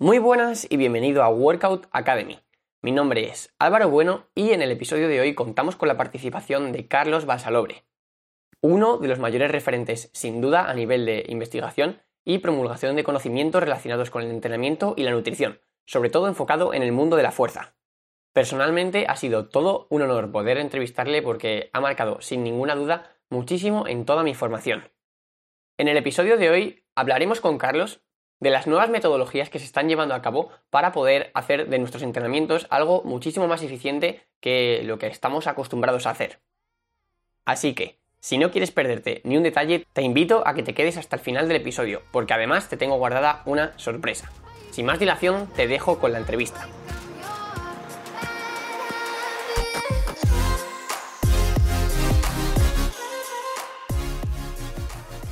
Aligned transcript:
Muy 0.00 0.18
buenas 0.18 0.66
y 0.68 0.76
bienvenido 0.76 1.22
a 1.22 1.28
Workout 1.28 1.86
Academy. 1.92 2.40
Mi 2.82 2.90
nombre 2.90 3.28
es 3.28 3.54
Álvaro 3.60 3.88
Bueno 3.88 4.26
y 4.34 4.50
en 4.50 4.60
el 4.60 4.72
episodio 4.72 5.06
de 5.06 5.20
hoy 5.20 5.36
contamos 5.36 5.76
con 5.76 5.86
la 5.86 5.96
participación 5.96 6.72
de 6.72 6.88
Carlos 6.88 7.26
Basalobre, 7.26 7.84
uno 8.60 8.98
de 8.98 9.06
los 9.06 9.20
mayores 9.20 9.52
referentes 9.52 10.10
sin 10.12 10.40
duda 10.40 10.68
a 10.68 10.74
nivel 10.74 11.06
de 11.06 11.24
investigación 11.28 12.02
y 12.24 12.38
promulgación 12.38 12.96
de 12.96 13.04
conocimientos 13.04 13.62
relacionados 13.62 14.10
con 14.10 14.24
el 14.24 14.32
entrenamiento 14.32 14.94
y 14.96 15.04
la 15.04 15.12
nutrición, 15.12 15.60
sobre 15.86 16.10
todo 16.10 16.26
enfocado 16.26 16.74
en 16.74 16.82
el 16.82 16.90
mundo 16.90 17.16
de 17.16 17.22
la 17.22 17.30
fuerza. 17.30 17.76
Personalmente 18.32 19.06
ha 19.08 19.14
sido 19.14 19.46
todo 19.46 19.86
un 19.90 20.02
honor 20.02 20.32
poder 20.32 20.58
entrevistarle 20.58 21.22
porque 21.22 21.70
ha 21.72 21.80
marcado 21.80 22.20
sin 22.20 22.42
ninguna 22.42 22.74
duda 22.74 23.16
muchísimo 23.30 23.86
en 23.86 24.06
toda 24.06 24.24
mi 24.24 24.34
formación. 24.34 24.90
En 25.78 25.86
el 25.86 25.96
episodio 25.96 26.36
de 26.36 26.50
hoy 26.50 26.84
hablaremos 26.96 27.40
con 27.40 27.58
Carlos 27.58 28.03
de 28.44 28.50
las 28.50 28.66
nuevas 28.66 28.90
metodologías 28.90 29.48
que 29.48 29.58
se 29.58 29.64
están 29.64 29.88
llevando 29.88 30.14
a 30.14 30.20
cabo 30.20 30.50
para 30.68 30.92
poder 30.92 31.30
hacer 31.32 31.66
de 31.70 31.78
nuestros 31.78 32.02
entrenamientos 32.02 32.66
algo 32.68 33.00
muchísimo 33.02 33.48
más 33.48 33.62
eficiente 33.62 34.20
que 34.40 34.82
lo 34.84 34.98
que 34.98 35.06
estamos 35.06 35.46
acostumbrados 35.46 36.06
a 36.06 36.10
hacer. 36.10 36.40
Así 37.46 37.72
que, 37.72 37.98
si 38.20 38.36
no 38.36 38.50
quieres 38.50 38.70
perderte 38.70 39.22
ni 39.24 39.38
un 39.38 39.44
detalle, 39.44 39.86
te 39.94 40.02
invito 40.02 40.46
a 40.46 40.52
que 40.52 40.62
te 40.62 40.74
quedes 40.74 40.98
hasta 40.98 41.16
el 41.16 41.22
final 41.22 41.48
del 41.48 41.56
episodio, 41.56 42.02
porque 42.12 42.34
además 42.34 42.68
te 42.68 42.76
tengo 42.76 42.98
guardada 42.98 43.40
una 43.46 43.72
sorpresa. 43.78 44.30
Sin 44.72 44.84
más 44.84 44.98
dilación, 44.98 45.48
te 45.56 45.66
dejo 45.66 45.98
con 45.98 46.12
la 46.12 46.18
entrevista. 46.18 46.68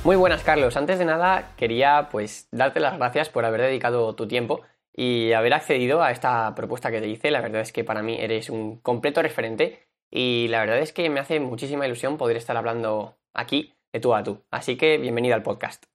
Muy 0.03 0.17
buenas, 0.17 0.43
Carlos. 0.43 0.75
Antes 0.75 0.99
de 0.99 1.05
nada, 1.05 1.51
quería 1.55 2.09
pues 2.11 2.49
darte 2.51 2.81
las 2.81 2.97
gracias 2.97 3.29
por 3.29 3.45
haber 3.45 3.61
dedicado 3.61 4.13
tu 4.15 4.27
tiempo 4.27 4.61
y 4.91 5.31
haber 5.31 5.53
accedido 5.53 6.03
a 6.03 6.11
esta 6.11 6.53
propuesta 6.55 6.91
que 6.91 6.99
te 6.99 7.07
hice. 7.07 7.31
La 7.31 7.39
verdad 7.39 7.61
es 7.61 7.71
que 7.71 7.85
para 7.85 8.03
mí 8.03 8.17
eres 8.19 8.49
un 8.49 8.79
completo 8.79 9.21
referente 9.21 9.87
y 10.11 10.49
la 10.49 10.59
verdad 10.59 10.79
es 10.79 10.91
que 10.91 11.09
me 11.09 11.21
hace 11.21 11.39
muchísima 11.39 11.85
ilusión 11.85 12.17
poder 12.17 12.35
estar 12.35 12.57
hablando 12.57 13.15
aquí 13.33 13.75
de 13.93 14.01
tú 14.01 14.13
a 14.13 14.23
tú. 14.23 14.43
Así 14.51 14.75
que 14.75 14.97
bienvenido 14.97 15.35
al 15.35 15.43
podcast. 15.43 15.85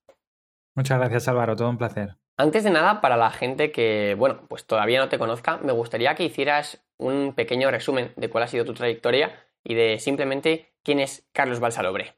Muchas 0.74 0.98
gracias, 0.98 1.28
Álvaro. 1.28 1.54
Todo 1.54 1.68
un 1.68 1.76
placer. 1.76 2.16
Antes 2.38 2.64
de 2.64 2.70
nada, 2.70 3.02
para 3.02 3.18
la 3.18 3.30
gente 3.30 3.72
que, 3.72 4.14
bueno, 4.16 4.40
pues 4.48 4.64
todavía 4.64 5.00
no 5.00 5.10
te 5.10 5.18
conozca, 5.18 5.58
me 5.58 5.72
gustaría 5.72 6.14
que 6.14 6.24
hicieras 6.24 6.82
un 6.96 7.34
pequeño 7.34 7.70
resumen 7.70 8.14
de 8.16 8.30
cuál 8.30 8.44
ha 8.44 8.48
sido 8.48 8.64
tu 8.64 8.72
trayectoria 8.72 9.32
y 9.62 9.74
de 9.74 9.98
simplemente 9.98 10.72
quién 10.82 10.98
es 10.98 11.28
Carlos 11.32 11.60
Balsalobre. 11.60 12.17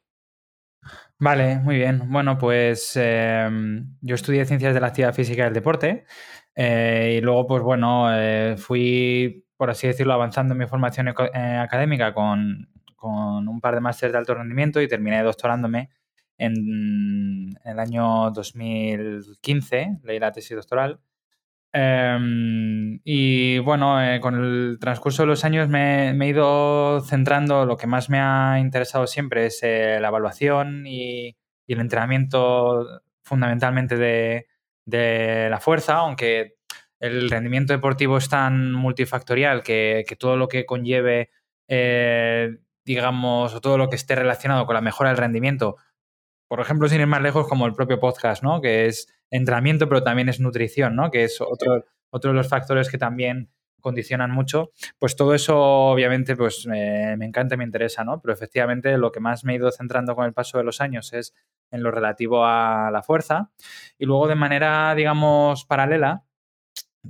Vale, 1.23 1.59
muy 1.59 1.77
bien. 1.77 2.11
Bueno, 2.11 2.39
pues 2.39 2.97
em, 2.97 3.95
yo 4.01 4.15
estudié 4.15 4.47
Ciencias 4.47 4.73
de 4.73 4.81
la 4.81 4.87
Actividad 4.87 5.13
Física 5.15 5.43
y 5.43 5.45
del 5.45 5.53
Deporte 5.53 6.07
eh, 6.55 7.17
y 7.19 7.21
luego, 7.21 7.47
pues 7.47 7.62
bueno, 7.62 8.09
eh, 8.11 8.57
fui, 8.57 9.45
por 9.59 9.69
así 9.69 9.87
decirlo, 9.87 10.15
avanzando 10.15 10.55
en 10.55 10.59
mi 10.59 10.67
formación 10.67 11.09
eh, 11.09 11.12
académica 11.62 12.15
con, 12.15 12.69
un 13.03 13.61
par 13.61 13.75
de 13.75 13.83
másteres 13.83 14.12
de 14.12 14.19
alto 14.19 14.35
rendimiento 14.35 14.81
y 14.81 14.89
terminé 14.89 15.23
doctorándome 15.23 15.91
en, 16.39 16.55
en 17.65 17.71
el 17.71 17.79
año 17.79 18.31
2015, 18.31 19.99
leí 20.03 20.19
la 20.19 20.33
tesis 20.33 20.57
doctoral. 20.57 21.01
Em, 21.73 23.01
y 23.05 23.59
bueno, 23.61 24.03
eh, 24.03 24.19
con 24.21 24.35
el 24.35 24.79
transcurso 24.81 25.23
de 25.23 25.29
los 25.29 25.45
años 25.45 25.69
me, 25.69 26.11
he 26.11 26.29
ido 26.29 27.01
centrando, 27.01 27.65
lo 27.65 27.77
que 27.77 27.87
más 27.87 28.11
me 28.11 28.19
ha 28.19 28.59
interesado 28.59 29.07
siempre 29.07 29.47
es 29.47 29.61
eh, 29.62 29.99
la 30.01 30.09
evaluación 30.09 30.87
y, 30.87 31.37
el 31.69 31.79
entrenamiento 31.81 33.03
fundamentalmente 33.23 33.97
de, 33.97 34.47
la 35.49 35.61
fuerza, 35.61 35.99
aunque 35.99 36.57
el 36.99 37.31
rendimiento 37.31 37.73
deportivo 37.73 38.19
es 38.19 38.29
tan 38.29 38.73
multifactorial 38.73 39.62
que, 39.62 40.05
todo 40.19 40.37
lo 40.37 40.49
que 40.49 40.67
conlleve, 40.67 41.31
eh, 41.69 42.59
digamos, 42.84 43.55
o 43.55 43.61
todo 43.61 43.79
lo 43.79 43.89
que 43.89 43.95
esté 43.95 44.17
relacionado 44.17 44.67
con 44.67 44.75
la 44.75 44.81
mejora 44.81 45.11
del 45.11 45.19
rendimiento, 45.19 45.77
por 46.49 46.61
ejemplo, 46.61 46.89
sin 46.89 47.00
ir 47.00 47.06
más 47.06 47.23
lejos, 47.23 47.47
como 47.47 47.67
el 47.67 47.75
propio 47.75 48.00
podcast, 48.00 48.43
¿no? 48.43 48.61
Que 48.61 48.87
es 48.87 49.06
entrenamiento, 49.31 49.89
pero 49.89 50.03
también 50.03 50.29
es 50.29 50.41
nutrición, 50.41 50.97
¿no? 50.97 51.11
Que 51.11 51.25
es 51.25 51.41
otro, 51.41 51.85
otro 52.11 52.31
de 52.31 52.37
los 52.37 52.49
factores 52.49 52.91
que 52.91 52.99
también 52.99 53.51
condicionan 53.81 54.31
mucho, 54.31 54.73
pues 54.99 55.17
todo 55.17 55.35
eso 55.35 55.59
obviamente 55.59 56.37
pues 56.37 56.67
me 56.67 57.15
encanta 57.25 57.55
y 57.55 57.59
me 57.59 57.65
interesa, 57.65 58.05
¿no? 58.05 58.21
Pero 58.21 58.35
efectivamente 58.35 58.97
lo 58.99 59.11
que 59.11 59.21
más 59.21 59.45
me 59.45 59.55
he 59.55 59.57
ido 59.57 59.71
centrando 59.73 60.15
con 60.15 60.27
el 60.27 60.33
paso 60.33 60.59
de 60.59 60.65
los 60.65 60.81
años 60.81 61.13
es 61.13 61.35
en 61.71 61.83
lo 61.83 61.91
relativo 61.91 62.45
a 62.45 62.91
la 62.93 63.03
fuerza 63.03 63.51
y 63.99 64.05
luego 64.05 64.29
de 64.29 64.35
manera, 64.35 64.95
digamos, 64.95 65.65
paralela, 65.65 66.25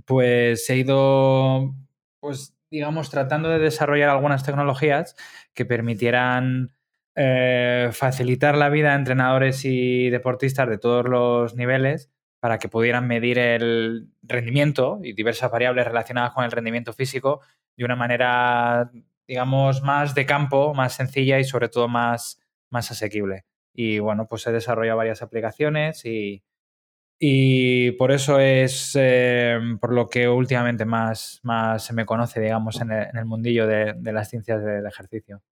pues 0.05 0.69
he 0.71 0.77
ido, 0.77 1.75
pues 2.21 2.55
digamos, 2.71 3.11
tratando 3.11 3.49
de 3.49 3.59
desarrollar 3.59 4.11
algunas 4.11 4.45
tecnologías 4.45 5.17
que 5.55 5.65
permitieran 5.65 6.73
eh, 7.17 7.91
facilitar 7.93 8.57
la 8.57 8.69
vida 8.69 8.93
a 8.93 8.97
entrenadores 8.97 9.65
y 9.65 10.11
deportistas 10.11 10.69
de 10.69 10.79
todos 10.79 11.07
los 11.07 11.57
niveles 11.57 12.11
para 12.41 12.59
que 12.59 12.69
pudieran 12.69 13.07
medir 13.07 13.39
el 13.39 14.09
rendimiento 14.23 15.01
y 15.03 15.13
diversas 15.13 15.51
variables 15.51 15.85
relacionadas 15.87 16.33
con 16.33 16.45
el 16.45 16.51
rendimiento 16.51 16.93
físico 16.93 17.41
de 17.77 17.85
una 17.85 17.97
manera, 17.97 18.91
digamos, 19.27 19.83
más 19.83 20.15
de 20.15 20.27
campo, 20.27 20.75
más 20.75 20.95
sencilla 20.95 21.39
y 21.39 21.45
sobre 21.45 21.69
todo 21.69 21.89
más, 21.89 22.41
más 22.71 22.91
asequible. 22.91 23.45
Y 23.75 23.99
bueno, 23.99 24.27
pues 24.27 24.47
he 24.47 24.53
desarrollado 24.53 24.99
varias 24.99 25.23
aplicaciones 25.23 26.05
y, 26.05 26.43
y 27.19 27.93
por 27.93 28.13
eso 28.13 28.41
es 28.41 28.97
eh, 28.99 29.59
por 29.81 29.93
lo 29.93 30.09
que 30.09 30.29
últimamente 30.29 30.85
más, 30.87 31.41
más 31.43 31.85
se 31.85 31.93
me 31.93 32.07
conoce, 32.07 32.41
digamos, 32.41 32.81
en 32.81 32.93
el, 32.93 33.25
mundillo 33.27 33.67
de, 33.67 33.95
de 33.97 34.13
las 34.13 34.31
ciencias 34.31 34.65
del 34.65 34.87
ejercicio. 34.87 35.43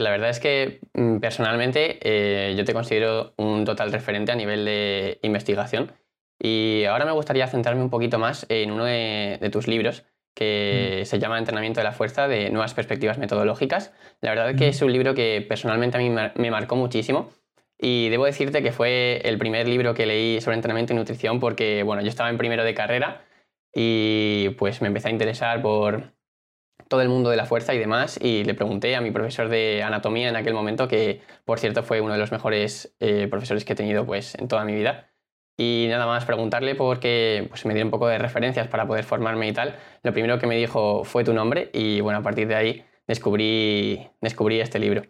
La 0.00 0.10
verdad 0.10 0.30
es 0.30 0.40
que 0.40 0.80
mm, 0.94 1.18
personalmente 1.18 1.98
eh, 2.02 2.54
yo 2.56 2.64
te 2.64 2.72
considero 2.72 3.34
un 3.36 3.64
total 3.64 3.92
referente 3.92 4.32
a 4.32 4.34
nivel 4.34 4.64
de 4.64 5.18
investigación 5.22 5.92
y 6.38 6.84
ahora 6.84 7.04
me 7.04 7.12
gustaría 7.12 7.46
centrarme 7.46 7.82
un 7.82 7.90
poquito 7.90 8.18
más 8.18 8.46
en 8.48 8.70
uno 8.70 8.84
de, 8.84 9.48
tus 9.52 9.68
libros 9.68 10.04
que 10.34 11.00
mm. 11.02 11.04
se 11.04 11.18
llama 11.18 11.38
Entrenamiento 11.38 11.80
de 11.80 11.84
la 11.84 11.92
Fuerza 11.92 12.28
de 12.28 12.50
Nuevas 12.50 12.72
Perspectivas 12.72 13.18
Metodológicas. 13.18 13.92
La 14.22 14.30
verdad 14.30 14.50
es 14.50 14.56
que 14.56 14.66
mm. 14.66 14.70
es 14.70 14.82
un 14.82 14.92
libro 14.92 15.14
que 15.14 15.44
personalmente 15.46 15.98
a 15.98 16.00
mí 16.00 16.08
me 16.08 16.50
marcó 16.50 16.76
muchísimo 16.76 17.30
y 17.78 18.08
debo 18.08 18.24
decirte 18.24 18.62
que 18.62 18.72
fue 18.72 19.20
el 19.24 19.38
primer 19.38 19.68
libro 19.68 19.94
que 19.94 20.06
leí 20.06 20.40
sobre 20.40 20.56
entrenamiento 20.56 20.92
y 20.92 20.96
nutrición 20.96 21.40
porque, 21.40 21.82
bueno, 21.82 22.02
yo 22.02 22.08
estaba 22.08 22.30
en 22.30 22.38
primero 22.38 22.64
de 22.64 22.74
carrera 22.74 23.24
y 23.74 24.50
pues 24.58 24.80
me 24.82 24.88
empecé 24.88 25.08
a 25.08 25.12
interesar 25.12 25.62
por 25.62 26.12
todo 26.90 27.02
el 27.02 27.08
mundo 27.08 27.30
de 27.30 27.36
la 27.36 27.46
fuerza 27.46 27.72
y 27.72 27.78
demás, 27.78 28.18
y 28.20 28.42
le 28.42 28.52
pregunté 28.54 28.96
a 28.96 29.00
mi 29.00 29.12
profesor 29.12 29.48
de 29.48 29.84
anatomía 29.84 30.28
en 30.28 30.34
aquel 30.34 30.54
momento, 30.54 30.88
que 30.88 31.20
por 31.44 31.60
cierto 31.60 31.84
fue 31.84 32.00
uno 32.00 32.14
de 32.14 32.18
los 32.18 32.32
mejores 32.32 32.96
eh, 32.98 33.28
profesores 33.30 33.64
que 33.64 33.74
he 33.74 33.76
tenido 33.76 34.04
pues, 34.04 34.34
en 34.34 34.48
toda 34.48 34.64
mi 34.64 34.74
vida, 34.74 35.08
y 35.56 35.86
nada 35.88 36.06
más 36.06 36.24
preguntarle 36.24 36.74
porque 36.74 37.46
pues, 37.48 37.64
me 37.64 37.74
dio 37.74 37.84
un 37.84 37.92
poco 37.92 38.08
de 38.08 38.18
referencias 38.18 38.66
para 38.66 38.88
poder 38.88 39.04
formarme 39.04 39.46
y 39.46 39.52
tal. 39.52 39.76
Lo 40.02 40.12
primero 40.12 40.38
que 40.40 40.48
me 40.48 40.56
dijo 40.56 41.04
fue 41.04 41.22
tu 41.22 41.32
nombre 41.32 41.70
y 41.72 42.00
bueno, 42.00 42.18
a 42.18 42.22
partir 42.22 42.48
de 42.48 42.56
ahí 42.56 42.84
descubrí, 43.06 44.10
descubrí 44.20 44.60
este 44.60 44.80
libro. 44.80 45.04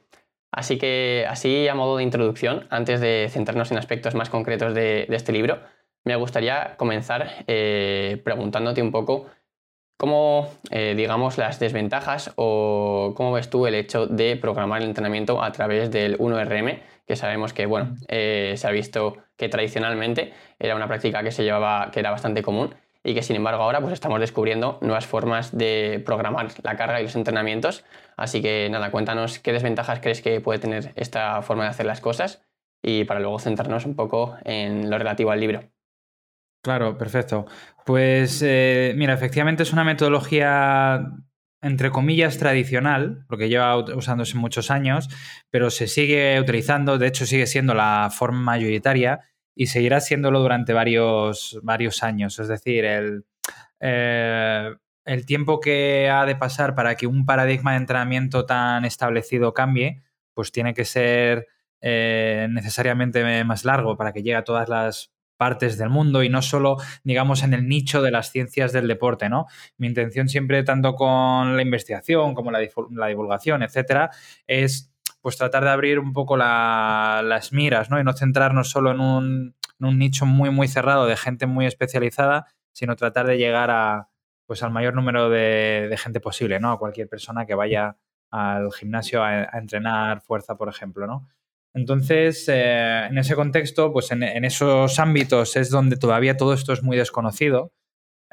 Así 0.52 0.76
que 0.76 1.24
así 1.28 1.66
a 1.68 1.74
modo 1.74 1.96
de 1.96 2.02
introducción, 2.02 2.66
antes 2.68 3.00
de 3.00 3.28
centrarnos 3.30 3.70
en 3.70 3.78
aspectos 3.78 4.14
más 4.14 4.28
concretos 4.28 4.74
de, 4.74 5.06
este 5.08 5.32
libro, 5.32 5.60
me 6.04 6.16
gustaría 6.16 6.76
comenzar 6.76 7.44
eh, 7.46 8.20
preguntándote 8.22 8.82
un 8.82 8.90
poco 8.90 9.28
¿Cómo, 10.00 10.48
eh, 10.70 10.94
digamos, 10.96 11.36
las 11.36 11.60
desventajas 11.60 12.32
o 12.36 13.12
cómo 13.14 13.32
ves 13.32 13.50
tú 13.50 13.66
el 13.66 13.74
hecho 13.74 14.06
de 14.06 14.34
programar 14.34 14.80
el 14.80 14.88
entrenamiento 14.88 15.42
a 15.42 15.52
través 15.52 15.90
del 15.90 16.16
1RM? 16.16 16.80
Que 17.06 17.16
sabemos 17.16 17.52
que, 17.52 17.66
bueno, 17.66 17.96
eh, 18.08 18.54
se 18.56 18.66
ha 18.66 18.70
visto 18.70 19.18
que 19.36 19.50
tradicionalmente 19.50 20.32
era 20.58 20.74
una 20.74 20.88
práctica 20.88 21.22
que 21.22 21.32
se 21.32 21.44
llevaba, 21.44 21.90
que 21.90 22.00
era 22.00 22.10
bastante 22.10 22.42
común 22.42 22.74
y 23.04 23.12
que 23.12 23.22
sin 23.22 23.36
embargo 23.36 23.62
ahora 23.62 23.82
pues 23.82 23.92
estamos 23.92 24.20
descubriendo 24.20 24.78
nuevas 24.80 25.06
formas 25.06 25.54
de 25.54 26.02
programar 26.06 26.48
la 26.62 26.76
carga 26.76 26.98
y 27.00 27.02
los 27.02 27.14
entrenamientos. 27.14 27.84
Así 28.16 28.40
que 28.40 28.70
nada, 28.70 28.90
cuéntanos 28.90 29.38
qué 29.38 29.52
desventajas 29.52 30.00
crees 30.00 30.22
que 30.22 30.40
puede 30.40 30.58
tener 30.58 30.92
esta 30.96 31.42
forma 31.42 31.64
de 31.64 31.70
hacer 31.70 31.84
las 31.84 32.00
cosas 32.00 32.40
y 32.82 33.04
para 33.04 33.20
luego 33.20 33.38
centrarnos 33.38 33.84
un 33.84 33.96
poco 33.96 34.38
en 34.46 34.88
lo 34.88 34.96
relativo 34.96 35.30
al 35.30 35.40
libro. 35.40 35.60
Claro, 36.62 36.98
perfecto. 36.98 37.46
Pues 37.86 38.42
eh, 38.44 38.92
mira, 38.96 39.14
efectivamente 39.14 39.62
es 39.62 39.72
una 39.72 39.84
metodología 39.84 41.10
entre 41.62 41.90
comillas 41.90 42.38
tradicional, 42.38 43.24
porque 43.28 43.48
lleva 43.48 43.76
usándose 43.76 44.36
muchos 44.36 44.70
años, 44.70 45.08
pero 45.50 45.70
se 45.70 45.88
sigue 45.88 46.40
utilizando, 46.40 46.96
de 46.98 47.06
hecho 47.08 47.26
sigue 47.26 47.46
siendo 47.46 47.74
la 47.74 48.08
forma 48.10 48.40
mayoritaria 48.40 49.20
y 49.54 49.66
seguirá 49.66 50.00
siéndolo 50.00 50.40
durante 50.40 50.72
varios, 50.72 51.58
varios 51.62 52.02
años. 52.02 52.38
Es 52.38 52.48
decir, 52.48 52.84
el, 52.84 53.26
eh, 53.80 54.70
el 55.04 55.26
tiempo 55.26 55.60
que 55.60 56.08
ha 56.08 56.24
de 56.24 56.36
pasar 56.36 56.74
para 56.74 56.94
que 56.94 57.06
un 57.06 57.26
paradigma 57.26 57.72
de 57.72 57.78
entrenamiento 57.78 58.46
tan 58.46 58.84
establecido 58.84 59.52
cambie, 59.52 60.02
pues 60.34 60.52
tiene 60.52 60.72
que 60.72 60.86
ser 60.86 61.46
eh, 61.82 62.46
necesariamente 62.50 63.44
más 63.44 63.64
largo 63.64 63.96
para 63.96 64.12
que 64.12 64.22
llegue 64.22 64.36
a 64.36 64.44
todas 64.44 64.68
las 64.68 65.10
partes 65.40 65.78
del 65.78 65.88
mundo 65.88 66.22
y 66.22 66.28
no 66.28 66.42
solo, 66.42 66.76
digamos, 67.02 67.42
en 67.42 67.54
el 67.54 67.66
nicho 67.66 68.02
de 68.02 68.10
las 68.10 68.30
ciencias 68.30 68.74
del 68.74 68.86
deporte, 68.86 69.30
¿no? 69.30 69.46
Mi 69.78 69.86
intención 69.86 70.28
siempre, 70.28 70.62
tanto 70.64 70.94
con 70.94 71.56
la 71.56 71.62
investigación 71.62 72.34
como 72.34 72.50
la, 72.50 72.58
divulgación, 72.58 73.62
etcétera, 73.62 74.10
es 74.46 74.92
pues 75.22 75.38
tratar 75.38 75.64
de 75.64 75.70
abrir 75.70 75.98
un 75.98 76.12
poco 76.12 76.36
las 76.36 77.54
miras, 77.54 77.88
¿no? 77.88 77.98
Y 77.98 78.04
no 78.04 78.12
centrarnos 78.12 78.68
solo 78.68 78.90
en 78.90 79.00
un, 79.00 79.54
nicho 79.78 80.26
muy, 80.26 80.50
muy 80.50 80.68
cerrado 80.68 81.06
de 81.06 81.16
gente 81.16 81.46
muy 81.46 81.64
especializada, 81.64 82.44
sino 82.72 82.94
tratar 82.94 83.26
de 83.26 83.38
llegar 83.38 83.70
a, 83.70 84.10
pues 84.44 84.62
al 84.62 84.70
mayor 84.70 84.94
número 84.94 85.30
de, 85.30 85.96
gente 85.96 86.20
posible, 86.20 86.60
¿no? 86.60 86.70
A 86.70 86.78
cualquier 86.78 87.08
persona 87.08 87.46
que 87.46 87.54
vaya 87.54 87.96
al 88.30 88.70
gimnasio 88.74 89.24
a, 89.24 89.44
entrenar 89.54 90.20
fuerza, 90.20 90.56
por 90.56 90.68
ejemplo, 90.68 91.06
¿no? 91.06 91.26
Entonces, 91.74 92.48
eh, 92.48 93.06
en 93.06 93.18
ese 93.18 93.34
contexto, 93.34 93.92
pues 93.92 94.10
en, 94.10 94.22
esos 94.22 94.98
ámbitos 94.98 95.56
es 95.56 95.70
donde 95.70 95.96
todavía 95.96 96.36
todo 96.36 96.52
esto 96.52 96.72
es 96.72 96.82
muy 96.82 96.96
desconocido. 96.96 97.72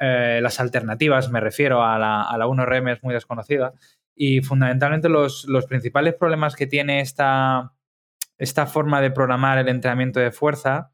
Eh, 0.00 0.40
las 0.42 0.60
alternativas, 0.60 1.30
me 1.30 1.40
refiero 1.40 1.82
a 1.82 1.98
la, 1.98 2.22
a 2.22 2.36
la 2.38 2.46
1RM, 2.46 2.92
es 2.92 3.02
muy 3.02 3.14
desconocida. 3.14 3.74
Y 4.20 4.40
fundamentalmente 4.40 5.08
los, 5.08 5.46
principales 5.68 6.14
problemas 6.14 6.56
que 6.56 6.66
tiene 6.66 7.00
esta, 7.00 7.72
esta, 8.36 8.66
forma 8.66 9.00
de 9.00 9.12
programar 9.12 9.58
el 9.58 9.68
entrenamiento 9.68 10.18
de 10.18 10.32
fuerza 10.32 10.90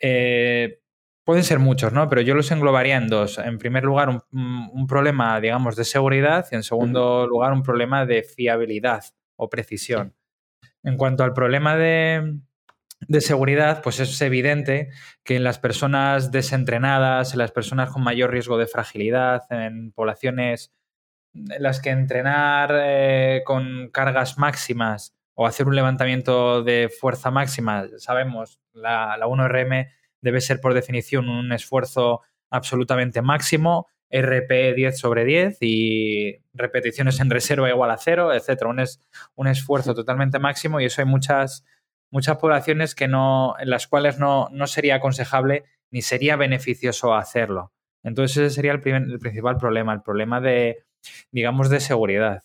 eh, 0.00 0.80
pueden 1.22 1.44
ser 1.44 1.58
muchos, 1.58 1.92
¿no? 1.92 2.08
Pero 2.08 2.22
yo 2.22 2.34
los 2.34 2.50
englobaría 2.50 2.96
en 2.96 3.08
dos. 3.08 3.36
En 3.36 3.58
primer 3.58 3.84
lugar, 3.84 4.08
un, 4.08 4.86
problema, 4.88 5.38
digamos, 5.38 5.76
de 5.76 5.84
seguridad 5.84 6.46
y 6.50 6.54
en 6.54 6.62
segundo 6.62 7.26
lugar, 7.26 7.52
un 7.52 7.62
problema 7.62 8.06
de 8.06 8.22
fiabilidad 8.22 9.04
o 9.36 9.50
precisión. 9.50 10.14
En 10.84 10.96
cuanto 10.96 11.24
al 11.24 11.32
problema 11.32 11.76
de, 11.76 12.38
de 13.08 13.20
seguridad, 13.20 13.82
pues 13.82 14.00
es 14.00 14.20
evidente 14.20 14.90
que 15.24 15.36
en 15.36 15.44
las 15.44 15.58
personas 15.58 16.30
desentrenadas, 16.30 17.32
en 17.32 17.38
las 17.38 17.52
personas 17.52 17.90
con 17.90 18.02
mayor 18.02 18.30
riesgo 18.30 18.58
de 18.58 18.66
fragilidad, 18.66 19.42
en 19.50 19.92
poblaciones 19.92 20.72
en 21.34 21.62
las 21.62 21.80
que 21.80 21.90
entrenar 21.90 22.72
eh, 22.74 23.42
con 23.44 23.90
cargas 23.90 24.38
máximas 24.38 25.14
o 25.34 25.46
hacer 25.46 25.66
un 25.66 25.74
levantamiento 25.74 26.62
de 26.62 26.90
fuerza 27.00 27.30
máxima, 27.30 27.86
sabemos, 27.96 28.60
la, 28.72 29.16
la 29.16 29.26
1RM 29.26 29.88
debe 30.20 30.40
ser 30.40 30.60
por 30.60 30.74
definición 30.74 31.28
un 31.28 31.52
esfuerzo 31.52 32.20
absolutamente 32.50 33.22
máximo, 33.22 33.88
RP 34.12 34.74
10 34.74 34.98
sobre 34.98 35.24
10 35.24 35.58
y 35.60 36.38
repeticiones 36.52 37.18
en 37.20 37.30
reserva 37.30 37.68
igual 37.68 37.90
a 37.90 37.96
cero, 37.96 38.32
etcétera. 38.32 38.70
Un, 38.70 38.80
es, 38.80 39.00
un 39.34 39.48
esfuerzo 39.48 39.94
totalmente 39.94 40.38
máximo 40.38 40.80
y 40.80 40.84
eso 40.84 41.00
hay 41.00 41.06
muchas, 41.06 41.64
muchas 42.10 42.36
poblaciones 42.36 42.94
que 42.94 43.08
no, 43.08 43.54
en 43.58 43.70
las 43.70 43.86
cuales 43.86 44.18
no, 44.18 44.48
no 44.52 44.66
sería 44.66 44.96
aconsejable 44.96 45.64
ni 45.90 46.02
sería 46.02 46.36
beneficioso 46.36 47.14
hacerlo. 47.14 47.72
Entonces 48.04 48.36
ese 48.36 48.54
sería 48.54 48.72
el, 48.72 48.86
el 48.86 49.18
principal 49.18 49.56
problema, 49.56 49.92
el 49.92 50.02
problema 50.02 50.40
de, 50.40 50.84
digamos, 51.30 51.70
de 51.70 51.80
seguridad. 51.80 52.42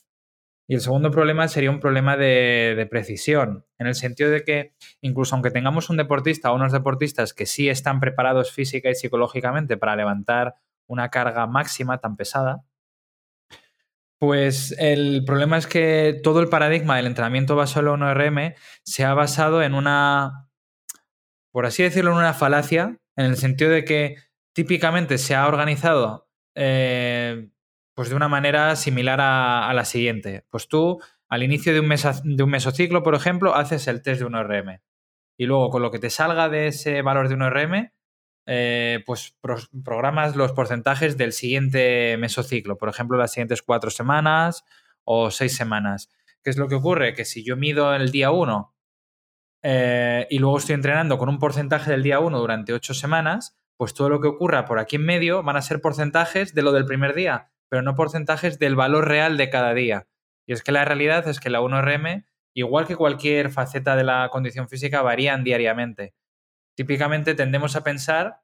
Y 0.69 0.75
el 0.75 0.81
segundo 0.81 1.12
problema 1.12 1.48
sería 1.48 1.72
un 1.72 1.80
problema 1.80 2.18
de, 2.18 2.86
precisión, 2.90 3.66
en 3.78 3.88
el 3.88 3.96
sentido 3.96 4.30
de 4.30 4.44
que 4.44 4.74
incluso 5.00 5.34
aunque 5.34 5.50
tengamos 5.50 5.90
un 5.90 5.96
deportista 5.96 6.52
o 6.52 6.56
unos 6.56 6.74
deportistas 6.74 7.34
que 7.34 7.46
sí 7.46 7.69
están 7.69 8.02
preparados 8.02 8.52
física 8.52 8.90
y 8.90 8.96
psicológicamente 8.96 9.78
para 9.78 9.96
levantar 9.96 10.56
una 10.88 11.10
carga 11.10 11.45
máxima 11.48 12.00
tan 12.00 12.16
pesada, 12.16 12.63
pues 14.19 14.75
el 14.80 15.24
problema 15.25 15.57
es 15.57 15.68
que 15.68 16.19
todo 16.24 16.39
el 16.39 16.50
paradigma 16.50 16.95
del 16.95 17.06
entrenamiento 17.06 17.56
basado 17.56 17.94
en 17.94 18.01
1RM 18.01 18.56
se 18.84 19.06
ha 19.06 19.13
basado 19.13 19.62
en 19.62 19.75
una, 19.75 20.50
por 21.51 21.68
así 21.68 21.84
decirlo, 21.84 22.12
en 22.12 22.18
una 22.18 22.34
falacia, 22.34 22.98
en 23.16 23.25
el 23.25 23.38
sentido 23.38 23.69
de 23.69 23.86
que 23.86 24.16
típicamente 24.54 25.19
se 25.19 25.36
ha 25.36 25.48
organizado 25.48 26.28
eh, 26.56 27.50
pues 27.94 28.10
de 28.10 28.16
una 28.16 28.28
manera 28.28 28.75
similar 28.75 29.19
a, 29.22 29.72
la 29.74 29.86
siguiente. 29.86 30.45
Pues 30.50 30.68
tú, 30.68 31.00
al 31.30 31.44
inicio 31.44 31.74
de 31.74 31.80
un, 31.80 31.90
de 31.90 32.44
un 32.44 32.50
mesociclo, 32.50 33.04
por 33.04 33.13
ejemplo, 33.13 33.54
haces 33.54 33.88
el 33.88 34.01
test 34.01 34.22
de 34.22 34.28
1RM. 34.28 34.81
Y 35.38 35.45
luego, 35.45 35.69
con 35.69 35.83
lo 35.83 35.92
que 35.92 36.00
te 36.00 36.10
salga 36.10 36.50
de 36.50 36.68
ese 36.68 37.04
valor 37.04 37.30
de 37.30 37.36
1RM, 37.36 37.92
eh, 38.47 39.03
pues 39.05 39.35
programas 39.83 40.35
los 40.35 40.53
porcentajes 40.53 41.17
del 41.17 41.33
siguiente 41.33 42.17
mesociclo. 42.17 42.77
Por 42.77 42.89
ejemplo, 42.89 43.17
las 43.17 43.33
siguientes 43.33 43.61
cuatro 43.61 43.91
semanas 43.91 44.65
o 45.03 45.29
seis 45.29 45.55
semanas. 45.55 46.09
¿Qué 46.44 46.49
es 46.49 46.57
lo 46.57 46.67
que 46.67 46.75
ocurre? 46.75 47.13
Que 47.13 47.25
si 47.25 47.44
yo 47.44 47.55
mido 47.55 47.94
el 47.94 48.09
día 48.11 48.31
1 48.31 48.73
eh, 49.63 50.27
y 50.29 50.39
luego 50.39 50.57
estoy 50.57 50.75
entrenando 50.75 51.17
con 51.19 51.29
un 51.29 51.39
porcentaje 51.39 51.91
del 51.91 52.03
día 52.03 52.19
1 52.19 52.39
durante 52.39 52.73
ocho 52.73 52.94
semanas, 52.94 53.57
pues 53.75 53.94
todo 53.94 54.09
lo 54.09 54.21
que 54.21 54.27
ocurra 54.27 54.65
por 54.65 54.79
aquí 54.79 54.95
en 54.95 55.05
medio 55.05 55.44
van 55.44 55.57
a 55.57 55.61
ser 55.61 55.81
porcentajes 55.81 56.55
de 56.55 56.63
lo 56.63 56.71
del 56.71 56.85
primer 56.85 57.13
día 57.13 57.51
pero 57.69 57.81
no 57.81 57.95
porcentajes 57.95 58.59
del 58.59 58.75
valor 58.75 59.07
real 59.07 59.38
de 59.38 59.49
cada 59.49 59.73
día. 59.73 60.07
Y 60.45 60.53
es 60.53 60.63
que 60.63 60.71
la 60.71 60.85
realidad 60.85 61.27
es 61.27 61.39
que 61.39 61.49
la 61.49 61.61
1RM, 61.61 62.25
igual 62.53 62.88
que 62.88 62.95
cualquier 62.95 63.51
faceta 63.51 63.95
de 63.95 64.03
la 64.03 64.29
condición 64.31 64.69
física, 64.69 65.01
varían 65.01 65.44
diariamente. 65.44 66.13
Típicamente 66.77 67.33
tendemos 67.33 67.75
a 67.75 67.83
pensar, 67.83 68.41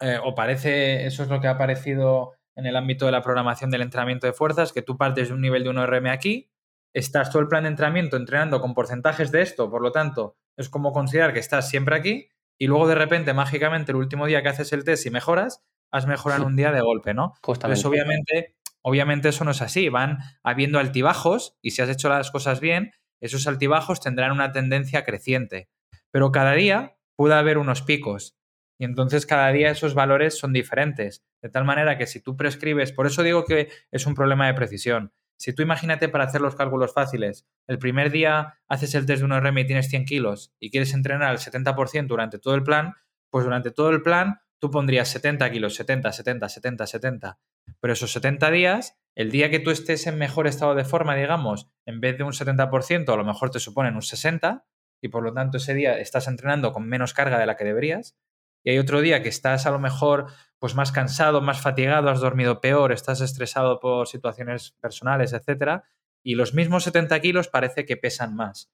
eh, 0.00 0.20
o 0.22 0.36
parece, 0.36 1.04
eso 1.04 1.24
es 1.24 1.28
lo 1.28 1.40
que 1.40 1.48
ha 1.48 1.52
aparecido 1.52 2.34
en 2.54 2.66
el 2.66 2.76
ámbito 2.76 3.06
de 3.06 3.12
la 3.12 3.22
programación 3.22 3.72
del 3.72 3.82
entrenamiento 3.82 4.28
de 4.28 4.32
fuerzas, 4.32 4.72
que 4.72 4.82
tú 4.82 4.96
partes 4.96 5.28
de 5.28 5.34
un 5.34 5.40
nivel 5.40 5.64
de 5.64 5.70
1RM 5.70 6.12
aquí, 6.12 6.48
estás 6.92 7.30
todo 7.30 7.42
el 7.42 7.48
plan 7.48 7.64
de 7.64 7.70
entrenamiento 7.70 8.16
entrenando 8.16 8.60
con 8.60 8.72
porcentajes 8.72 9.32
de 9.32 9.42
esto, 9.42 9.68
por 9.68 9.82
lo 9.82 9.90
tanto, 9.90 10.36
es 10.56 10.68
como 10.68 10.92
considerar 10.92 11.32
que 11.32 11.40
estás 11.40 11.68
siempre 11.68 11.96
aquí, 11.96 12.28
y 12.56 12.68
luego 12.68 12.86
de 12.86 12.94
repente, 12.94 13.34
mágicamente, 13.34 13.90
el 13.90 13.96
último 13.96 14.26
día 14.26 14.40
que 14.44 14.50
haces 14.50 14.72
el 14.72 14.84
test 14.84 15.04
y 15.06 15.10
mejoras, 15.10 15.64
has 15.90 16.06
mejorado 16.06 16.46
un 16.46 16.54
día 16.54 16.70
de 16.70 16.82
golpe, 16.82 17.14
¿no? 17.14 17.34
Pues 17.74 17.84
obviamente, 17.84 18.54
obviamente 18.80 19.30
eso 19.30 19.44
no 19.44 19.50
es 19.50 19.60
así. 19.60 19.88
Van 19.88 20.18
habiendo 20.44 20.78
altibajos 20.78 21.56
y 21.62 21.72
si 21.72 21.82
has 21.82 21.88
hecho 21.88 22.08
las 22.08 22.30
cosas 22.30 22.60
bien, 22.60 22.92
esos 23.20 23.48
altibajos 23.48 24.00
tendrán 24.00 24.30
una 24.30 24.52
tendencia 24.52 25.04
creciente. 25.04 25.68
Pero 26.12 26.30
cada 26.30 26.52
día 26.52 26.93
puede 27.16 27.34
haber 27.34 27.58
unos 27.58 27.82
picos 27.82 28.36
y 28.78 28.84
entonces 28.84 29.26
cada 29.26 29.50
día 29.52 29.70
esos 29.70 29.94
valores 29.94 30.38
son 30.38 30.52
diferentes. 30.52 31.24
De 31.42 31.48
tal 31.48 31.64
manera 31.64 31.96
que 31.96 32.06
si 32.06 32.20
tú 32.20 32.36
prescribes, 32.36 32.92
por 32.92 33.06
eso 33.06 33.22
digo 33.22 33.44
que 33.44 33.68
es 33.90 34.06
un 34.06 34.14
problema 34.14 34.46
de 34.46 34.54
precisión. 34.54 35.12
Si 35.36 35.52
tú 35.52 35.62
imagínate 35.62 36.08
para 36.08 36.24
hacer 36.24 36.40
los 36.40 36.54
cálculos 36.54 36.92
fáciles, 36.92 37.46
el 37.66 37.78
primer 37.78 38.10
día 38.10 38.60
haces 38.68 38.94
el 38.94 39.06
test 39.06 39.20
de 39.20 39.24
un 39.24 39.32
RM 39.32 39.58
y 39.58 39.66
tienes 39.66 39.88
100 39.88 40.04
kilos 40.04 40.54
y 40.58 40.70
quieres 40.70 40.94
entrenar 40.94 41.28
al 41.28 41.38
70% 41.38 42.06
durante 42.06 42.38
todo 42.38 42.54
el 42.54 42.62
plan, 42.62 42.94
pues 43.30 43.44
durante 43.44 43.70
todo 43.70 43.90
el 43.90 44.02
plan 44.02 44.40
tú 44.58 44.70
pondrías 44.70 45.08
70 45.08 45.50
kilos, 45.50 45.74
70, 45.74 46.12
70, 46.12 46.48
70, 46.48 46.86
70. 46.86 47.38
Pero 47.80 47.92
esos 47.92 48.12
70 48.12 48.50
días, 48.50 48.96
el 49.14 49.30
día 49.30 49.50
que 49.50 49.60
tú 49.60 49.70
estés 49.70 50.06
en 50.06 50.18
mejor 50.18 50.46
estado 50.46 50.74
de 50.74 50.84
forma, 50.84 51.14
digamos, 51.14 51.68
en 51.84 52.00
vez 52.00 52.16
de 52.16 52.24
un 52.24 52.32
70%, 52.32 53.12
a 53.12 53.16
lo 53.16 53.24
mejor 53.24 53.50
te 53.50 53.60
suponen 53.60 53.94
un 53.94 54.02
60%, 54.02 54.62
y 55.04 55.08
por 55.08 55.22
lo 55.22 55.34
tanto 55.34 55.58
ese 55.58 55.74
día 55.74 55.98
estás 55.98 56.28
entrenando 56.28 56.72
con 56.72 56.88
menos 56.88 57.12
carga 57.12 57.38
de 57.38 57.44
la 57.44 57.56
que 57.56 57.64
deberías. 57.64 58.16
Y 58.64 58.70
hay 58.70 58.78
otro 58.78 59.02
día 59.02 59.22
que 59.22 59.28
estás 59.28 59.66
a 59.66 59.70
lo 59.70 59.78
mejor 59.78 60.28
pues 60.58 60.74
más 60.74 60.92
cansado, 60.92 61.42
más 61.42 61.60
fatigado, 61.60 62.08
has 62.08 62.20
dormido 62.20 62.62
peor, 62.62 62.90
estás 62.90 63.20
estresado 63.20 63.80
por 63.80 64.08
situaciones 64.08 64.72
personales, 64.80 65.34
etcétera, 65.34 65.84
y 66.22 66.36
los 66.36 66.54
mismos 66.54 66.84
70 66.84 67.20
kilos 67.20 67.48
parece 67.48 67.84
que 67.84 67.98
pesan 67.98 68.34
más. 68.34 68.72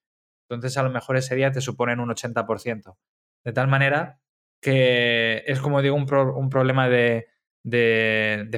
Entonces 0.48 0.78
a 0.78 0.84
lo 0.84 0.90
mejor 0.90 1.16
ese 1.16 1.34
día 1.34 1.50
te 1.50 1.60
suponen 1.60 1.98
un 1.98 2.10
80%. 2.10 2.96
De 3.42 3.52
tal 3.52 3.66
manera 3.66 4.20
que 4.62 5.42
es, 5.46 5.58
como 5.58 5.82
digo, 5.82 5.96
un, 5.96 6.06
problema 6.06 6.88
de, 6.88 7.26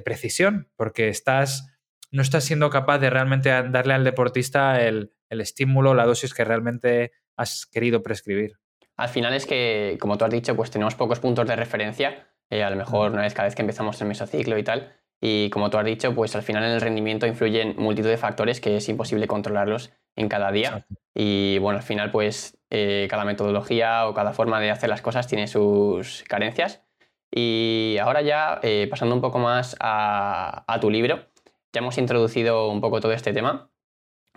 precisión, 0.05 0.71
porque 0.76 1.09
estás, 1.09 1.75
no 2.11 2.21
estás 2.21 2.45
siendo 2.45 2.69
capaz 2.69 2.99
de 2.99 3.09
realmente 3.09 3.49
darle 3.49 3.95
al 3.95 4.05
deportista 4.05 4.83
el, 4.83 5.14
estímulo, 5.31 5.95
la 5.95 6.05
dosis 6.05 6.35
que 6.35 6.45
realmente 6.45 7.12
has 7.37 7.67
querido 7.67 8.03
prescribir. 8.03 8.59
Al 8.97 9.09
final 9.09 9.35
es 9.35 9.47
que, 9.47 9.97
como 10.01 10.19
tú 10.19 10.25
has 10.25 10.31
dicho, 10.31 10.55
pues 10.55 10.71
tenemos 10.71 10.95
pocos 10.95 11.21
puntos 11.21 11.47
de 11.47 11.57
referencia, 11.57 12.29
eh, 12.51 12.62
a 12.62 12.71
lo 12.71 12.77
mejor 12.77 13.12
una 13.12 13.23
vez 13.23 13.35
cada 13.35 13.47
vez 13.49 13.55
que 13.55 13.62
empezamos 13.62 14.01
el 14.01 14.09
mesociclo 14.09 14.59
y 14.59 14.62
tal, 14.62 14.93
y 15.25 15.51
como 15.51 15.71
tú 15.71 15.79
has 15.79 15.85
dicho, 15.85 16.15
pues 16.15 16.35
al 16.35 16.43
final 16.43 16.65
en 16.65 16.73
el 16.73 16.81
rendimiento 16.81 17.27
influyen 17.27 17.77
multitud 17.79 18.09
de 18.09 18.17
factores 18.17 18.61
que 18.61 18.77
es 18.77 18.89
imposible 18.89 19.29
controlarlos 19.29 19.93
en 20.17 20.29
cada 20.29 20.51
día. 20.51 20.85
Y 21.15 21.59
bueno, 21.59 21.79
al 21.79 21.85
final 21.85 22.11
pues 22.11 22.59
eh, 22.71 23.07
cada 23.09 23.25
metodología 23.25 24.09
o 24.09 24.15
cada 24.15 24.33
forma 24.33 24.61
de 24.61 24.71
hacer 24.71 24.89
las 24.89 25.01
cosas 25.01 25.29
tiene 25.29 25.47
sus 25.47 26.25
carencias. 26.29 26.83
Y 27.31 27.97
ahora 28.01 28.21
ya, 28.23 28.59
eh, 28.62 28.89
pasando 28.91 29.15
un 29.15 29.21
poco 29.21 29.39
más 29.39 29.77
a, 29.81 30.79
tu 30.81 30.91
libro, 30.91 31.27
ya 31.73 31.81
hemos 31.81 31.97
introducido 31.99 32.69
un 32.69 32.81
poco 32.81 33.01
todo 33.01 33.12
este 33.12 33.33
tema, 33.33 33.71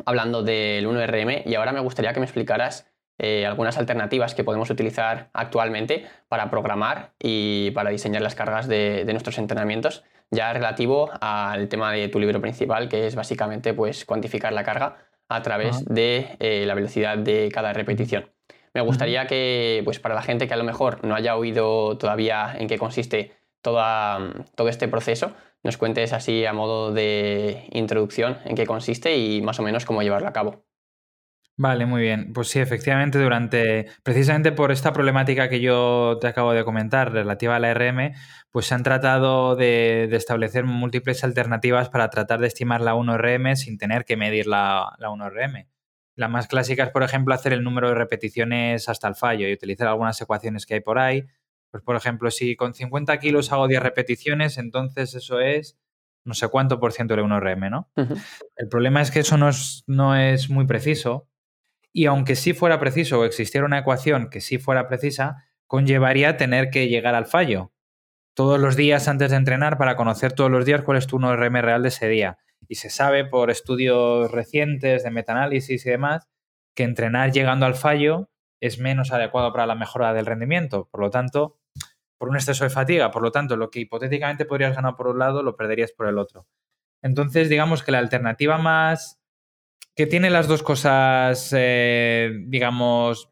hablando 0.06 0.44
del 0.44 0.88
1RM, 0.88 1.44
y 1.46 1.56
ahora 1.56 1.72
me 1.72 1.80
gustaría 1.80 2.14
que 2.14 2.20
me 2.20 2.26
explicaras 2.26 2.92
eh, 3.18 3.46
algunas 3.46 3.78
alternativas 3.78 4.36
que 4.36 4.44
podemos 4.44 4.70
utilizar 4.70 5.30
actualmente 5.34 6.06
para 6.28 6.50
programar 6.50 7.14
y 7.18 7.72
para 7.72 7.90
diseñar 7.90 8.22
las 8.22 8.36
cargas 8.36 8.68
de, 8.68 9.06
nuestros 9.12 9.38
entrenamientos, 9.38 10.04
ya 10.32 10.52
relativo 10.52 11.10
al 11.22 11.70
tema 11.70 11.94
de 11.94 12.10
tu 12.10 12.20
libro 12.20 12.42
principal, 12.42 12.90
que 12.90 13.08
es 13.08 13.16
básicamente 13.16 13.74
pues, 13.74 14.06
cuantificar 14.06 14.52
la 14.52 14.64
carga 14.64 14.98
a 15.30 15.42
través 15.42 15.86
de 15.86 16.36
eh, 16.40 16.66
la 16.68 16.74
velocidad 16.74 17.18
de 17.18 17.50
cada 17.54 17.72
repetición. 17.72 18.30
Me 18.74 18.82
gustaría 18.82 19.26
que, 19.26 19.82
pues 19.86 20.00
para 20.00 20.14
la 20.14 20.22
gente 20.22 20.48
que 20.48 20.54
a 20.54 20.58
lo 20.58 20.66
mejor 20.66 21.06
no 21.06 21.16
haya 21.16 21.38
oído 21.38 21.98
todavía 21.98 22.54
en 22.60 22.68
qué 22.68 22.78
consiste 22.78 23.32
todo 23.74 24.70
este 24.70 24.88
proceso, 24.88 25.34
nos 25.64 25.78
cuentes 25.78 26.14
así 26.14 26.46
a 26.46 26.54
modo 26.54 26.94
de 26.94 27.68
introducción 27.72 28.38
en 28.46 28.56
qué 28.56 28.66
consiste 28.66 29.18
y 29.18 29.42
más 29.42 29.60
o 29.60 29.64
menos 29.64 29.86
cómo 29.86 30.04
llevarlo 30.04 30.28
a 30.28 30.34
cabo. 30.34 30.66
Vale, 31.58 31.86
muy 31.86 32.02
bien. 32.02 32.34
Pues 32.34 32.50
sí, 32.50 32.60
efectivamente, 32.60 33.18
durante, 33.18 33.88
precisamente 34.04 34.52
por 34.52 34.72
esta 34.74 34.92
problemática 34.92 35.48
que 35.48 35.62
yo 35.62 36.18
te 36.20 36.28
acabo 36.28 36.52
de 36.52 36.66
comentar 36.66 37.14
relativa 37.14 37.56
a 37.56 37.60
la 37.60 37.74
RM, 37.74 38.14
pues 38.52 38.66
se 38.66 38.76
han 38.76 38.84
tratado 38.84 39.56
de, 39.56 40.04
establecer 40.12 40.66
múltiples 40.66 41.24
alternativas 41.24 41.90
para 41.90 42.10
tratar 42.10 42.42
de 42.42 42.48
estimar 42.48 42.82
la 42.82 42.94
1RM 42.94 43.56
sin 43.56 43.78
tener 43.78 44.04
que 44.04 44.18
medir 44.18 44.48
la, 44.48 44.96
la 45.00 45.10
1RM. 45.10 45.68
La 46.16 46.28
más 46.28 46.48
clásica 46.48 46.84
es, 46.84 46.90
por 46.92 47.04
ejemplo, 47.04 47.34
hacer 47.34 47.54
el 47.54 47.64
número 47.64 47.90
de 47.90 47.96
repeticiones 47.96 48.90
hasta 48.90 49.08
el 49.08 49.16
fallo 49.16 49.48
y 49.48 49.54
utilizar 49.54 49.88
algunas 49.88 50.20
ecuaciones 50.22 50.66
que 50.66 50.76
hay 50.76 50.82
por 50.82 51.00
ahí. 51.00 51.26
Pues, 51.76 51.84
por 51.84 51.98
ejemplo, 51.98 52.32
si 52.32 52.56
con 52.56 52.74
50 52.74 53.20
kilos 53.20 53.52
hago 53.52 53.68
10 53.68 53.84
repeticiones, 53.84 54.58
entonces 54.58 55.14
eso 55.14 55.42
es 55.42 55.78
no 56.24 56.34
sé 56.34 56.48
cuánto 56.48 56.80
por 56.80 56.94
ciento 56.94 57.18
de 57.18 57.22
1RM, 57.22 57.70
¿no? 57.70 57.92
El 58.56 58.70
problema 58.70 59.02
es 59.02 59.12
que 59.12 59.20
eso 59.20 59.36
no 59.36 59.50
es, 59.50 59.84
no 59.86 60.16
es 60.16 60.50
muy 60.50 60.66
preciso 60.68 61.28
y 61.92 62.06
aunque 62.06 62.38
sí 62.38 62.54
fuera 62.54 62.80
preciso 62.80 63.20
o 63.20 63.26
existiera 63.26 63.66
una 63.66 63.80
ecuación 63.80 64.30
que 64.30 64.40
sí 64.40 64.58
fuera 64.58 64.88
precisa, 64.88 65.50
conllevaría 65.68 66.38
tener 66.38 66.70
que 66.70 66.88
llegar 66.88 67.14
al 67.14 67.26
fallo 67.26 67.74
todos 68.36 68.58
los 68.58 68.78
días 68.78 69.10
antes 69.10 69.32
de 69.32 69.36
entrenar 69.36 69.78
para 69.78 69.98
conocer 69.98 70.32
todos 70.32 70.50
los 70.50 70.66
días 70.66 70.82
cuál 70.82 70.98
es 70.98 71.08
tu 71.08 71.20
1RM 71.20 71.62
real 71.62 71.82
de 71.82 71.90
ese 71.90 72.08
día 72.08 72.38
y 72.70 72.76
se 72.76 72.90
sabe 72.90 73.26
por 73.26 73.52
estudios 73.52 74.32
recientes 74.32 75.04
de 75.04 75.12
metaanálisis 75.12 75.86
y 75.86 75.90
demás 75.90 76.30
que 76.74 76.84
entrenar 76.84 77.34
llegando 77.34 77.66
al 77.66 77.76
fallo 77.76 78.30
es 78.62 78.80
menos 78.80 79.12
adecuado 79.12 79.52
para 79.52 79.68
la 79.68 79.76
mejora 79.76 80.14
del 80.14 80.26
rendimiento. 80.26 80.88
Por 80.90 81.02
lo 81.02 81.10
tanto, 81.10 81.58
por 82.18 82.30
un 82.30 82.36
exceso 82.36 82.64
de 82.64 82.70
fatiga, 82.70 83.12
por 83.12 83.22
lo 83.22 83.32
tanto, 83.32 83.58
lo 83.58 83.70
que 83.70 83.82
hipotéticamente 83.82 84.46
podrías 84.46 84.76
ganar 84.76 84.96
por 84.96 85.08
un 85.08 85.20
lado, 85.20 85.44
lo 85.44 85.56
perderías 85.56 85.92
por 85.92 86.08
el 86.08 86.18
otro. 86.18 86.48
Entonces, 87.02 87.50
digamos 87.50 87.84
que 87.84 87.92
la 87.92 88.00
alternativa 88.00 88.58
más 88.58 89.20
que 89.96 90.08
tiene 90.08 90.30
las 90.30 90.48
dos 90.48 90.62
cosas, 90.62 91.54
eh, 91.56 92.32
digamos, 92.48 93.32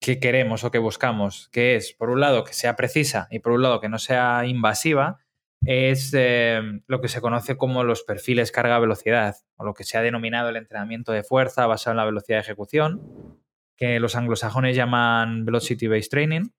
que 0.00 0.18
queremos 0.18 0.64
o 0.64 0.70
que 0.70 0.78
buscamos, 0.78 1.48
que 1.52 1.76
es, 1.76 1.92
por 1.92 2.10
un 2.10 2.20
lado, 2.20 2.42
que 2.44 2.52
sea 2.52 2.74
precisa 2.74 3.28
y 3.30 3.38
por 3.40 3.52
un 3.52 3.62
lado, 3.62 3.80
que 3.80 3.88
no 3.88 3.98
sea 3.98 4.44
invasiva, 4.46 5.20
es 5.64 6.12
eh, 6.16 6.62
lo 6.86 7.00
que 7.00 7.08
se 7.08 7.20
conoce 7.20 7.56
como 7.56 7.84
los 7.84 8.02
perfiles 8.02 8.50
carga-velocidad, 8.50 9.36
o 9.56 9.64
lo 9.64 9.74
que 9.74 9.84
se 9.84 9.98
ha 9.98 10.02
denominado 10.02 10.48
el 10.48 10.56
entrenamiento 10.56 11.12
de 11.12 11.22
fuerza 11.22 11.66
basado 11.66 11.92
en 11.92 11.98
la 11.98 12.06
velocidad 12.06 12.38
de 12.38 12.42
ejecución, 12.42 13.38
que 13.76 14.00
los 14.00 14.16
anglosajones 14.16 14.74
llaman 14.74 15.44
Velocity-Based 15.44 16.10
Training. 16.10 16.50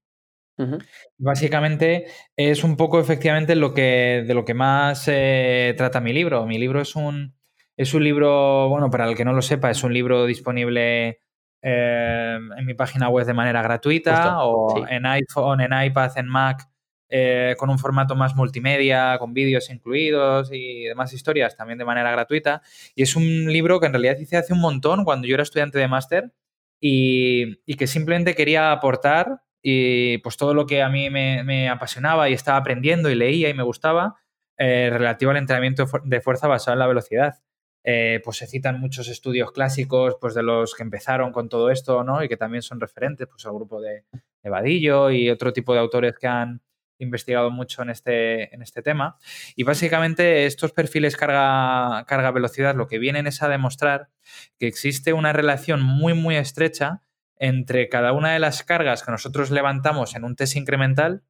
Básicamente 1.18 2.06
es 2.36 2.64
un 2.64 2.78
poco 2.78 3.00
efectivamente 3.00 3.56
lo 3.56 3.74
que, 3.74 4.24
de 4.28 4.34
lo 4.34 4.46
que 4.46 4.54
más 4.54 5.08
eh, 5.08 5.74
trata 5.78 6.02
mi 6.02 6.14
libro. 6.14 6.46
Mi 6.46 6.58
libro 6.58 6.82
es 6.82 6.96
un, 6.96 7.36
es 7.78 7.94
un 7.94 8.04
libro, 8.04 8.70
bueno, 8.70 8.90
para 8.90 9.08
el 9.08 9.16
que 9.16 9.26
no 9.26 9.34
lo 9.34 9.42
sepa, 9.42 9.72
es 9.72 9.84
un 9.84 9.94
libro 9.94 10.26
disponible 10.26 11.22
eh, 11.62 12.38
en 12.58 12.66
mi 12.66 12.74
página 12.74 13.10
web 13.10 13.26
de 13.26 13.34
manera 13.34 13.62
gratuita 13.62 14.44
o 14.44 14.88
en 14.88 15.06
iPhone, 15.06 15.62
en 15.62 15.84
iPad, 15.84 16.18
en 16.18 16.28
Mac 16.28 16.72
eh, 17.14 17.56
con 17.58 17.70
un 17.70 17.78
formato 17.78 18.16
más 18.16 18.38
multimedia, 18.38 19.18
con 19.20 19.34
vídeos 19.34 19.70
incluidos 19.70 20.50
y 20.54 20.86
demás 20.86 21.12
historias 21.12 21.58
también 21.58 21.78
de 21.78 21.84
manera 21.84 22.10
gratuita. 22.10 22.62
Y 22.96 23.04
es 23.04 23.18
un 23.18 23.52
libro 23.52 23.82
que 23.82 23.88
en 23.88 23.92
realidad 23.92 24.18
hice 24.18 24.38
hace 24.38 24.54
un 24.54 24.62
montón 24.62 25.04
cuando 25.04 25.28
yo 25.28 25.34
era 25.34 25.44
estudiante 25.44 25.78
de 25.78 25.90
máster 25.90 26.32
y, 26.80 27.58
que 27.76 27.86
simplemente 27.86 28.34
quería 28.34 28.72
aportar 28.72 29.42
y 29.62 30.18
pues 30.20 30.38
todo 30.38 30.54
lo 30.54 30.66
que 30.66 30.82
a 30.82 30.90
mí 30.90 31.10
me, 31.10 31.70
apasionaba 31.70 32.30
y 32.30 32.34
estaba 32.34 32.58
aprendiendo 32.58 33.10
y 33.10 33.16
leía 33.16 33.50
y 33.50 33.54
me 33.54 33.64
gustaba 33.64 34.16
eh, 34.58 34.90
relativo 34.92 35.32
al 35.32 35.38
entrenamiento 35.38 35.86
de 36.04 36.22
fuerza 36.22 36.48
basado 36.48 36.74
en 36.74 36.80
la 36.80 36.88
velocidad. 36.88 37.36
Eh, 37.84 38.22
pues 38.24 38.38
se 38.38 38.46
citan 38.46 38.80
muchos 38.80 39.08
estudios 39.08 39.52
clásicos 39.52 40.18
pues 40.22 40.36
de 40.36 40.44
los 40.44 40.76
que 40.76 40.84
empezaron 40.84 41.32
con 41.32 41.50
todo 41.50 41.72
esto, 41.72 42.04
¿no? 42.04 42.24
Y 42.24 42.30
que 42.30 42.38
también 42.38 42.62
son 42.62 42.80
referentes, 42.80 43.28
pues 43.28 43.46
al 43.46 43.54
grupo 43.54 43.82
de, 43.82 44.06
de 44.44 44.50
Vadillo 44.50 45.10
y 45.10 45.30
otro 45.30 45.52
tipo 45.52 45.74
de 45.74 45.80
autores 45.80 46.14
que 46.20 46.28
han, 46.28 46.62
investigado 47.02 47.52
mucho 47.52 47.82
en 47.82 47.90
este, 47.90 48.54
en 48.54 48.62
este 48.62 48.82
tema. 48.82 49.18
Y 49.56 49.64
básicamente 49.64 50.46
estos 50.46 50.72
perfiles 50.72 51.18
carga-velocidad 51.18 52.76
lo 52.76 52.88
que 52.88 53.00
vienen 53.00 53.28
es 53.28 53.42
a 53.42 53.50
demostrar 53.50 54.10
que 54.58 54.68
existe 54.68 55.14
una 55.14 55.34
relación 55.34 55.82
muy, 55.82 56.14
muy 56.14 56.36
estrecha 56.36 57.02
entre 57.42 57.90
cada 57.90 58.14
una 58.14 58.34
de 58.34 58.40
las 58.40 58.64
cargas 58.64 59.02
que 59.04 59.12
nosotros 59.12 59.50
levantamos 59.50 60.16
en 60.16 60.24
un 60.24 60.36
test 60.36 60.56
incremental 60.56 61.24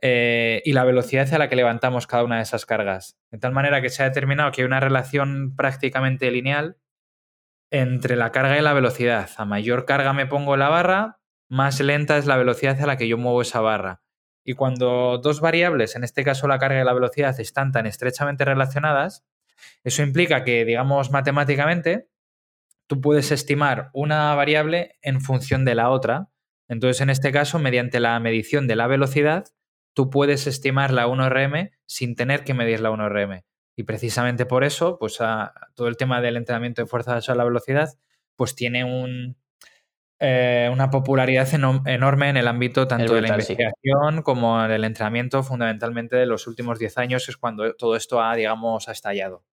eh, 0.00 0.62
y 0.64 0.72
la 0.72 0.84
velocidad 0.84 1.34
a 1.34 1.38
la 1.38 1.48
que 1.48 1.56
levantamos 1.56 2.06
cada 2.06 2.22
una 2.22 2.36
de 2.36 2.42
esas 2.42 2.64
cargas. 2.64 3.18
De 3.32 3.38
tal 3.38 3.50
manera 3.50 3.82
que 3.82 3.88
se 3.88 4.04
ha 4.04 4.06
determinado 4.06 4.52
que 4.52 4.62
hay 4.62 4.66
una 4.66 4.78
relación 4.78 5.56
prácticamente 5.56 6.30
lineal 6.30 6.78
entre 7.72 8.14
la 8.14 8.30
carga 8.30 8.56
y 8.56 8.62
la 8.62 8.72
velocidad. 8.72 9.28
A 9.36 9.44
mayor 9.44 9.84
carga 9.84 10.12
me 10.12 10.26
pongo 10.26 10.56
la 10.56 10.68
barra, 10.68 11.18
más 11.48 11.80
lenta 11.80 12.18
es 12.18 12.26
la 12.26 12.36
velocidad 12.36 12.80
a 12.80 12.86
la 12.86 12.96
que 12.96 13.08
yo 13.08 13.18
muevo 13.18 13.42
esa 13.42 13.60
barra. 13.60 14.02
Y 14.44 14.54
cuando 14.54 15.18
dos 15.18 15.40
variables, 15.40 15.96
en 15.96 16.04
este 16.04 16.22
caso 16.22 16.46
la 16.46 16.60
carga 16.60 16.80
y 16.80 16.84
la 16.84 16.94
velocidad, 16.94 17.38
están 17.40 17.72
tan 17.72 17.86
estrechamente 17.86 18.44
relacionadas, 18.44 19.26
eso 19.82 20.04
implica 20.04 20.44
que, 20.44 20.64
digamos, 20.64 21.10
matemáticamente, 21.10 22.08
tú 22.86 23.00
puedes 23.00 23.32
estimar 23.32 23.90
una 23.92 24.34
variable 24.34 24.96
en 25.02 25.20
función 25.20 25.64
de 25.64 25.74
la 25.74 25.90
otra. 25.90 26.28
Entonces, 26.68 27.00
en 27.00 27.10
este 27.10 27.32
caso, 27.32 27.58
mediante 27.58 28.00
la 28.00 28.18
medición 28.20 28.66
de 28.66 28.76
la 28.76 28.86
velocidad, 28.86 29.44
tú 29.94 30.10
puedes 30.10 30.46
estimar 30.46 30.92
la 30.92 31.06
1RM 31.06 31.72
sin 31.86 32.16
tener 32.16 32.44
que 32.44 32.54
medir 32.54 32.80
la 32.80 32.90
1RM. 32.90 33.44
Y 33.76 33.82
precisamente 33.84 34.46
por 34.46 34.64
eso, 34.64 34.98
pues 34.98 35.18
todo 35.74 35.88
el 35.88 35.96
tema 35.96 36.20
del 36.20 36.36
entrenamiento 36.36 36.82
de 36.82 36.86
fuerza 36.86 37.18
a 37.18 37.34
la 37.34 37.44
velocidad, 37.44 37.90
pues 38.36 38.54
tiene 38.54 38.84
un, 38.84 39.36
eh, 40.18 40.70
una 40.72 40.88
popularidad 40.88 41.46
enorme 41.86 42.30
en 42.30 42.38
el 42.38 42.48
ámbito 42.48 42.88
tanto 42.88 43.14
de 43.14 43.20
la 43.20 43.28
investigación 43.28 44.22
como 44.22 44.64
en 44.64 44.70
el 44.70 44.84
entrenamiento, 44.84 45.42
fundamentalmente 45.42 46.16
de 46.16 46.24
los 46.24 46.46
últimos 46.46 46.78
10 46.78 46.98
años, 46.98 47.28
es 47.28 47.36
cuando 47.36 47.74
todo 47.74 47.96
esto 47.96 48.22
ha, 48.22 48.34
digamos, 48.34 48.88
ha 48.88 48.92
estallado. 48.92 49.44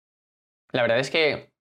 La 0.72 0.82
verdad 0.82 1.00
es 1.00 1.10
que 1.10 1.53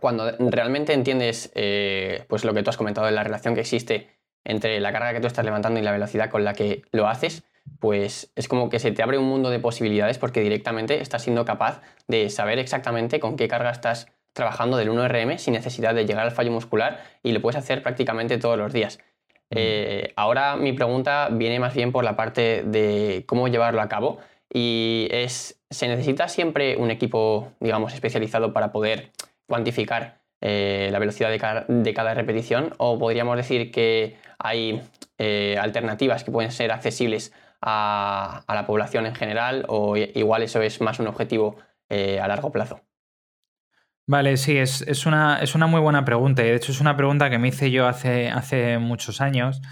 cuando 0.00 0.30
realmente 0.38 0.92
entiendes 0.92 1.50
eh, 1.54 2.24
pues 2.28 2.44
lo 2.44 2.54
que 2.54 2.62
tú 2.62 2.70
has 2.70 2.76
comentado 2.76 3.06
de 3.06 3.12
la 3.12 3.24
relación 3.24 3.54
que 3.54 3.60
existe 3.60 4.08
entre 4.44 4.78
la 4.80 4.92
carga 4.92 5.14
que 5.14 5.20
tú 5.20 5.26
estás 5.26 5.44
levantando 5.44 5.80
y 5.80 5.82
la 5.82 5.92
velocidad 5.92 6.30
con 6.30 6.44
la 6.44 6.52
que 6.52 6.82
lo 6.92 7.08
haces, 7.08 7.44
pues 7.80 8.30
es 8.36 8.48
como 8.48 8.68
que 8.68 8.78
se 8.78 8.92
te 8.92 9.02
abre 9.02 9.18
un 9.18 9.24
mundo 9.24 9.50
de 9.50 9.58
posibilidades 9.58 10.18
porque 10.18 10.40
directamente 10.40 11.00
estás 11.00 11.22
siendo 11.22 11.44
capaz 11.44 11.80
de 12.08 12.28
saber 12.28 12.58
exactamente 12.58 13.20
con 13.20 13.36
qué 13.36 13.48
carga 13.48 13.70
estás 13.70 14.08
trabajando 14.34 14.76
del 14.76 14.90
1RM 14.90 15.38
sin 15.38 15.54
necesidad 15.54 15.94
de 15.94 16.04
llegar 16.04 16.24
al 16.24 16.32
fallo 16.32 16.50
muscular 16.50 17.02
y 17.22 17.32
lo 17.32 17.40
puedes 17.40 17.56
hacer 17.56 17.82
prácticamente 17.82 18.36
todos 18.36 18.58
los 18.58 18.72
días. 18.72 18.98
Eh, 19.50 20.12
ahora 20.16 20.56
mi 20.56 20.72
pregunta 20.72 21.28
viene 21.30 21.60
más 21.60 21.74
bien 21.74 21.92
por 21.92 22.04
la 22.04 22.16
parte 22.16 22.64
de 22.66 23.24
cómo 23.26 23.48
llevarlo 23.48 23.80
a 23.80 23.88
cabo 23.88 24.18
y 24.52 25.08
es, 25.10 25.60
¿se 25.70 25.88
necesita 25.88 26.28
siempre 26.28 26.76
un 26.76 26.90
equipo, 26.90 27.52
digamos, 27.60 27.94
especializado 27.94 28.52
para 28.52 28.72
poder 28.72 29.12
cuantificar 29.46 30.22
eh, 30.40 30.88
la 30.92 30.98
velocidad 30.98 31.30
de 31.30 31.94
cada, 31.94 32.14
repetición 32.14 32.74
o 32.78 32.98
podríamos 32.98 33.36
decir 33.36 33.70
que 33.70 34.16
hay 34.38 34.82
eh, 35.18 35.56
alternativas 35.60 36.24
que 36.24 36.30
pueden 36.30 36.50
ser 36.50 36.72
accesibles 36.72 37.32
a, 37.62 38.44
la 38.48 38.66
población 38.66 39.06
en 39.06 39.14
general 39.14 39.64
o 39.68 39.96
igual 39.96 40.42
eso 40.42 40.60
es 40.60 40.80
más 40.80 41.00
un 41.00 41.06
objetivo 41.06 41.56
a 41.88 42.26
largo 42.26 42.50
plazo? 42.50 42.80
Vale, 44.06 44.36
sí, 44.36 44.58
es, 44.58 45.06
una, 45.06 45.38
es, 45.40 45.54
una, 45.54 45.66
muy 45.66 45.80
buena 45.80 46.04
pregunta. 46.04 46.42
Y 46.42 46.46
de 46.46 46.56
hecho, 46.56 46.72
es 46.72 46.80
una 46.80 46.96
pregunta 46.96 47.30
que 47.30 47.38
me 47.38 47.48
hice 47.48 47.70
yo 47.70 47.86
hace, 47.86 48.28
hace 48.28 48.78
muchos 48.78 49.20
años. 49.22 49.62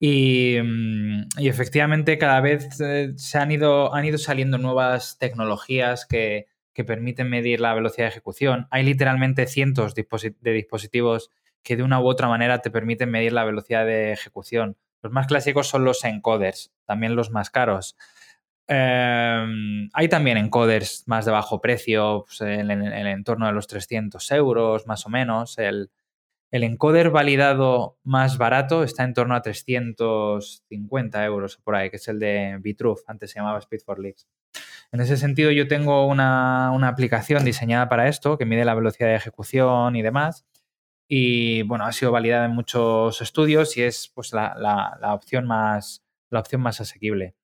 Y, 0.00 0.56
mm, 0.62 1.28
efectivamente, 1.38 2.18
cada 2.18 2.40
vez 2.40 2.80
eh, 2.80 3.12
se 3.16 3.38
han 3.38 3.52
ido, 3.52 3.94
han 3.94 4.04
ido 4.06 4.18
saliendo 4.18 4.58
nuevas 4.58 5.18
tecnologías 5.18 6.06
que, 6.06 6.46
permiten 6.82 7.30
medir 7.30 7.60
la 7.60 7.74
velocidad 7.74 8.06
de 8.06 8.10
ejecución. 8.10 8.66
Hay 8.70 8.82
literalmente 8.82 9.46
cientos 9.46 9.94
de 9.94 10.52
dispositivos 10.52 11.30
que 11.62 11.76
de 11.76 11.84
una 11.84 12.00
u 12.00 12.06
otra 12.06 12.26
manera 12.26 12.60
te 12.60 12.70
permiten 12.70 13.10
medir 13.10 13.32
la 13.32 13.44
velocidad 13.44 13.86
de 13.86 14.12
ejecución. 14.12 14.76
Los 15.02 15.12
más 15.12 15.26
clásicos 15.26 15.68
son 15.68 15.84
los 15.84 16.04
encoders, 16.04 16.72
también 16.86 17.14
los 17.14 17.30
más 17.30 17.50
caros. 17.50 17.96
Em, 18.66 19.90
hay 19.92 20.08
también 20.08 20.38
encoders 20.38 21.04
más 21.06 21.26
de 21.26 21.30
bajo 21.30 21.60
precio, 21.60 22.24
pues, 22.26 22.40
en, 22.40 22.70
el 22.70 23.06
entorno 23.06 23.46
de 23.46 23.52
los 23.52 23.66
300 23.66 24.30
euros 24.32 24.86
más 24.86 25.06
o 25.06 25.10
menos. 25.10 25.58
El, 25.58 25.90
encoder 26.62 27.10
validado 27.10 27.98
más 28.04 28.38
barato 28.38 28.84
está 28.84 29.02
en 29.02 29.12
torno 29.12 29.34
a 29.34 29.42
350 29.42 31.24
euros 31.24 31.56
por 31.56 31.74
ahí, 31.74 31.90
que 31.90 31.96
es 31.96 32.06
el 32.06 32.20
de 32.20 32.58
Bitruth, 32.60 33.00
antes 33.08 33.32
se 33.32 33.40
llamaba 33.40 33.58
Speed 33.58 33.80
for 33.84 33.98
Leaks. 33.98 34.28
En 34.92 35.00
ese 35.00 35.16
sentido, 35.16 35.50
yo 35.50 35.66
tengo 35.66 36.06
una, 36.06 36.70
una, 36.70 36.86
aplicación 36.86 37.44
diseñada 37.44 37.88
para 37.88 38.08
esto, 38.08 38.38
que 38.38 38.46
mide 38.46 38.64
la 38.64 38.76
velocidad 38.76 39.08
de 39.08 39.16
ejecución 39.16 39.96
y 39.96 40.02
demás. 40.02 40.46
y 41.08 41.62
bueno, 41.62 41.86
ha 41.86 41.92
sido 41.92 42.12
validada 42.12 42.46
en 42.46 42.52
muchos 42.52 43.20
estudios 43.20 43.76
y 43.76 43.82
es 43.82 44.10
pues 44.14 44.32
la, 44.32 44.96
opción, 45.12 45.46
más, 45.46 46.04
la 46.30 46.40
opción 46.40 46.60
más 46.60 46.80
asequible. 46.80 47.34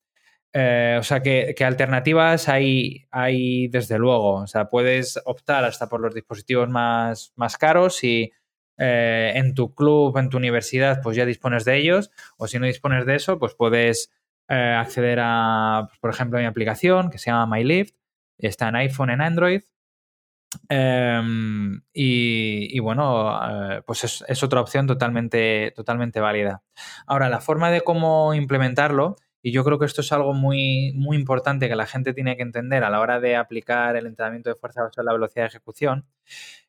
Eh, 0.52 0.96
o 1.00 1.02
sea 1.02 1.20
que, 1.22 1.54
alternativas 1.64 2.48
hay, 2.48 3.06
hay, 3.10 3.68
desde 3.68 3.98
luego. 3.98 4.34
O 4.36 4.46
sea, 4.46 4.68
puedes 4.68 5.20
optar 5.24 5.64
hasta 5.64 5.88
por 5.88 6.00
los 6.00 6.14
dispositivos 6.14 6.68
más, 6.68 7.32
más 7.36 7.56
caros 7.56 8.02
y 8.04 8.32
eh, 8.82 9.32
en 9.34 9.52
tu 9.54 9.74
club, 9.74 10.16
en 10.16 10.30
tu 10.30 10.38
universidad, 10.38 11.02
pues 11.02 11.14
ya 11.14 11.26
dispones 11.26 11.66
de 11.66 11.76
ellos. 11.76 12.10
O 12.38 12.46
si 12.46 12.58
no 12.58 12.64
dispones 12.64 13.04
de 13.04 13.14
eso, 13.14 13.38
pues 13.38 13.54
puedes 13.54 14.10
eh, 14.48 14.54
acceder 14.54 15.18
a, 15.22 15.84
pues, 15.88 16.00
por 16.00 16.10
ejemplo, 16.10 16.38
mi 16.38 16.46
aplicación 16.46 17.10
que 17.10 17.18
se 17.18 17.30
llama 17.30 17.56
MyLift. 17.56 17.94
Está 18.38 18.68
en 18.70 18.76
iPhone, 18.76 19.10
en 19.10 19.20
Android. 19.20 19.62
Em, 20.68 21.82
y, 21.92 22.78
bueno, 22.80 23.38
eh, 23.74 23.82
pues 23.86 24.24
es, 24.26 24.42
otra 24.42 24.62
opción 24.62 24.86
totalmente, 24.86 25.72
totalmente 25.76 26.20
válida. 26.20 26.62
Ahora, 27.06 27.28
la 27.28 27.40
forma 27.40 27.70
de 27.70 27.82
cómo 27.82 28.32
implementarlo, 28.32 29.16
y 29.42 29.52
yo 29.52 29.62
creo 29.62 29.78
que 29.78 29.84
esto 29.84 30.00
es 30.00 30.10
algo 30.12 30.32
muy, 30.32 30.92
muy 30.94 31.18
importante 31.18 31.68
que 31.68 31.76
la 31.76 31.86
gente 31.86 32.14
tiene 32.14 32.36
que 32.36 32.42
entender 32.42 32.82
a 32.82 32.90
la 32.90 33.00
hora 33.00 33.20
de 33.20 33.36
aplicar 33.36 33.96
el 33.96 34.06
entrenamiento 34.06 34.48
de 34.48 34.56
fuerza 34.56 34.82
basada 34.82 35.02
en 35.02 35.06
la 35.06 35.12
velocidad 35.12 35.44
de 35.44 35.48
ejecución, 35.48 36.06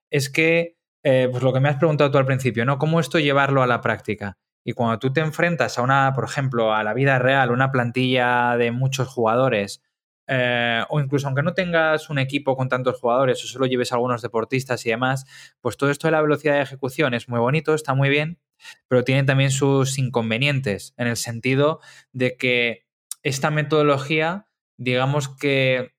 es 0.10 0.30
que, 0.30 0.75
eh, 1.03 1.27
pues 1.31 1.43
lo 1.43 1.53
que 1.53 1.60
me 1.60 1.70
has 1.70 1.77
preguntado 1.77 2.12
tú 2.12 2.17
al 2.17 2.25
principio, 2.25 2.65
¿no? 2.65 2.77
¿Cómo 2.77 3.00
esto 3.00 3.20
llevarlo 3.20 3.63
a 3.63 3.67
la 3.67 3.81
práctica? 3.81 4.38
Y 4.63 4.74
cuando 4.74 5.00
tú 5.00 5.12
te 5.12 5.22
enfrentas 5.22 5.77
a 5.77 5.81
una, 5.81 6.13
por 6.13 6.25
ejemplo, 6.25 6.74
a 6.74 6.84
la 6.84 6.93
vida 6.93 7.17
real, 7.17 7.51
una 7.51 7.72
plantilla 7.72 8.55
de 8.58 8.72
muchos 8.72 9.08
jugadores, 9.08 9.81
eh, 10.27 10.84
o 10.89 11.00
incluso 11.00 11.27
aunque 11.27 11.41
no 11.41 11.53
tengas 11.53 12.10
un 12.10 12.20
equipo 12.20 12.55
con 12.55 12.70
tantos 12.70 13.00
jugadores 13.00 13.43
o 13.43 13.48
solo 13.48 13.65
lleves 13.65 13.91
algunos 13.91 14.22
deportistas 14.22 14.86
y 14.86 14.89
demás, 14.89 15.25
pues 15.62 15.77
todo 15.77 15.89
esto 15.89 16.08
de 16.08 16.12
la 16.12 16.22
velocidad 16.22 16.55
de 16.55 16.62
ejecución 16.62 17.13
es 17.13 17.27
muy 17.27 17.39
bonito, 17.39 17.74
está 17.74 17.96
muy 17.96 18.10
bien, 18.10 18.39
pero 18.88 19.03
tiene 19.03 19.24
también 19.24 19.51
sus 19.51 19.98
inconvenientes 19.98 20.93
en 20.98 21.08
el 21.08 21.17
sentido 21.17 21.79
de 22.13 22.38
que 22.38 22.86
esta 23.24 23.50
metodología, 23.50 24.48
digamos 24.77 25.27
que 25.27 25.93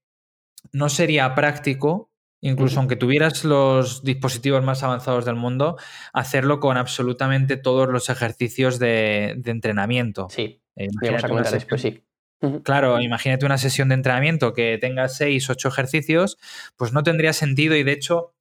no 0.72 0.88
sería 0.88 1.34
práctico, 1.34 2.11
incluso 2.42 2.78
aunque 2.80 2.96
tuvieras 2.96 3.44
los 3.44 4.04
dispositivos 4.04 4.62
más 4.62 4.82
avanzados 4.82 5.24
del 5.24 5.36
mundo, 5.36 5.78
hacerlo 6.12 6.60
con 6.60 6.76
absolutamente 6.76 7.56
todos 7.56 7.88
los 7.88 8.10
ejercicios 8.10 8.78
de, 8.78 9.40
entrenamiento. 9.46 10.28
Sí, 10.28 10.60
eh, 10.76 10.88
vamos 11.02 11.24
a 11.24 11.28
comentar 11.28 11.52
después, 11.52 11.80
sí. 11.80 12.04
Claro, 12.64 13.00
imagínate 13.00 13.46
una 13.46 13.56
sesión 13.56 13.88
de 13.88 13.94
entrenamiento 13.94 14.52
que 14.52 14.76
tenga 14.76 15.08
seis, 15.08 15.48
ocho 15.48 15.68
ejercicios, 15.68 16.38
pues 16.76 16.92
no 16.92 17.04
tendría 17.04 17.32
sentido 17.32 17.76
y 17.76 17.84
de 17.84 17.92
hecho 17.92 18.34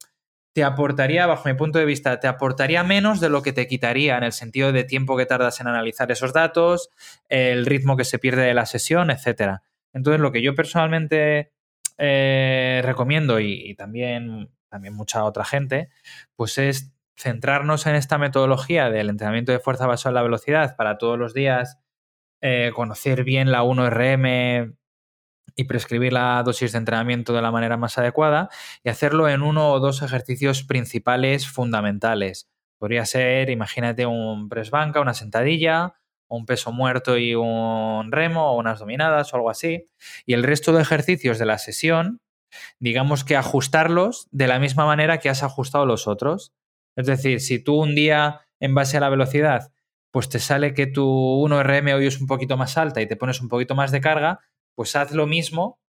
te 0.52 0.64
aportaría, 0.64 1.24
bajo 1.26 1.48
mi 1.48 1.54
punto 1.54 1.78
de 1.78 1.84
vista, 1.84 2.18
te 2.18 2.26
aportaría 2.26 2.82
menos 2.82 3.20
de 3.20 3.30
lo 3.30 3.42
que 3.42 3.52
te 3.52 3.68
quitaría 3.68 4.18
en 4.18 4.24
el 4.24 4.32
sentido 4.32 4.72
de 4.72 4.82
tiempo 4.82 5.16
que 5.16 5.24
tardas 5.24 5.60
en 5.60 5.68
analizar 5.68 6.10
esos 6.10 6.32
datos, 6.32 6.90
el 7.28 7.64
ritmo 7.64 7.96
que 7.96 8.04
se 8.04 8.18
pierde 8.18 8.42
de 8.42 8.54
la 8.54 8.66
sesión, 8.66 9.10
etc. 9.10 9.60
Entonces, 9.92 10.20
lo 10.20 10.32
que 10.32 10.42
yo 10.42 10.56
personalmente 10.56 11.51
eh, 11.98 12.80
recomiendo 12.84 13.40
y, 13.40 13.74
también, 13.74 14.50
también 14.68 14.94
mucha 14.94 15.24
otra 15.24 15.44
gente, 15.44 15.90
pues 16.36 16.58
es 16.58 16.92
centrarnos 17.16 17.86
en 17.86 17.94
esta 17.94 18.18
metodología 18.18 18.90
del 18.90 19.10
entrenamiento 19.10 19.52
de 19.52 19.60
fuerza 19.60 19.86
basada 19.86 20.10
en 20.10 20.14
la 20.14 20.22
velocidad 20.22 20.76
para 20.76 20.98
todos 20.98 21.18
los 21.18 21.34
días 21.34 21.78
eh, 22.40 22.72
conocer 22.74 23.22
bien 23.22 23.52
la 23.52 23.62
1RM 23.62 24.76
y 25.54 25.64
prescribir 25.64 26.12
la 26.12 26.42
dosis 26.42 26.72
de 26.72 26.78
entrenamiento 26.78 27.32
de 27.32 27.42
la 27.42 27.50
manera 27.50 27.76
más 27.76 27.98
adecuada 27.98 28.48
y 28.82 28.88
hacerlo 28.88 29.28
en 29.28 29.42
uno 29.42 29.70
o 29.70 29.80
dos 29.80 30.02
ejercicios 30.02 30.64
principales 30.64 31.46
fundamentales. 31.46 32.50
Podría 32.78 33.06
ser, 33.06 33.50
imagínate, 33.50 34.06
un 34.06 34.48
press 34.48 34.70
banca, 34.70 35.00
una 35.00 35.14
sentadilla, 35.14 35.94
un 36.36 36.46
peso 36.46 36.72
muerto 36.72 37.18
y 37.18 37.34
un 37.34 38.10
remo 38.10 38.52
o 38.52 38.58
unas 38.58 38.78
dominadas 38.78 39.32
o 39.32 39.36
algo 39.36 39.50
así. 39.50 39.88
Y 40.26 40.34
el 40.34 40.42
resto 40.42 40.72
de 40.72 40.82
ejercicios 40.82 41.38
de 41.38 41.46
la 41.46 41.58
sesión, 41.58 42.20
digamos 42.78 43.24
que 43.24 43.36
ajustarlos 43.36 44.28
de 44.30 44.46
la 44.46 44.58
misma 44.58 44.86
manera 44.86 45.18
que 45.18 45.28
has 45.28 45.42
ajustado 45.42 45.86
los 45.86 46.06
otros. 46.08 46.52
Es 46.96 47.06
decir, 47.06 47.40
si 47.40 47.62
tú 47.62 47.76
un 47.82 47.94
día, 47.94 48.40
en 48.60 48.74
base 48.74 48.96
a 48.96 49.00
la 49.00 49.10
velocidad, 49.10 49.72
pues 50.10 50.28
te 50.28 50.38
sale 50.38 50.74
que 50.74 50.86
tu 50.86 51.04
1RM 51.04 51.94
hoy 51.94 52.06
es 52.06 52.20
un 52.20 52.26
poquito 52.26 52.56
más 52.56 52.78
alta 52.78 53.00
y 53.00 53.06
te 53.06 53.16
pones 53.16 53.40
un 53.40 53.48
poquito 53.48 53.74
más 53.74 53.90
de 53.90 54.00
carga, 54.00 54.40
pues 54.74 54.94
haz 54.96 55.12
lo 55.12 55.26
mismo 55.26 55.80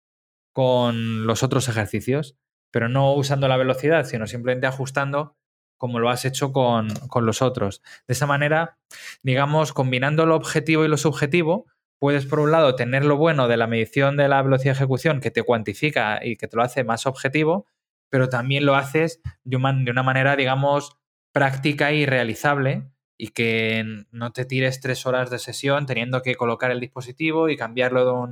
con 0.53 1.27
los 1.27 1.43
otros 1.43 1.69
ejercicios, 1.69 2.37
pero 2.71 2.89
no 2.89 3.13
usando 3.15 3.49
la 3.49 3.57
velocidad, 3.57 4.05
sino 4.05 4.27
simplemente 4.27 4.67
ajustando 4.67 5.37
como 5.83 5.99
lo 5.99 6.11
has 6.11 6.25
hecho 6.25 6.53
con, 6.53 6.87
los 7.23 7.43
otros. 7.43 7.83
De 8.07 8.13
esa 8.13 8.25
manera, 8.25 8.79
digamos, 9.25 9.73
combinando 9.73 10.27
lo 10.27 10.37
objetivo 10.37 10.85
y 10.85 10.89
lo 10.89 10.97
subjetivo, 10.97 11.67
puedes 11.99 12.25
por 12.25 12.39
un 12.39 12.53
lado 12.53 12.77
tener 12.77 13.05
lo 13.05 13.17
bueno 13.17 13.49
de 13.49 13.57
la 13.57 13.67
medición 13.67 14.17
de 14.17 14.29
la 14.29 14.41
velocidad 14.43 14.75
de 14.75 14.77
ejecución 14.77 15.21
que 15.21 15.33
te 15.33 15.43
cuantifica 15.43 16.25
y 16.25 16.37
que 16.37 16.47
te 16.47 16.57
lo 16.57 16.63
hace 16.63 16.85
más 16.85 17.05
objetivo, 17.05 17.67
pero 18.11 18.29
también 18.29 18.65
lo 18.65 18.77
haces 18.77 19.23
de 19.43 19.57
una 19.57 20.03
manera, 20.05 20.37
digamos, 20.37 20.99
práctica 21.33 21.91
y 21.91 22.07
realizable 22.07 22.85
y 23.19 23.31
que 23.31 24.05
no 24.13 24.31
te 24.31 24.45
tires 24.45 24.81
tres 24.81 25.05
horas 25.05 25.31
de 25.31 25.41
sesión 25.41 25.87
teniendo 25.87 26.23
que 26.23 26.37
colocar 26.37 26.71
el 26.71 26.79
dispositivo 26.79 27.49
y 27.49 27.57
cambiarlo 27.57 28.29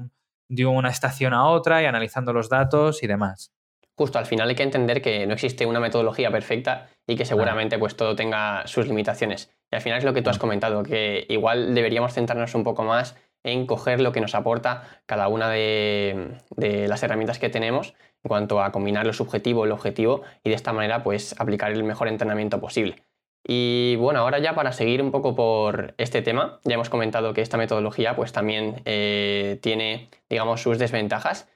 de, 0.47 0.67
una 0.67 0.91
estación 0.91 1.35
a 1.35 1.47
otra 1.47 1.83
y 1.83 1.87
analizando 1.87 2.33
los 2.33 2.49
datos 2.49 3.03
y 3.03 3.09
demás. 3.09 3.53
Justo, 4.01 4.19
al 4.19 4.25
final 4.25 4.49
hay 4.49 4.55
que 4.55 4.63
entender 4.63 5.03
que 5.03 5.27
no 5.27 5.35
existe 5.35 5.67
una 5.67 5.79
metodología 5.79 6.31
perfecta 6.31 6.89
y 7.07 7.17
que 7.17 7.27
seguramente 7.27 7.79
pues 7.79 7.97
todo 7.97 8.17
tenga 8.17 8.67
sus 8.67 8.87
limitaciones. 8.87 9.51
Y 9.71 9.77
al 9.77 9.83
final 9.83 9.99
es 9.99 10.05
lo 10.05 10.15
que 10.15 10.23
tú 10.23 10.31
has 10.31 10.39
comentado, 10.39 10.83
que 10.83 11.27
igual 11.29 11.75
deberíamos 11.75 12.15
centrarnos 12.15 12.55
un 12.55 12.65
poco 12.65 12.83
más 12.83 13.15
en 13.45 13.67
coger 13.67 14.01
lo 14.01 14.13
que 14.13 14.23
nos 14.23 14.35
aporta 14.35 14.85
cada 15.05 15.29
una 15.29 15.51
de, 15.51 16.39
de, 16.57 16.89
las 16.89 17.03
herramientas 17.03 17.39
que 17.39 17.51
tenemos 17.51 17.93
en 18.25 18.29
cuanto 18.29 18.63
a 18.63 18.73
combinar 18.73 19.05
lo 19.05 19.13
subjetivo 19.13 19.67
y 19.67 19.69
lo 19.69 19.75
objetivo 19.75 20.23
y 20.45 20.49
de 20.49 20.57
esta 20.57 20.73
manera 20.73 21.03
pues 21.03 21.39
aplicar 21.39 21.71
el 21.71 21.85
mejor 21.85 22.09
entrenamiento 22.09 22.59
posible. 22.59 23.05
Y 23.47 23.97
bueno, 23.97 24.21
ahora 24.21 24.39
ya 24.39 24.55
para 24.55 24.73
seguir 24.73 25.03
un 25.03 25.11
poco 25.11 25.35
por 25.35 25.93
este 25.99 26.23
tema, 26.23 26.59
ya 26.65 26.73
hemos 26.73 26.89
comentado 26.89 27.35
que 27.35 27.43
esta 27.43 27.59
metodología 27.59 28.17
pues 28.17 28.33
también 28.33 28.81
eh, 28.87 29.59
tiene, 29.61 30.09
digamos, 30.31 30.63
sus 30.63 30.79
desventajas. 30.79 31.51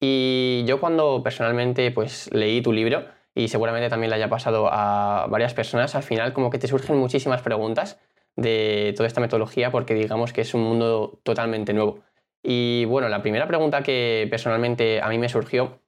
Y 0.00 0.64
yo 0.66 0.80
cuando 0.80 1.22
personalmente 1.22 1.90
pues 1.90 2.30
leí 2.32 2.62
tu 2.62 2.72
libro, 2.72 3.04
y 3.34 3.48
seguramente 3.48 3.88
también 3.88 4.10
le 4.10 4.16
haya 4.16 4.28
pasado 4.28 4.68
a 4.72 5.26
varias 5.28 5.54
personas, 5.54 5.94
al 5.94 6.02
final 6.02 6.32
como 6.32 6.50
que 6.50 6.58
te 6.58 6.68
surgen 6.68 6.96
muchísimas 6.96 7.42
preguntas 7.42 7.98
de 8.36 8.92
toda 8.96 9.06
esta 9.06 9.20
metodología 9.20 9.70
porque 9.70 9.94
digamos 9.94 10.32
que 10.32 10.40
es 10.40 10.54
un 10.54 10.62
mundo 10.62 11.20
totalmente 11.22 11.72
nuevo. 11.72 12.00
Y 12.42 12.84
bueno, 12.86 13.08
la 13.08 13.22
primera 13.22 13.46
pregunta 13.46 13.82
que 13.82 14.26
personalmente 14.30 15.00
a 15.00 15.08
mí 15.08 15.18
me 15.18 15.28
surgió 15.28 15.80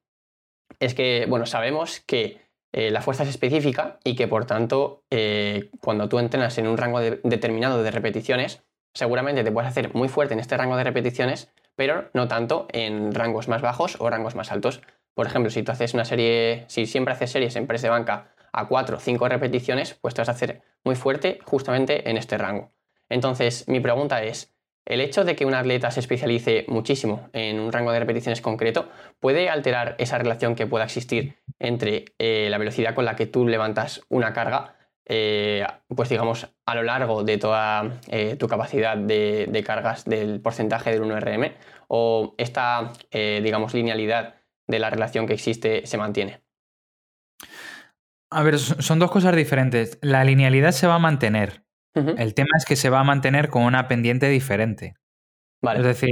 es 0.78 0.94
que, 0.94 1.26
bueno, 1.28 1.46
sabemos 1.46 2.00
que 2.00 2.40
eh, 2.72 2.90
la 2.90 3.00
fuerza 3.00 3.22
es 3.24 3.30
específica 3.30 3.98
y 4.04 4.16
que 4.16 4.28
por 4.28 4.46
tanto 4.46 5.02
eh, 5.10 5.70
cuando 5.80 6.08
tú 6.08 6.18
entrenas 6.18 6.56
en 6.58 6.66
un 6.66 6.76
rango 6.76 7.00
determinado 7.00 7.82
de 7.82 7.90
repeticiones, 7.90 8.62
seguramente 8.94 9.44
te 9.44 9.52
puedes 9.52 9.70
hacer 9.70 9.94
muy 9.94 10.08
fuerte 10.08 10.34
en 10.34 10.40
este 10.40 10.56
rango 10.56 10.76
de 10.76 10.84
repeticiones, 10.84 11.50
pero 11.76 12.10
no 12.14 12.28
tanto 12.28 12.66
en 12.72 13.14
rangos 13.14 13.48
más 13.48 13.62
bajos 13.62 13.96
o 13.98 14.10
rangos 14.10 14.34
más 14.34 14.52
altos. 14.52 14.82
Por 15.14 15.26
ejemplo, 15.26 15.50
si 15.50 15.62
tú 15.62 15.72
haces 15.72 15.94
una 15.94 16.04
serie, 16.04 16.64
si 16.68 16.86
siempre 16.86 17.14
haces 17.14 17.30
series 17.30 17.56
en 17.56 17.66
press 17.66 17.82
de 17.82 17.90
banca 17.90 18.34
a 18.52 18.68
4 18.68 18.96
o 18.96 19.00
5 19.00 19.28
repeticiones, 19.28 19.94
pues 19.94 20.14
te 20.14 20.20
vas 20.20 20.28
a 20.28 20.32
hacer 20.32 20.62
muy 20.84 20.94
fuerte 20.94 21.38
justamente 21.44 22.08
en 22.10 22.16
este 22.16 22.38
rango. 22.38 22.72
Entonces, 23.08 23.68
mi 23.68 23.80
pregunta 23.80 24.22
es, 24.22 24.52
el 24.84 25.00
hecho 25.00 25.24
de 25.24 25.36
que 25.36 25.46
un 25.46 25.54
atleta 25.54 25.90
se 25.90 26.00
especialice 26.00 26.64
muchísimo 26.66 27.28
en 27.32 27.60
un 27.60 27.72
rango 27.72 27.92
de 27.92 28.00
repeticiones 28.00 28.40
concreto 28.40 28.88
puede 29.20 29.48
alterar 29.48 29.94
esa 29.98 30.18
relación 30.18 30.56
que 30.56 30.66
pueda 30.66 30.84
existir 30.84 31.36
entre 31.60 32.06
eh, 32.18 32.48
la 32.50 32.58
velocidad 32.58 32.94
con 32.94 33.04
la 33.04 33.14
que 33.14 33.26
tú 33.26 33.46
levantas 33.46 34.02
una 34.08 34.32
carga, 34.32 34.76
eh, 35.06 35.66
pues 35.88 36.08
digamos, 36.08 36.48
a 36.66 36.74
lo 36.74 36.82
largo 36.82 37.24
de 37.24 37.38
toda 37.38 38.00
eh, 38.08 38.36
tu 38.36 38.48
capacidad 38.48 38.96
de, 38.96 39.46
de, 39.50 39.64
cargas 39.64 40.04
del 40.04 40.40
porcentaje 40.40 40.90
del 40.90 41.02
1RM, 41.02 41.52
o 41.88 42.34
esta, 42.38 42.92
digamos, 43.12 43.74
linealidad 43.74 44.36
de 44.66 44.78
la 44.78 44.88
relación 44.88 45.26
que 45.26 45.34
existe 45.34 45.84
se 45.84 45.98
mantiene. 45.98 46.40
A 48.30 48.42
ver, 48.42 48.58
son 48.58 48.98
dos 48.98 49.10
cosas 49.10 49.36
diferentes. 49.36 49.98
La 50.00 50.24
linealidad 50.24 50.72
se 50.72 50.86
va 50.86 50.94
a 50.94 50.98
mantener, 50.98 51.62
el 51.94 52.34
tema 52.34 52.50
es 52.56 52.64
que 52.64 52.76
se 52.76 52.88
va 52.88 53.00
a 53.00 53.04
mantener 53.04 53.48
con 53.48 53.64
una 53.64 53.88
pendiente 53.88 54.28
diferente. 54.28 54.94
Es 55.62 55.84
decir, 55.84 56.10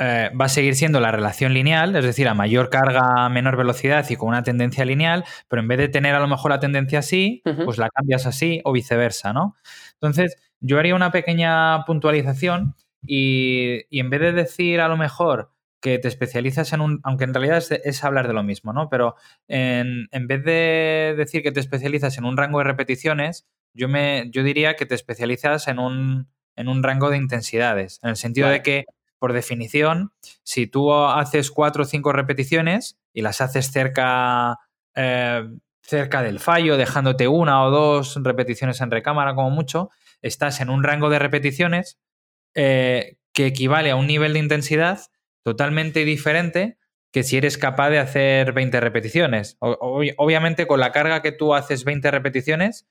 eh, 0.00 0.30
va 0.40 0.44
a 0.44 0.48
seguir 0.48 0.76
siendo 0.76 1.00
la 1.00 1.10
relación 1.10 1.52
lineal, 1.52 1.96
es 1.96 2.04
decir, 2.04 2.28
a 2.28 2.34
mayor 2.34 2.70
carga, 2.70 3.28
menor 3.28 3.56
velocidad 3.56 4.08
y 4.08 4.16
con 4.16 4.28
una 4.28 4.44
tendencia 4.44 4.84
lineal, 4.84 5.24
pero 5.48 5.60
en 5.60 5.68
vez 5.68 5.78
de 5.78 5.88
tener 5.88 6.14
a 6.14 6.20
lo 6.20 6.28
mejor 6.28 6.52
la 6.52 6.60
tendencia 6.60 7.00
así, 7.00 7.42
pues 7.64 7.78
la 7.78 7.90
cambias 7.90 8.24
así 8.26 8.60
o 8.64 8.72
viceversa, 8.72 9.32
¿no? 9.32 9.56
Entonces, 9.94 10.36
yo 10.60 10.78
haría 10.78 10.94
una 10.94 11.10
pequeña 11.10 11.84
puntualización 11.84 12.76
y, 13.04 13.86
en 13.90 14.10
vez 14.10 14.20
de 14.20 14.32
decir 14.32 14.80
a 14.80 14.88
lo 14.88 14.96
mejor 14.96 15.52
que 15.80 15.98
te 15.98 16.08
especializas 16.08 16.72
en 16.72 16.80
un, 16.80 17.00
aunque 17.02 17.24
en 17.24 17.34
realidad 17.34 17.64
es, 17.84 18.04
hablar 18.04 18.28
de 18.28 18.34
lo 18.34 18.42
mismo, 18.42 18.72
¿no? 18.72 18.88
Pero 18.88 19.16
en, 19.48 20.08
en, 20.12 20.26
vez 20.28 20.44
de 20.44 21.14
decir 21.16 21.42
que 21.42 21.52
te 21.52 21.60
especializas 21.60 22.18
en 22.18 22.24
un 22.24 22.36
rango 22.36 22.58
de 22.58 22.64
repeticiones, 22.64 23.48
yo, 23.74 23.88
me, 23.88 24.28
yo 24.30 24.42
diría 24.42 24.74
que 24.74 24.86
te 24.86 24.94
especializas 24.94 25.68
en 25.68 25.78
un, 25.78 26.28
en 26.56 26.68
un 26.68 26.82
rango 26.82 27.10
de 27.10 27.16
intensidades, 27.16 28.00
en 28.02 28.10
el 28.10 28.16
sentido 28.16 28.48
de 28.48 28.62
que, 28.62 28.84
por 29.18 29.32
definición, 29.32 30.12
si 30.42 30.66
tú 30.66 30.92
haces 30.94 31.50
cuatro 31.50 31.82
o 31.82 31.86
cinco 31.86 32.12
repeticiones 32.12 32.98
y 33.12 33.22
las 33.22 33.40
haces 33.40 33.70
cerca, 33.70 34.58
eh, 34.94 35.48
cerca 35.82 36.22
del 36.22 36.40
fallo, 36.40 36.76
dejándote 36.76 37.28
una 37.28 37.64
o 37.64 37.70
dos 37.70 38.18
repeticiones 38.22 38.80
en 38.80 38.90
recámara 38.90 39.34
como 39.34 39.50
mucho, 39.50 39.90
estás 40.22 40.60
en 40.60 40.70
un 40.70 40.82
rango 40.82 41.10
de 41.10 41.18
repeticiones 41.18 41.98
eh, 42.54 43.16
que 43.32 43.46
equivale 43.46 43.90
a 43.90 43.96
un 43.96 44.06
nivel 44.06 44.32
de 44.32 44.40
intensidad 44.40 45.00
totalmente 45.42 46.04
diferente 46.04 46.78
que 47.12 47.22
si 47.22 47.36
eres 47.36 47.56
capaz 47.56 47.90
de 47.90 47.98
hacer 47.98 48.52
20 48.52 48.80
repeticiones. 48.80 49.56
obviamente 49.60 50.66
con 50.66 50.80
la 50.80 50.92
carga 50.92 51.22
que 51.22 51.32
tú 51.32 51.54
haces 51.54 51.84
20 51.84 52.10
repeticiones, 52.10 52.86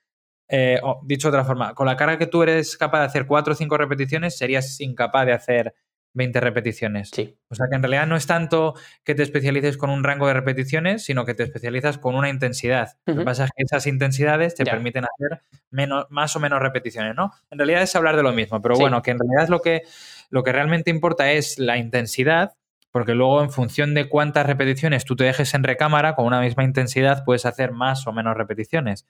eh, 0.50 0.80
dicho 1.04 1.30
de 1.30 1.38
otra 1.38 1.46
forma, 1.46 1.74
con 1.76 1.86
la 1.86 1.98
carga 1.98 2.18
que 2.18 2.28
tú 2.28 2.44
eres 2.44 2.78
capaz 2.78 3.00
de 3.00 3.06
hacer 3.06 3.28
4 3.28 3.54
o 3.54 3.56
5 3.56 3.78
repeticiones, 3.78 4.38
serías 4.38 4.80
incapaz 4.80 5.26
de 5.26 5.34
hacer 5.34 5.76
20 6.18 6.40
repeticiones. 6.42 7.12
Sí. 7.14 7.38
O 7.50 7.56
sea 7.56 7.68
que 7.70 7.76
en 7.76 7.84
realidad 7.84 8.08
no 8.08 8.18
es 8.18 8.28
tanto 8.28 8.74
que 9.04 9.16
te 9.16 9.24
especialices 9.24 9.78
con 9.78 9.90
un 9.90 10.04
rango 10.04 10.28
de 10.28 10.34
repeticiones, 10.34 11.06
sino 11.06 11.26
que 11.26 11.34
te 11.34 11.44
especializas 11.44 11.98
con 11.98 12.16
una 12.16 12.30
intensidad. 12.30 12.98
Lo 13.06 13.16
que 13.16 13.24
pasa 13.24 13.46
es 13.46 13.52
que 13.56 13.64
esas 13.64 13.88
intensidades 13.88 14.56
te 14.56 14.66
permiten 14.66 15.06
hacer 15.06 15.42
menos, 15.70 16.08
más 16.10 16.36
o 16.36 16.40
menos 16.40 16.60
repeticiones, 16.60 17.16
¿no? 17.16 17.32
En 17.52 17.60
realidad 17.60 17.84
es 17.84 17.96
hablar 17.96 18.18
de 18.18 18.24
lo 18.24 18.34
mismo, 18.34 18.62
pero 18.62 18.76
bueno, 18.76 19.02
que 19.02 19.12
en 19.12 19.20
realidad 19.20 19.48
lo 19.50 19.62
que, 19.62 19.84
lo 20.30 20.44
que 20.44 20.52
realmente 20.52 20.90
importa 20.90 21.32
es 21.32 21.58
la 21.60 21.78
intensidad 21.78 22.58
porque 22.92 23.14
luego 23.14 23.44
en 23.44 23.52
función 23.52 23.94
de 23.94 24.10
cuántas 24.10 24.48
repeticiones 24.48 25.06
tú 25.06 25.16
te 25.16 25.26
dejes 25.26 25.54
en 25.54 25.64
recámara, 25.64 26.16
con 26.16 26.26
una 26.26 26.42
misma 26.42 26.64
intensidad 26.64 27.24
puedes 27.26 27.46
hacer 27.46 27.72
más 27.72 28.08
o 28.08 28.12
menos 28.12 28.36
repeticiones. 28.36 29.06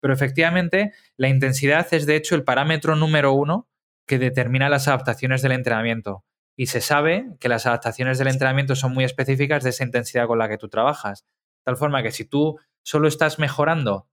Pero 0.00 0.12
efectivamente, 0.12 0.92
la 1.16 1.28
intensidad 1.28 1.86
es 1.92 2.04
de 2.06 2.16
hecho 2.16 2.34
el 2.34 2.42
parámetro 2.42 2.96
número 2.96 3.32
uno 3.32 3.68
que 4.08 4.18
determina 4.18 4.68
las 4.68 4.88
adaptaciones 4.88 5.42
del 5.42 5.52
entrenamiento. 5.52 6.24
Y 6.58 6.66
se 6.66 6.80
sabe 6.80 7.36
que 7.38 7.48
las 7.48 7.66
adaptaciones 7.66 8.18
del 8.18 8.26
entrenamiento 8.26 8.74
son 8.74 8.92
muy 8.92 9.04
específicas 9.04 9.62
de 9.62 9.70
esa 9.70 9.84
intensidad 9.84 10.26
con 10.26 10.40
la 10.40 10.48
que 10.48 10.58
tú 10.58 10.68
trabajas. 10.68 11.20
De 11.20 11.62
tal 11.66 11.76
forma 11.76 12.02
que 12.02 12.10
si 12.10 12.24
tú 12.24 12.58
solo 12.82 13.06
estás 13.06 13.38
mejorando, 13.38 14.08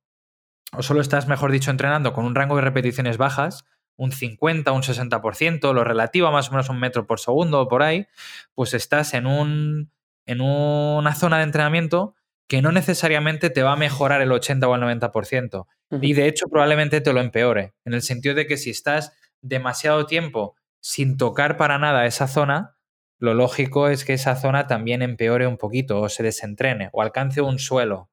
o 0.71 0.83
solo 0.83 1.01
estás, 1.01 1.27
mejor 1.27 1.51
dicho, 1.51 1.71
entrenando 1.71 2.13
con 2.13 2.23
un 2.23 2.35
rango 2.35 2.55
de 2.57 2.61
repeticiones 2.61 3.17
bajas, 3.17 3.65
un 3.97 4.11
50, 4.11 4.71
un 4.73 4.83
60%, 4.83 5.73
lo 5.73 5.83
relativo 5.83 6.27
a 6.27 6.31
más 6.31 6.49
o 6.49 6.51
menos 6.51 6.69
un 6.69 6.79
metro 6.79 7.07
por 7.07 7.19
segundo 7.19 7.61
o 7.61 7.67
por 7.67 7.81
ahí, 7.81 8.05
pues 8.53 8.75
estás 8.75 9.15
en, 9.15 9.25
un, 9.25 9.91
en 10.27 10.39
una 10.39 11.15
zona 11.15 11.37
de 11.37 11.45
entrenamiento 11.45 12.13
que 12.47 12.61
no 12.61 12.71
necesariamente 12.71 13.49
te 13.49 13.63
va 13.63 13.73
a 13.73 13.77
mejorar 13.77 14.21
el 14.21 14.31
80 14.31 14.67
o 14.67 14.75
el 14.75 14.81
90%. 14.83 15.65
Y 15.99 16.13
de 16.13 16.27
hecho 16.27 16.45
probablemente 16.47 17.01
te 17.01 17.11
lo 17.11 17.21
empeore, 17.21 17.73
en 17.85 17.95
el 17.95 18.03
sentido 18.03 18.35
de 18.35 18.45
que 18.45 18.57
si 18.57 18.69
estás 18.69 19.13
demasiado 19.41 20.05
tiempo 20.05 20.55
sin 20.85 21.17
tocar 21.17 21.57
para 21.57 21.79
nada 21.79 22.05
esa 22.05 22.27
zona, 22.27 22.77
lo 23.17 23.33
lógico 23.33 23.89
es 23.89 24.05
que 24.05 24.13
esa 24.13 24.35
zona 24.35 24.67
también 24.67 25.01
empeore 25.01 25.47
un 25.47 25.57
poquito 25.57 25.99
o 25.99 26.09
se 26.09 26.21
desentrene 26.21 26.89
o 26.93 27.01
alcance 27.01 27.41
un 27.41 27.57
suelo. 27.57 28.11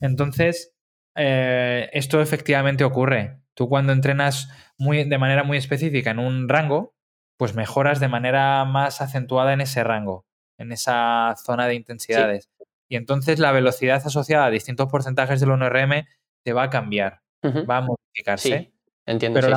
Entonces, 0.00 0.74
eh, 1.14 1.88
esto 1.92 2.20
efectivamente 2.20 2.82
ocurre. 2.82 3.38
Tú 3.54 3.68
cuando 3.68 3.92
entrenas 3.92 4.48
muy, 4.76 5.04
de 5.04 5.18
manera 5.18 5.44
muy 5.44 5.56
específica 5.56 6.10
en 6.10 6.18
un 6.18 6.48
rango, 6.48 6.96
pues 7.36 7.54
mejoras 7.54 8.00
de 8.00 8.08
manera 8.08 8.64
más 8.64 9.00
acentuada 9.00 9.52
en 9.52 9.60
ese 9.60 9.84
rango, 9.84 10.26
en 10.58 10.72
esa 10.72 11.36
zona 11.36 11.68
de 11.68 11.76
intensidades. 11.76 12.50
Y 12.88 12.96
entonces 12.96 13.38
la 13.38 13.52
velocidad 13.52 14.02
asociada 14.04 14.46
a 14.46 14.50
distintos 14.50 14.88
porcentajes 14.88 15.38
del 15.38 15.50
1RM 15.50 16.08
te 16.42 16.52
va 16.54 16.64
a 16.64 16.70
cambiar, 16.70 17.20
va 17.44 17.76
a 17.76 17.82
modificarse. 17.82 18.72
entiendo. 19.06 19.38
Pero, 19.38 19.56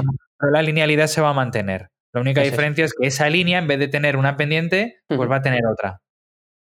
la, 0.51 0.61
linealidad 0.61 1.07
se 1.07 1.19
va 1.19 1.29
a 1.29 1.33
mantener. 1.33 1.89
La 2.13 2.21
única 2.21 2.41
diferencia 2.41 2.85
es 2.85 2.93
que 2.93 3.07
esa 3.07 3.27
línea, 3.29 3.57
en 3.57 3.67
vez 3.67 3.79
de 3.79 3.87
tener 3.87 4.17
una 4.17 4.37
pendiente, 4.37 5.01
pues 5.07 5.29
va 5.29 5.37
a 5.37 5.41
tener 5.41 5.65
otra. 5.65 5.99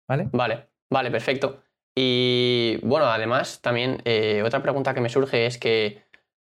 ¿Vale? 0.07 0.29
Vale, 0.31 0.69
vale, 0.89 1.11
perfecto. 1.11 1.61
Y 1.95 2.79
bueno, 2.83 3.07
además, 3.07 3.61
también 3.61 4.01
eh, 4.05 4.43
otra 4.45 4.61
pregunta 4.61 4.93
que 4.93 5.01
me 5.01 5.09
surge 5.09 5.45
es 5.45 5.57
que 5.57 6.03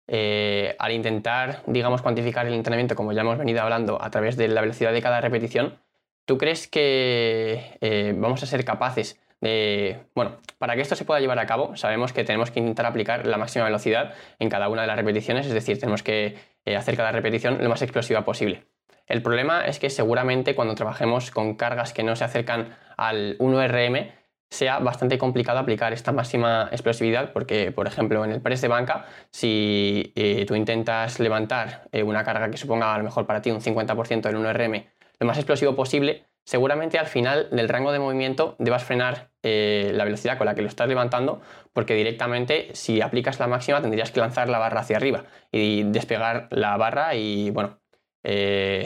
eh, 0.08 0.76
al 0.80 0.91
intentar, 0.91 1.62
digamos, 1.68 2.02
cuantificar 2.02 2.48
el 2.48 2.54
entrenamiento, 2.54 2.96
como 2.96 3.13
ya 3.13 3.22
hemos 3.22 3.38
venido 3.38 3.62
hablando, 3.62 4.02
a 4.02 4.10
través 4.10 4.38
de 4.38 4.48
la 4.48 4.62
velocidad 4.62 4.91
de 4.91 5.04
cada 5.04 5.22
repetición, 5.22 5.78
¿tú 6.26 6.39
crees 6.39 6.68
que 6.68 7.78
eh, 7.82 8.13
vamos 8.18 8.41
a 8.41 8.48
ser 8.48 8.65
capaces 8.65 9.22
de... 9.39 10.00
Bueno, 10.15 10.38
para 10.58 10.76
que 10.76 10.82
esto 10.82 10.96
se 10.96 11.06
pueda 11.06 11.20
llevar 11.20 11.38
a 11.38 11.46
cabo, 11.46 11.76
sabemos 11.76 12.12
que 12.12 12.24
tenemos 12.24 12.50
que 12.50 12.60
intentar 12.60 12.88
aplicar 12.88 13.28
la 13.28 13.38
máxima 13.38 13.65
velocidad 13.65 14.15
en 14.39 14.50
cada 14.50 14.68
una 14.68 14.82
de 14.82 14.88
las 14.88 14.98
repeticiones, 14.98 15.46
es 15.46 15.54
decir, 15.54 15.80
tenemos 15.80 16.02
que 16.02 16.38
hacer 16.76 16.98
cada 16.98 17.12
repetición 17.12 17.60
lo 17.62 17.70
más 17.70 17.84
explosiva 17.84 18.26
posible. 18.26 18.65
El 19.08 19.22
problema 19.22 19.65
es 19.65 19.80
que 19.80 19.89
seguramente 19.89 20.56
cuando 20.56 20.76
trabajemos 20.76 21.32
con 21.32 21.56
cargas 21.56 21.94
que 21.94 22.04
no 22.04 22.15
se 22.15 22.24
acercan 22.24 22.76
al 22.98 23.38
1RM, 23.38 24.12
sea 24.50 24.80
bastante 24.80 25.18
complicado 25.18 25.60
aplicar 25.60 25.91
esta 25.94 26.12
máxima 26.12 26.70
explosividad 26.72 27.34
porque, 27.34 27.72
por 27.72 27.88
ejemplo, 27.88 28.24
en 28.24 28.32
el 28.32 28.41
press 28.41 28.62
de 28.62 28.68
banca, 28.68 29.06
si 29.32 30.13
eh, 30.15 30.46
tú 30.48 30.56
intentas 30.56 31.20
levantar 31.20 31.88
eh, 31.91 32.04
una 32.04 32.24
carga 32.24 32.50
que 32.50 32.58
suponga 32.58 32.94
a 32.94 32.98
lo 32.98 33.04
mejor 33.04 33.26
para 33.26 33.41
ti 33.41 33.52
un 33.52 33.62
50% 33.62 34.22
del 34.22 34.38
1RM 34.38 34.86
lo 35.20 35.28
más 35.28 35.38
explosivo 35.38 35.76
posible, 35.76 36.26
seguramente 36.44 37.00
al 37.00 37.08
final 37.08 37.50
del 37.52 37.70
rango 37.70 37.91
de 37.91 38.00
movimiento 38.00 38.56
debas 38.60 38.84
frenar 38.84 39.30
eh, 39.44 39.91
la 39.94 40.04
velocidad 40.04 40.38
con 40.38 40.46
la 40.46 40.56
que 40.56 40.62
lo 40.62 40.68
estás 40.68 40.88
levantando 40.88 41.41
porque 41.74 41.96
directamente 41.96 42.70
si 42.74 43.02
aplicas 43.02 43.39
la 43.39 43.48
máxima 43.48 43.82
tendrías 43.82 44.12
que 44.12 44.20
lanzar 44.20 44.50
la 44.50 44.60
barra 44.60 44.82
hacia 44.82 44.98
arriba 44.98 45.24
y 45.52 45.84
despegar 45.84 46.48
la 46.52 46.76
barra 46.78 47.15
y 47.15 47.50
bueno, 47.52 47.80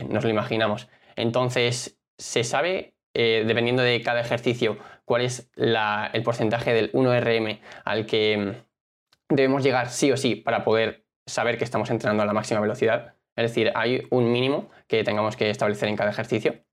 nos 0.10 0.24
lo 0.24 0.30
imaginamos. 0.30 0.90
Entonces, 1.16 1.98
se 2.18 2.44
sabe, 2.44 2.96
dependiendo 3.14 3.82
de 3.82 4.02
cada 4.02 4.22
ejercicio, 4.22 4.78
cuál 5.10 5.24
es 5.24 5.50
el 5.56 6.24
porcentaje 6.24 6.72
del 6.72 6.92
1RM 6.92 7.60
al 7.84 8.06
que 8.06 8.38
mm, 8.38 9.34
debemos 9.36 9.64
llegar 9.64 9.90
sí 9.90 10.12
o 10.12 10.18
sí 10.18 10.36
para 10.36 10.64
poder 10.64 11.04
saber 11.26 11.58
que 11.58 11.64
estamos 11.64 11.90
entrenando 11.90 12.22
a 12.22 12.28
la 12.28 12.34
máxima 12.34 12.60
velocidad. 12.60 13.16
Es 13.36 13.50
decir, 13.50 13.72
hay 13.74 14.06
un 14.12 14.32
mínimo 14.32 14.70
que 14.88 15.04
tengamos 15.04 15.36
que 15.36 15.50
establecer 15.50 15.90
en 15.90 15.96
cada 15.96 16.12
ejercicio. 16.12 16.64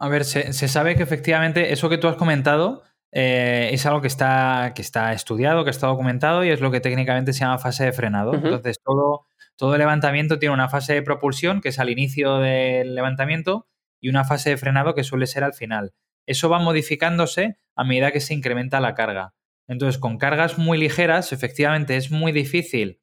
A 0.00 0.08
ver, 0.08 0.24
se, 0.24 0.52
sabe 0.52 0.96
que 0.96 1.04
efectivamente 1.04 1.72
eso 1.72 1.88
que 1.88 1.96
tú 1.96 2.08
has 2.08 2.16
comentado 2.16 2.82
eh, 3.12 3.68
es 3.72 3.84
algo 3.84 4.00
que 4.00 4.08
está, 4.08 4.72
que 4.74 4.82
está 4.82 5.12
estudiado, 5.12 5.64
que 5.64 5.70
está 5.70 5.86
documentado 5.86 6.44
y 6.44 6.48
es 6.48 6.60
lo 6.60 6.70
que 6.70 6.80
técnicamente 6.80 7.32
se 7.32 7.40
llama 7.40 7.58
fase 7.58 7.84
de 7.84 7.92
frenado. 7.92 8.34
Entonces, 8.34 8.78
todo, 8.82 9.26
todo 9.56 9.76
levantamiento 9.76 10.38
tiene 10.38 10.54
una 10.54 10.68
fase 10.68 10.94
de 10.94 11.02
propulsión, 11.02 11.60
que 11.60 11.68
es 11.68 11.78
al 11.78 11.90
inicio 11.90 12.38
del 12.38 12.94
levantamiento, 12.94 13.68
y 14.00 14.08
una 14.08 14.24
fase 14.24 14.50
de 14.50 14.56
frenado 14.56 14.94
que 14.94 15.04
suele 15.04 15.26
ser 15.26 15.44
al 15.44 15.52
final. 15.54 15.92
Eso 16.26 16.48
va 16.48 16.58
modificándose 16.58 17.58
a 17.76 17.84
medida 17.84 18.12
que 18.12 18.20
se 18.20 18.34
incrementa 18.34 18.80
la 18.80 18.94
carga. 18.94 19.34
Entonces, 19.68 20.00
con 20.00 20.18
cargas 20.18 20.58
muy 20.58 20.78
ligeras, 20.78 21.32
efectivamente 21.32 21.96
es 21.96 22.10
muy 22.10 22.32
difícil 22.32 23.00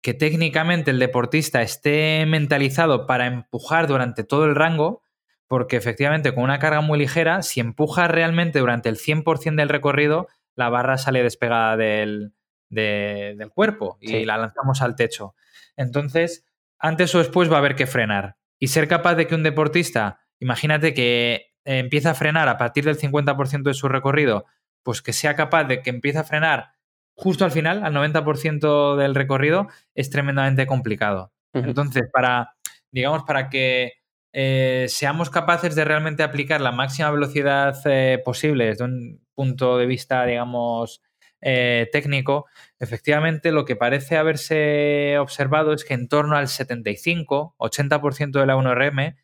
que 0.00 0.14
técnicamente 0.14 0.90
el 0.90 0.98
deportista 0.98 1.62
esté 1.62 2.24
mentalizado 2.26 3.06
para 3.06 3.26
empujar 3.26 3.86
durante 3.86 4.24
todo 4.24 4.44
el 4.44 4.54
rango, 4.54 5.02
porque 5.48 5.76
efectivamente 5.76 6.34
con 6.34 6.44
una 6.44 6.58
carga 6.58 6.80
muy 6.80 6.98
ligera, 6.98 7.42
si 7.42 7.60
empuja 7.60 8.06
realmente 8.06 8.60
durante 8.60 8.88
el 8.88 8.96
100% 8.96 9.56
del 9.56 9.68
recorrido, 9.68 10.28
la 10.54 10.68
barra 10.68 10.98
sale 10.98 11.22
despegada 11.22 11.76
del, 11.76 12.32
del 12.68 13.50
cuerpo 13.50 13.98
y 14.00 14.24
la 14.24 14.36
lanzamos 14.36 14.82
al 14.82 14.94
techo. 14.94 15.34
Entonces, 15.76 16.46
antes 16.78 17.14
o 17.14 17.18
después 17.18 17.50
va 17.50 17.56
a 17.56 17.58
haber 17.58 17.74
que 17.74 17.86
frenar. 17.86 18.36
Y 18.60 18.68
ser 18.68 18.88
capaz 18.88 19.14
de 19.14 19.26
que 19.26 19.34
un 19.34 19.42
deportista, 19.42 20.20
imagínate 20.38 20.92
que 20.94 21.54
eh, 21.64 21.78
empieza 21.78 22.10
a 22.10 22.14
frenar 22.14 22.48
a 22.48 22.58
partir 22.58 22.84
del 22.84 22.98
50% 22.98 23.62
de 23.62 23.74
su 23.74 23.88
recorrido, 23.88 24.46
pues 24.82 25.00
que 25.00 25.12
sea 25.12 25.34
capaz 25.34 25.64
de 25.64 25.82
que 25.82 25.90
empiece 25.90 26.18
a 26.18 26.24
frenar 26.24 26.72
justo 27.18 27.44
al 27.44 27.50
final, 27.50 27.84
al 27.84 27.92
90% 27.94 28.96
del 28.96 29.14
recorrido, 29.14 29.66
es 29.94 30.08
tremendamente 30.08 30.66
complicado. 30.66 31.32
Entonces, 31.52 32.04
para, 32.12 32.54
digamos, 32.92 33.24
para 33.24 33.48
que 33.48 33.94
eh, 34.32 34.86
seamos 34.88 35.30
capaces 35.30 35.74
de 35.74 35.84
realmente 35.84 36.22
aplicar 36.22 36.60
la 36.60 36.72
máxima 36.72 37.10
velocidad 37.10 37.76
eh, 37.86 38.20
posible 38.24 38.66
desde 38.66 38.84
un 38.84 39.26
punto 39.34 39.78
de 39.78 39.86
vista, 39.86 40.24
digamos, 40.24 41.02
técnico, 41.40 42.46
efectivamente 42.80 43.52
lo 43.52 43.64
que 43.64 43.76
parece 43.76 44.16
haberse 44.16 45.18
observado 45.20 45.72
es 45.72 45.84
que 45.84 45.94
en 45.94 46.08
torno 46.08 46.36
al 46.36 46.48
75-80% 46.48 48.40
de 48.40 48.46
la 48.46 48.56
1RM 48.56 49.16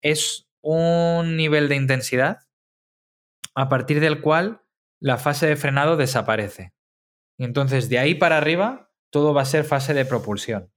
es 0.00 0.48
un 0.60 1.36
nivel 1.36 1.68
de 1.68 1.74
intensidad 1.74 2.40
a 3.54 3.68
partir 3.68 3.98
del 3.98 4.20
cual 4.20 4.62
la 5.00 5.16
fase 5.16 5.46
de 5.46 5.56
frenado 5.56 5.96
desaparece. 5.96 6.72
Y 7.38 7.44
entonces 7.44 7.88
de 7.88 7.98
ahí 7.98 8.14
para 8.14 8.36
arriba 8.36 8.90
todo 9.10 9.34
va 9.34 9.42
a 9.42 9.46
ser 9.46 9.64
fase 9.64 9.94
de 9.94 10.04
propulsión. 10.04 10.72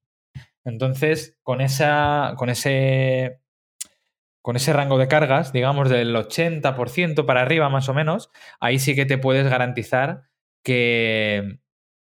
Entonces, 0.64 1.38
con, 1.42 1.60
esa, 1.60 2.34
con, 2.38 2.50
ese, 2.50 3.41
con 4.42 4.56
ese 4.56 4.74
rango 4.74 4.98
de 4.98 5.08
cargas, 5.08 5.54
digamos 5.54 5.90
del 5.90 6.16
80% 6.16 7.26
para 7.26 7.42
arriba 7.42 7.70
más 7.70 7.90
o 7.90 7.94
menos, 7.94 8.30
ahí 8.60 8.80
sí 8.80 8.96
que 8.96 9.06
te 9.06 9.18
puedes 9.18 9.48
garantizar 9.48 10.24
que, 10.64 11.60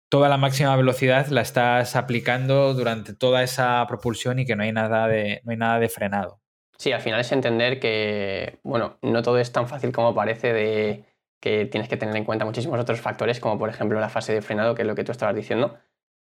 toda 0.09 0.29
la 0.29 0.37
máxima 0.37 0.75
velocidad 0.75 1.27
la 1.27 1.41
estás 1.41 1.95
aplicando 1.95 2.73
durante 2.73 3.13
toda 3.13 3.43
esa 3.43 3.85
propulsión 3.87 4.39
y 4.39 4.45
que 4.45 4.55
no 4.55 4.63
hay 4.63 4.71
nada 4.71 5.07
de, 5.07 5.41
no 5.43 5.51
hay 5.51 5.57
nada 5.57 5.79
de 5.79 5.89
frenado. 5.89 6.39
Sí, 6.77 6.91
al 6.91 7.01
final 7.01 7.19
es 7.19 7.31
entender 7.31 7.79
que, 7.79 8.59
bueno, 8.63 8.97
no 9.01 9.21
todo 9.23 9.39
es 9.39 9.51
tan 9.51 9.67
fácil 9.67 9.91
como 9.91 10.13
parece 10.13 10.53
de 10.53 11.05
que 11.41 11.65
tienes 11.65 11.89
que 11.89 11.97
tener 11.97 12.15
en 12.15 12.25
cuenta 12.25 12.45
muchísimos 12.45 12.79
otros 12.79 13.01
factores, 13.01 13.39
como 13.39 13.57
por 13.57 13.69
ejemplo 13.69 13.99
la 13.99 14.07
fase 14.07 14.33
de 14.33 14.41
frenado, 14.41 14.75
que 14.75 14.81
es 14.81 14.87
lo 14.87 14.95
que 14.95 15.03
tú 15.03 15.11
estabas 15.11 15.35
diciendo. 15.35 15.77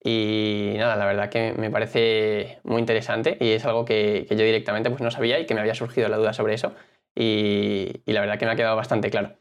Y 0.07 0.75
nada, 0.77 0.95
la 0.97 1.05
verdad 1.07 1.29
que 1.29 1.53
me 1.57 1.71
parece 1.71 2.59
muy 2.63 2.79
interesante 2.79 3.37
y 3.39 3.53
es 3.53 3.65
algo 3.65 3.85
que, 3.85 4.27
yo 4.29 4.37
directamente 4.37 4.91
pues 4.91 5.01
no 5.01 5.09
sabía 5.09 5.39
y 5.39 5.47
que 5.47 5.55
me 5.55 5.61
había 5.61 5.73
surgido 5.73 6.07
la 6.09 6.17
duda 6.17 6.31
sobre 6.31 6.53
eso 6.53 6.73
y, 7.15 8.03
y 8.05 8.13
la 8.13 8.21
verdad 8.21 8.37
que 8.37 8.45
me 8.45 8.51
ha 8.51 8.55
quedado 8.55 8.75
bastante 8.75 9.09
claro. 9.09 9.31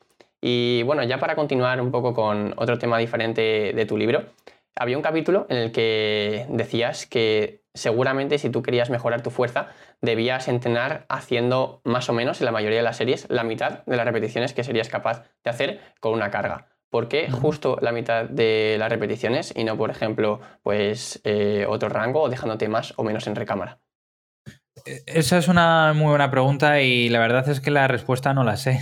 Y 0.41 0.83
bueno, 0.85 1.03
ya 1.03 1.19
para 1.19 1.37
continuar 1.37 1.83
un 1.83 1.91
poco 1.91 2.15
con 2.15 2.55
otro 2.57 2.79
tema 2.79 2.97
diferente 2.97 3.73
de 3.75 3.85
tu 3.85 3.99
libro, 3.99 4.25
había 4.75 4.97
un 4.97 5.03
capítulo 5.03 5.47
en 5.51 5.59
el 5.59 5.71
que 5.71 6.47
decías 6.49 7.05
que 7.05 7.63
seguramente 7.75 8.39
si 8.39 8.49
tú 8.49 8.63
querías 8.63 8.89
mejorar 8.89 9.23
tu 9.23 9.31
fuerza, 9.31 9.69
debías 10.01 10.49
entrenar 10.49 11.05
haciendo 11.11 11.83
más 11.85 12.09
o 12.09 12.15
menos 12.15 12.41
en 12.41 12.47
la 12.47 12.53
mayoría 12.53 12.79
de 12.79 12.85
las 12.85 12.97
series 12.97 13.27
la 13.29 13.45
mitad 13.45 13.85
de 13.85 13.97
las 13.97 14.07
repeticiones 14.07 14.55
que 14.55 14.65
serías 14.65 14.89
capaz 14.89 15.25
de 15.45 15.51
hacer 15.51 15.81
con 16.01 16.15
una 16.15 16.31
carga. 16.31 16.74
¿Por 16.95 17.09
qué 17.09 17.29
justo 17.29 17.77
la 17.81 17.91
mitad 17.91 18.27
de 18.27 18.77
las 18.79 18.89
repeticiones 18.89 19.53
y 19.57 19.65
no, 19.65 19.77
por 19.77 19.91
ejemplo, 19.91 20.41
pues 20.63 21.21
eh, 21.25 21.67
otro 21.69 21.89
rango 21.89 22.23
o 22.23 22.29
dejándote 22.29 22.69
más 22.69 22.95
o 22.97 23.03
menos 23.03 23.27
en 23.27 23.35
recámara? 23.35 23.81
E, 24.87 25.03
esa 25.07 25.39
es 25.39 25.49
una 25.49 25.93
muy 25.93 26.11
buena 26.11 26.31
pregunta 26.31 26.81
y 26.83 27.09
la 27.09 27.19
verdad 27.19 27.49
es 27.49 27.59
que 27.59 27.73
la 27.73 27.89
respuesta 27.89 28.33
no 28.33 28.45
la 28.45 28.57
sé. 28.57 28.79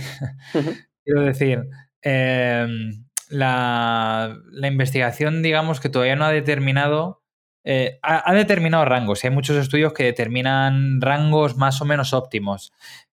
Quiero 1.03 1.21
decir, 1.21 1.65
em, 2.03 3.03
la, 3.29 4.37
investigación, 4.61 5.41
digamos, 5.41 5.79
que 5.79 5.89
todavía 5.89 6.15
no 6.15 6.25
ha 6.25 6.31
determinado, 6.31 7.23
eh, 7.63 7.97
ha, 8.03 8.31
determinado 8.35 8.85
rangos. 8.85 9.23
Hay 9.23 9.31
muchos 9.31 9.57
estudios 9.57 9.91
que 9.93 10.03
determinan 10.03 11.01
rangos 11.01 11.57
más 11.57 11.81
o 11.81 11.85
menos 11.85 12.13
óptimos. 12.13 12.73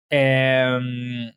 Em, 0.09 1.31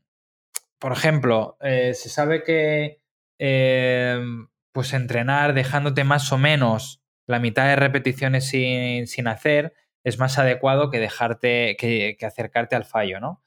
por 0.80 0.90
ejemplo, 0.90 1.56
eh, 1.60 1.94
se 1.94 2.08
sabe 2.08 2.42
que 2.42 3.01
Em, 3.44 4.46
pues 4.70 4.92
entrenar 4.92 5.52
dejándote 5.52 6.04
más 6.04 6.30
o 6.30 6.38
menos 6.38 7.02
la 7.26 7.40
mitad 7.40 7.66
de 7.66 7.74
repeticiones 7.74 8.48
sin, 8.48 9.26
hacer 9.26 9.74
es 10.04 10.20
más 10.20 10.38
adecuado 10.38 10.90
que 10.90 11.00
dejarte, 11.00 11.76
que, 11.76 12.16
acercarte 12.24 12.76
al 12.76 12.84
fallo, 12.84 13.18
¿no? 13.18 13.42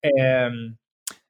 Em, 0.00 0.78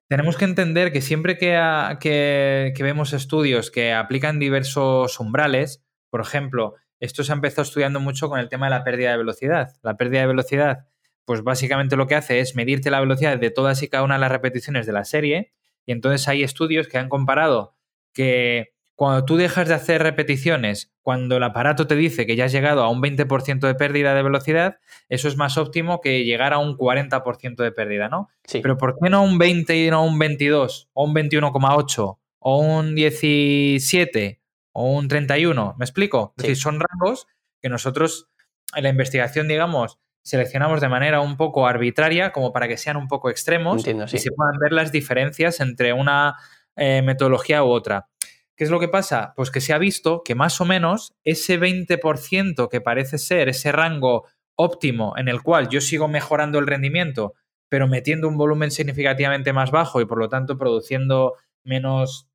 tenemos 0.09 0.37
que 0.37 0.45
entender 0.45 0.93
que 0.93 1.01
siempre 1.01 1.37
que, 1.37 2.73
que, 2.73 2.83
vemos 2.85 3.13
estudios 3.13 3.73
que 3.73 3.93
aplican 3.93 4.39
diversos 4.39 5.19
umbrales, 5.19 5.83
por 6.09 6.21
ejemplo, 6.21 6.77
esto 7.01 7.25
se 7.25 7.33
ha 7.33 7.35
empezado 7.35 7.63
estudiando 7.63 7.99
mucho 7.99 8.29
con 8.29 8.39
el 8.39 8.49
tema 8.49 8.67
de 8.67 8.71
la 8.71 8.85
pérdida 8.85 9.11
de 9.11 9.17
velocidad. 9.17 9.73
La 9.83 9.97
pérdida 9.97 10.21
de 10.21 10.29
velocidad, 10.29 10.87
pues 11.25 11.43
básicamente 11.43 11.97
lo 11.97 12.07
que 12.07 12.15
hace 12.15 12.39
es 12.39 12.55
medirte 12.55 12.93
la 12.93 13.01
velocidad 13.01 13.39
de 13.39 13.51
todas 13.51 13.83
y 13.83 13.89
cada 13.89 14.05
una 14.05 14.15
de 14.15 14.21
las 14.21 14.31
repeticiones 14.31 14.87
de 14.87 14.93
la 14.93 15.05
serie, 15.05 15.53
y 15.85 15.91
entonces 15.91 16.29
hay 16.29 16.45
estudios 16.45 16.87
que 16.87 16.99
han 16.99 17.09
comparado 17.09 17.75
que 18.15 18.75
cuando 18.95 19.25
tú 19.25 19.37
dejas 19.37 19.69
de 19.69 19.75
hacer 19.75 20.03
repeticiones, 20.03 20.93
cuando 21.03 21.37
el 21.37 21.43
aparato 21.43 21.87
te 21.87 21.97
dice 21.97 22.27
que 22.27 22.37
ya 22.37 22.45
has 22.45 22.53
llegado 22.53 22.85
a 22.85 22.91
un 22.91 23.03
20% 23.03 23.67
de 23.67 23.75
pérdida 23.75 24.15
de 24.15 24.23
velocidad, 24.23 24.79
eso 25.09 25.29
es 25.29 25.37
más 25.37 25.59
óptimo 25.59 26.01
que 26.01 26.25
llegar 26.25 26.53
a 26.53 26.59
un 26.59 26.79
40% 26.79 27.57
de 27.57 27.73
pérdida, 27.73 28.09
¿no? 28.09 28.31
Sí. 28.45 28.61
Pero 28.63 28.79
¿por 28.79 28.97
qué 28.99 29.11
no 29.11 29.25
un 29.25 29.37
20 29.37 29.77
y 29.77 29.91
no 29.91 30.05
un 30.05 30.19
22? 30.19 30.91
¿O 30.93 31.05
un 31.05 31.15
21,8? 31.15 32.19
¿O 32.39 32.59
un 32.59 32.95
17? 32.95 34.41
¿O 34.73 34.93
un 34.93 35.09
31? 35.09 35.75
¿Me 35.77 35.85
explico? 35.85 36.35
Es 36.37 36.43
decir, 36.43 36.57
son 36.57 36.81
rangos 36.81 37.27
que 37.61 37.69
nosotros 37.69 38.29
en 38.77 38.85
la 38.85 38.91
investigación, 38.91 39.49
digamos, 39.49 39.99
seleccionamos 40.23 40.81
de 40.81 40.89
manera 40.89 41.21
un 41.21 41.37
poco 41.37 41.67
arbitraria, 41.67 42.33
como 42.33 42.53
para 42.53 42.69
que 42.69 42.77
sean 42.77 42.97
un 42.97 43.09
poco 43.09 43.29
extremos 43.29 43.87
y 43.87 44.19
se 44.19 44.31
puedan 44.33 44.59
ver 44.59 44.73
las 44.73 44.91
diferencias 44.91 45.61
entre 45.61 45.93
una 45.93 46.37
eh, 46.77 47.03
metodología 47.03 47.63
u 47.65 47.69
otra. 47.69 48.09
¿Qué 48.57 48.65
es 48.65 48.71
lo 48.71 48.79
que 48.79 48.89
pasa? 48.89 49.33
Pues 49.37 49.51
que 49.51 49.61
se 49.61 49.73
ha 49.73 49.79
visto 49.79 50.23
que 50.25 50.35
más 50.35 50.61
o 50.61 50.65
menos 50.65 51.15
ese 51.25 51.59
20% 51.59 52.69
que 52.69 52.81
parece 52.81 53.19
ser 53.19 53.49
ese 53.49 53.73
rango 53.73 54.27
óptimo 54.57 55.15
en 55.17 55.29
el 55.29 55.43
cual 55.43 55.69
yo 55.69 55.81
sigo 55.81 56.07
mejorando 56.07 56.59
el 56.59 56.67
rendimiento, 56.67 57.35
pero 57.69 57.89
metiendo 57.89 58.29
un 58.29 58.37
volumen 58.37 58.71
significativamente 58.71 59.53
más 59.53 59.73
bajo 59.73 60.01
y 60.01 60.07
por 60.07 60.19
lo 60.19 60.29
tanto 60.29 60.57
produciendo 60.57 61.35
menos 61.65 62.29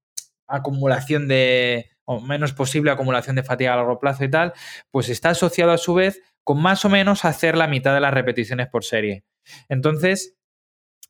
acumulación 0.47 1.27
de 1.27 1.89
o 2.03 2.19
menos 2.19 2.53
posible 2.53 2.89
acumulación 2.89 3.35
de 3.35 3.43
fatiga 3.43 3.73
a 3.73 3.75
largo 3.77 3.99
plazo 3.99 4.23
y 4.23 4.31
tal, 4.31 4.53
pues 4.89 5.09
está 5.09 5.29
asociado 5.29 5.71
a 5.71 5.77
su 5.77 5.93
vez 5.93 6.21
con 6.43 6.59
más 6.59 6.83
o 6.83 6.89
menos 6.89 7.23
hacer 7.23 7.55
la 7.55 7.67
mitad 7.67 7.93
de 7.93 7.99
las 8.01 8.13
repeticiones 8.13 8.67
por 8.67 8.83
serie. 8.83 9.23
Entonces, 9.69 10.35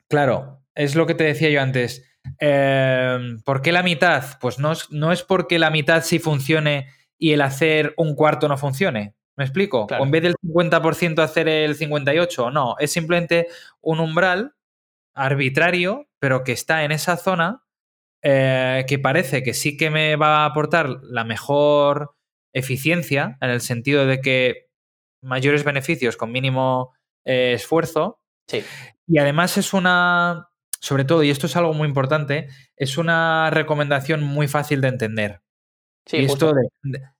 claro, 0.08 0.59
es 0.74 0.94
lo 0.94 1.06
que 1.06 1.14
te 1.14 1.24
decía 1.24 1.50
yo 1.50 1.60
antes. 1.60 2.04
Em, 2.38 3.40
¿Por 3.42 3.62
qué 3.62 3.72
la 3.72 3.82
mitad? 3.82 4.24
Pues 4.40 4.58
no 4.58 4.72
es, 4.72 4.90
no 4.90 5.12
es 5.12 5.22
porque 5.22 5.58
la 5.58 5.70
mitad 5.70 6.02
sí 6.02 6.18
funcione 6.18 6.88
y 7.18 7.32
el 7.32 7.40
hacer 7.42 7.94
un 7.96 8.14
cuarto 8.14 8.48
no 8.48 8.56
funcione. 8.56 9.14
¿Me 9.36 9.44
explico? 9.44 9.86
O 9.98 10.04
en 10.04 10.10
vez 10.10 10.22
del 10.22 10.34
50% 10.42 11.22
hacer 11.22 11.48
el 11.48 11.78
58%, 11.78 12.52
no, 12.52 12.76
es 12.78 12.92
simplemente 12.92 13.46
un 13.80 14.00
umbral 14.00 14.54
arbitrario, 15.14 16.08
pero 16.18 16.44
que 16.44 16.52
está 16.52 16.84
en 16.84 16.92
esa 16.92 17.16
zona 17.16 17.64
eh, 18.22 18.84
que 18.86 18.98
parece 18.98 19.42
que 19.42 19.54
sí 19.54 19.78
que 19.78 19.88
me 19.88 20.16
va 20.16 20.42
a 20.42 20.44
aportar 20.44 20.98
la 21.02 21.24
mejor 21.24 22.14
eficiencia, 22.52 23.38
en 23.40 23.50
el 23.50 23.62
sentido 23.62 24.04
de 24.04 24.20
que 24.20 24.68
mayores 25.22 25.64
beneficios 25.64 26.16
con 26.16 26.32
mínimo 26.32 26.92
eh, 27.24 27.52
esfuerzo. 27.54 28.20
Sí. 28.46 28.62
Y 29.06 29.18
además 29.18 29.56
es 29.56 29.72
una 29.72 30.49
sobre 30.80 31.04
todo, 31.04 31.22
y 31.22 31.30
esto 31.30 31.46
es 31.46 31.56
algo 31.56 31.74
muy 31.74 31.86
importante, 31.86 32.48
es 32.76 32.98
una 32.98 33.50
recomendación 33.50 34.22
muy 34.22 34.48
fácil 34.48 34.80
de 34.80 34.88
entender. 34.88 35.42
Sí, 36.06 36.16
y 36.16 36.24
esto 36.24 36.52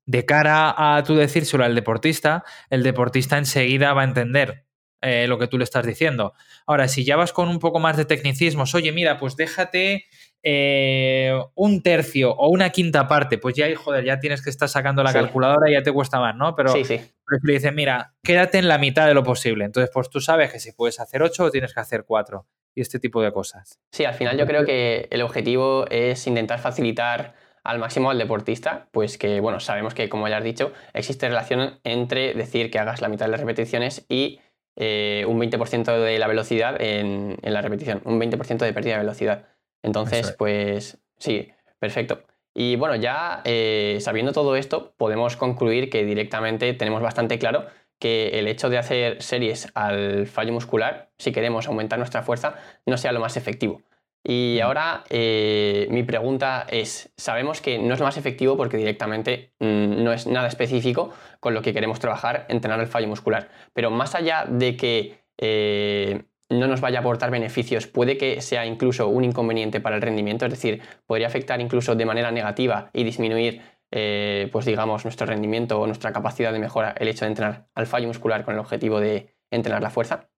de, 0.07 0.27
cara 0.27 0.75
a 0.77 1.05
tú 1.05 1.15
decírselo 1.15 1.65
al 1.65 1.75
deportista, 1.75 2.43
el 2.71 2.83
deportista 2.83 3.39
enseguida 3.39 3.93
va 3.93 4.01
a 4.01 4.07
entender 4.07 4.67
eh, 5.03 5.27
lo 5.29 5.39
que 5.39 5.47
tú 5.47 5.59
le 5.59 5.65
estás 5.65 5.87
diciendo. 5.87 6.33
Ahora, 6.67 6.89
si 6.89 7.05
ya 7.05 7.17
vas 7.17 7.33
con 7.33 7.49
un 7.49 7.59
poco 7.59 7.79
más 7.79 7.97
de 7.97 8.07
tecnicismos, 8.07 8.75
oye, 8.75 8.91
mira, 8.93 9.19
pues 9.19 9.37
déjate 9.37 10.07
eh, 10.43 11.39
un 11.55 11.83
tercio 11.83 12.33
o 12.33 12.49
una 12.49 12.71
quinta 12.71 13.07
parte, 13.09 13.39
pues 13.39 13.55
ya, 13.55 13.67
joder, 13.77 14.05
ya 14.05 14.19
tienes 14.21 14.43
que 14.43 14.51
estar 14.51 14.69
sacando 14.69 15.03
la 15.03 15.13
calculadora 15.13 15.69
y 15.69 15.75
ya 15.75 15.83
te 15.83 15.93
cuesta 15.93 16.19
más, 16.19 16.35
¿no? 16.37 16.55
Pero, 16.57 16.73
sí, 16.73 16.85
sí. 16.85 17.01
le 17.43 17.53
dices, 17.53 17.73
mira, 17.73 18.15
quédate 18.23 18.59
en 18.59 18.69
la 18.69 18.79
mitad 18.79 19.07
de 19.07 19.15
lo 19.15 19.23
posible. 19.23 19.65
Entonces, 19.65 19.91
pues 19.93 20.09
tú 20.11 20.21
sabes 20.21 20.53
que 20.53 20.61
si 20.61 20.73
puedes 20.73 21.01
hacer 21.01 21.23
ocho 21.23 21.45
o 21.45 21.51
tienes 21.51 21.75
que 21.75 21.81
hacer 21.81 22.05
cuatro 22.07 22.47
y 22.75 22.81
este 22.81 22.99
tipo 22.99 23.23
de 23.23 23.33
cosas. 23.33 23.81
Sí, 23.93 24.05
al 24.05 24.15
final 24.15 24.39
yo 24.39 24.47
creo 24.47 24.65
que 24.65 25.09
el 25.11 25.23
objetivo 25.23 25.87
es 25.91 26.27
intentar 26.27 26.61
facilitar 26.61 27.35
al 27.63 27.79
máximo 27.79 28.11
al 28.11 28.19
deportista, 28.19 28.89
pues 28.91 29.19
que, 29.19 29.41
bueno, 29.41 29.61
sabemos 29.61 29.95
que, 29.95 30.09
como 30.09 30.29
ya 30.29 30.39
has 30.39 30.45
dicho, 30.45 30.73
existe 30.95 31.29
relación 31.29 31.79
entre 31.85 32.35
decir 32.35 32.71
que 32.71 32.79
hagas 32.79 33.01
la 33.01 33.09
mitad 33.09 33.27
de 33.27 33.33
las 33.33 33.41
repeticiones 33.41 34.07
y 34.09 34.41
eh, 34.77 35.25
un 35.29 35.39
20% 35.39 35.99
de 35.99 36.19
la 36.19 36.27
velocidad 36.27 36.81
en, 36.81 37.37
la 37.43 37.61
repetición, 37.61 38.01
un 38.05 38.19
20% 38.21 38.59
de 38.59 38.73
pérdida 38.73 38.95
de 38.95 39.01
velocidad. 39.01 39.47
Entonces, 39.83 40.35
pues 40.39 40.99
sí, 41.19 41.49
perfecto. 41.79 42.23
Y 42.55 42.77
bueno, 42.77 42.97
ya 42.97 43.43
eh, 43.45 43.99
sabiendo 44.01 44.33
todo 44.33 44.57
esto, 44.57 44.93
podemos 44.97 45.37
concluir 45.37 45.89
que 45.89 46.05
directamente 46.05 46.75
tenemos 46.75 47.03
bastante 47.03 47.39
claro 47.39 47.67
que 47.99 48.39
el 48.39 48.49
hecho 48.49 48.71
de 48.71 48.79
hacer 48.79 49.23
series 49.23 49.71
al 49.75 50.27
fallo 50.27 50.53
muscular, 50.53 51.11
si 51.19 51.33
queremos 51.33 51.69
aumentar 51.69 51.99
nuestra 51.99 52.23
fuerza, 52.23 52.57
no 52.87 52.97
sea 52.97 53.13
lo 53.13 53.21
más 53.21 53.37
efectivo. 53.37 53.83
Y 54.23 54.61
ahora 54.61 55.05
eh, 55.09 55.87
mi 55.91 56.03
pregunta 56.03 56.67
es, 56.69 57.13
sabemos 57.17 57.61
que 57.61 57.79
no 57.79 57.95
es 57.95 58.01
lo 58.01 58.07
más 58.07 58.19
efectivo 58.19 58.57
porque 58.57 58.77
directamente 58.77 59.55
mm, 59.61 60.03
no 60.03 60.13
es 60.13 60.27
nada 60.27 60.49
específico 60.49 61.11
con 61.41 61.55
lo 61.55 61.63
que 61.63 61.73
queremos 61.73 62.01
trabajar, 62.01 62.47
entrenar 62.49 62.81
el 62.81 62.87
fallo 62.87 63.09
muscular, 63.09 63.49
pero 63.73 63.91
más 63.91 64.15
allá 64.15 64.45
de 64.47 64.77
que 64.77 65.21
eh, 65.39 66.25
no 66.51 66.67
nos 66.67 66.81
vaya 66.81 66.99
a 66.99 67.01
aportar 67.01 67.31
beneficios, 67.31 67.87
puede 67.87 68.19
que 68.19 68.41
sea 68.41 68.67
incluso 68.67 69.09
un 69.09 69.25
inconveniente 69.25 69.81
para 69.81 69.97
el 69.97 70.03
rendimiento, 70.03 70.45
es 70.47 70.53
decir, 70.53 70.83
podría 71.07 71.29
afectar 71.29 71.61
incluso 71.61 71.95
de 71.95 72.05
manera 72.05 72.31
negativa 72.31 72.91
y 72.93 73.05
disminuir 73.05 73.63
eh, 73.93 74.49
pues 74.53 74.67
digamos, 74.67 75.05
nuestro 75.05 75.27
rendimiento 75.27 75.81
o 75.81 75.87
nuestra 75.87 76.13
capacidad 76.13 76.53
de 76.53 76.61
mejora 76.61 76.95
el 76.97 77.09
hecho 77.09 77.25
de 77.25 77.31
entrenar 77.31 77.67
al 77.75 77.89
fallo 77.89 78.07
muscular 78.07 78.45
con 78.45 78.55
el 78.55 78.61
objetivo 78.61 79.01
de 79.01 79.35
entrenar 79.51 79.83
la 79.83 79.91
fuerza? 79.91 80.31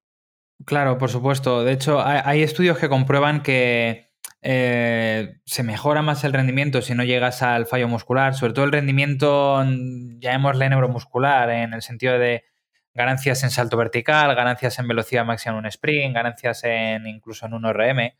Claro, 0.65 0.97
por 0.97 1.11
supuesto. 1.11 1.63
De 1.63 1.73
hecho, 1.73 2.03
hay, 2.03 2.43
estudios 2.43 2.79
que 2.79 2.89
comprueban 2.89 3.43
que 3.43 4.11
eh, 4.41 5.41
se 5.45 5.63
mejora 5.65 6.01
más 6.01 6.25
el 6.25 6.33
rendimiento 6.33 6.81
si 6.81 6.95
no 6.95 7.05
llegas 7.05 7.43
al 7.43 7.67
fallo 7.67 7.89
muscular, 7.89 8.35
sobre 8.35 8.55
todo 8.55 8.65
el 8.65 8.73
rendimiento, 8.73 9.63
llamémosle 10.19 10.71
neuromuscular, 10.71 11.51
en 11.51 11.75
el 11.75 11.83
sentido 11.83 12.19
de 12.19 12.45
ganancias 12.95 13.43
en 13.43 13.51
salto 13.51 13.77
vertical, 13.77 14.35
ganancias 14.35 14.79
en 14.79 14.89
velocidad 14.89 15.25
máxima 15.25 15.55
en 15.55 15.59
un 15.59 15.67
sprint, 15.67 16.15
ganancias 16.15 16.65
en 16.65 17.07
incluso 17.07 17.47
en 17.47 17.55
un 17.55 17.65
RM. 17.65 18.13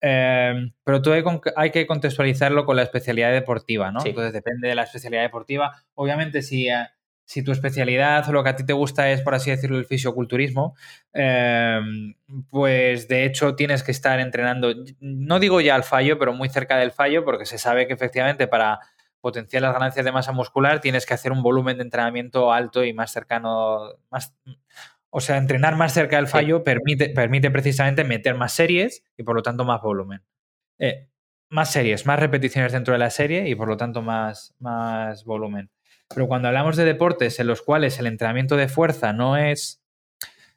Em, 0.00 0.72
pero 0.84 1.00
todo 1.00 1.14
hay 1.56 1.70
que 1.70 1.86
contextualizarlo 1.86 2.64
con 2.64 2.76
la 2.76 2.82
especialidad 2.82 3.32
deportiva, 3.32 3.90
¿no? 3.90 4.00
Entonces 4.04 4.32
depende 4.32 4.68
de 4.68 4.74
la 4.74 4.82
especialidad 4.82 5.22
deportiva. 5.22 5.72
Obviamente, 5.94 6.42
si, 6.42 6.68
eh, 6.68 6.86
si, 7.24 7.42
tu 7.42 7.50
especialidad 7.50 8.28
o 8.28 8.32
lo 8.32 8.44
que 8.44 8.50
a 8.50 8.56
ti 8.56 8.64
te 8.64 8.74
gusta 8.74 9.10
es, 9.10 9.22
por 9.22 9.34
así 9.34 9.50
decirlo, 9.50 9.78
el 9.78 9.86
fisioculturismo, 9.86 10.76
em, 11.12 12.14
pues 12.50 13.08
de 13.08 13.24
hecho 13.24 13.56
tienes 13.56 13.82
que 13.82 13.90
estar 13.90 14.20
entrenando, 14.20 14.74
no 15.00 15.40
digo 15.40 15.60
ya 15.60 15.74
al 15.74 15.84
fallo, 15.84 16.18
pero 16.18 16.34
muy 16.34 16.50
cerca 16.50 16.76
del 16.76 16.92
fallo, 16.92 17.24
porque 17.24 17.46
se 17.46 17.58
sabe 17.58 17.86
que 17.86 17.94
efectivamente 17.94 18.46
para 18.46 18.80
potenciar 19.26 19.60
las 19.60 19.72
ganancias 19.72 20.04
de 20.04 20.12
masa 20.12 20.30
muscular 20.30 20.80
tienes 20.80 21.04
que 21.04 21.12
hacer 21.12 21.32
un 21.32 21.42
volumen 21.42 21.78
de 21.78 21.82
entrenamiento 21.82 22.52
alto 22.52 22.84
y 22.84 22.92
más 22.92 23.10
cercano, 23.10 23.98
más, 24.08 24.36
o 25.10 25.20
sea, 25.20 25.36
entrenar 25.36 25.74
más 25.74 25.92
cerca 25.92 26.14
del 26.14 26.28
fallo 26.28 26.62
permite, 26.62 27.08
permite 27.08 27.50
precisamente 27.50 28.04
meter 28.04 28.36
más 28.36 28.52
series 28.52 29.02
y 29.16 29.24
por 29.24 29.34
lo 29.34 29.42
tanto 29.42 29.64
más 29.64 29.82
volumen. 29.82 30.22
Eh, 30.78 31.08
más 31.48 31.72
series, 31.72 32.06
más 32.06 32.20
repeticiones 32.20 32.70
dentro 32.70 32.92
de 32.92 32.98
la 33.00 33.10
serie 33.10 33.48
y 33.48 33.56
por 33.56 33.66
lo 33.66 33.76
tanto 33.76 34.00
más, 34.00 34.54
más 34.60 35.24
volumen. 35.24 35.72
Pero 36.08 36.28
cuando 36.28 36.46
hablamos 36.46 36.76
de 36.76 36.84
deportes 36.84 37.40
en 37.40 37.48
los 37.48 37.62
cuales 37.62 37.98
el 37.98 38.06
entrenamiento 38.06 38.56
de 38.56 38.68
fuerza 38.68 39.12
no 39.12 39.36
es, 39.36 39.82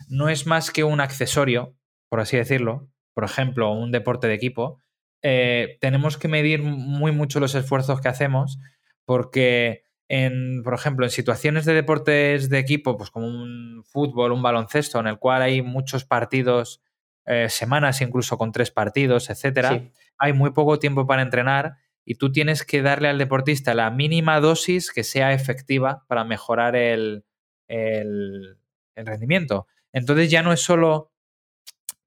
no 0.09 0.29
es 0.29 0.45
más 0.45 0.69
que 0.69 0.83
un 0.83 1.01
accesorio, 1.01 1.73
por 2.07 2.19
así 2.19 2.37
decirlo, 2.37 2.87
por 3.15 3.23
ejemplo, 3.23 3.71
un 3.71 3.91
deporte 3.91 4.27
de 4.27 4.35
equipo, 4.35 4.79
eh, 5.21 5.77
tenemos 5.81 6.17
que 6.17 6.27
medir 6.27 6.61
muy 6.61 7.11
mucho 7.11 7.39
los 7.39 7.55
esfuerzos 7.55 8.01
que 8.01 8.07
hacemos 8.07 8.59
porque 9.05 9.83
en, 10.07 10.63
por 10.63 10.73
ejemplo, 10.73 11.05
en 11.05 11.11
situaciones 11.11 11.65
de 11.65 11.73
deportes 11.73 12.49
de 12.49 12.59
equipo, 12.59 12.97
pues 12.97 13.11
como 13.11 13.27
un 13.27 13.83
fútbol, 13.85 14.31
un 14.31 14.41
baloncesto, 14.41 14.99
en 14.99 15.07
el 15.07 15.19
cual 15.19 15.41
hay 15.41 15.61
muchos 15.61 16.03
partidos, 16.03 16.81
eh, 17.25 17.47
semanas 17.49 18.01
incluso 18.01 18.37
con 18.37 18.51
tres 18.51 18.71
partidos, 18.71 19.29
etcétera, 19.29 19.91
hay 20.17 20.33
muy 20.33 20.51
poco 20.51 20.79
tiempo 20.79 21.05
para 21.05 21.21
entrenar 21.21 21.75
y 22.05 22.15
tú 22.15 22.31
tienes 22.31 22.63
que 22.63 22.81
darle 22.81 23.07
al 23.07 23.19
deportista 23.19 23.75
la 23.75 23.91
mínima 23.91 24.39
dosis 24.39 24.91
que 24.91 25.03
sea 25.03 25.33
efectiva 25.33 26.05
para 26.07 26.23
mejorar 26.23 26.75
el, 26.75 27.23
el 27.67 28.57
rendimiento. 28.95 29.67
Entonces 29.93 30.31
ya 30.31 30.41
no 30.41 30.53
es 30.53 30.61
solo 30.61 31.11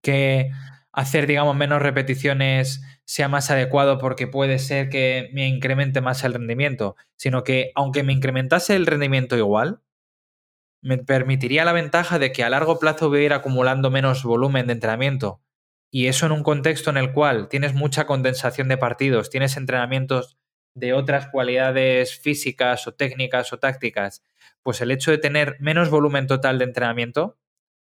que 0.03 0.51
hacer, 0.92 1.27
digamos, 1.27 1.57
menos 1.57 1.81
repeticiones 1.81 2.83
sea 3.05 3.29
más 3.29 3.51
adecuado 3.51 3.99
porque 3.99 4.27
puede 4.27 4.59
ser 4.59 4.88
que 4.88 5.31
me 5.33 5.49
incremente 5.49 6.01
más 6.01 6.25
el 6.25 6.35
rendimiento, 6.35 6.97
sino 7.17 7.45
que 7.45 7.73
aunque 7.75 8.03
me 8.03 8.12
incrementase 8.12 8.75
el 8.77 8.87
rendimiento 8.87 9.37
igual, 9.37 9.81
me 10.83 10.99
permitiría 10.99 11.65
la 11.65 11.73
ventaja 11.73 12.19
de 12.19 12.33
que 12.33 12.45
a 12.45 12.51
largo 12.51 12.79
plazo 12.79 13.09
voy 13.09 13.21
a 13.21 13.25
ir 13.25 13.33
acumulando 13.33 13.91
menos 13.91 14.25
volumen 14.25 14.67
de 14.67 14.75
entrenamiento. 14.75 15.41
Y 15.91 16.07
eso 16.07 16.27
en 16.27 16.33
un 16.33 16.43
contexto 16.43 16.91
en 16.91 16.97
el 16.97 17.12
cual 17.12 17.49
tienes 17.49 17.75
mucha 17.75 18.07
condensación 18.07 18.69
de 18.69 18.79
partidos, 18.79 19.31
tienes 19.31 19.57
entrenamientos 19.57 20.38
de 20.75 20.95
otras 20.95 21.29
cualidades 21.29 22.19
físicas 22.19 22.87
o 22.87 22.95
técnicas 22.95 23.53
o 23.53 23.59
tácticas, 23.59 24.25
pues 24.62 24.81
el 24.81 24.91
hecho 24.91 25.11
de 25.11 25.19
tener 25.19 25.57
menos 25.61 25.91
volumen 25.91 26.27
total 26.27 26.59
de 26.59 26.65
entrenamiento 26.65 27.38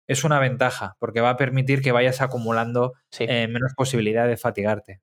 es 0.10 0.24
una 0.24 0.40
ventaja, 0.40 0.96
porque 1.00 1.22
va 1.22 1.30
a 1.30 1.38
permitir 1.38 1.84
que 1.84 1.92
vayas 1.92 2.20
acumulando 2.20 2.94
eh, 3.20 3.48
menos 3.48 3.74
posibilidad 3.76 4.28
de 4.28 4.38
fatigarte. 4.38 5.02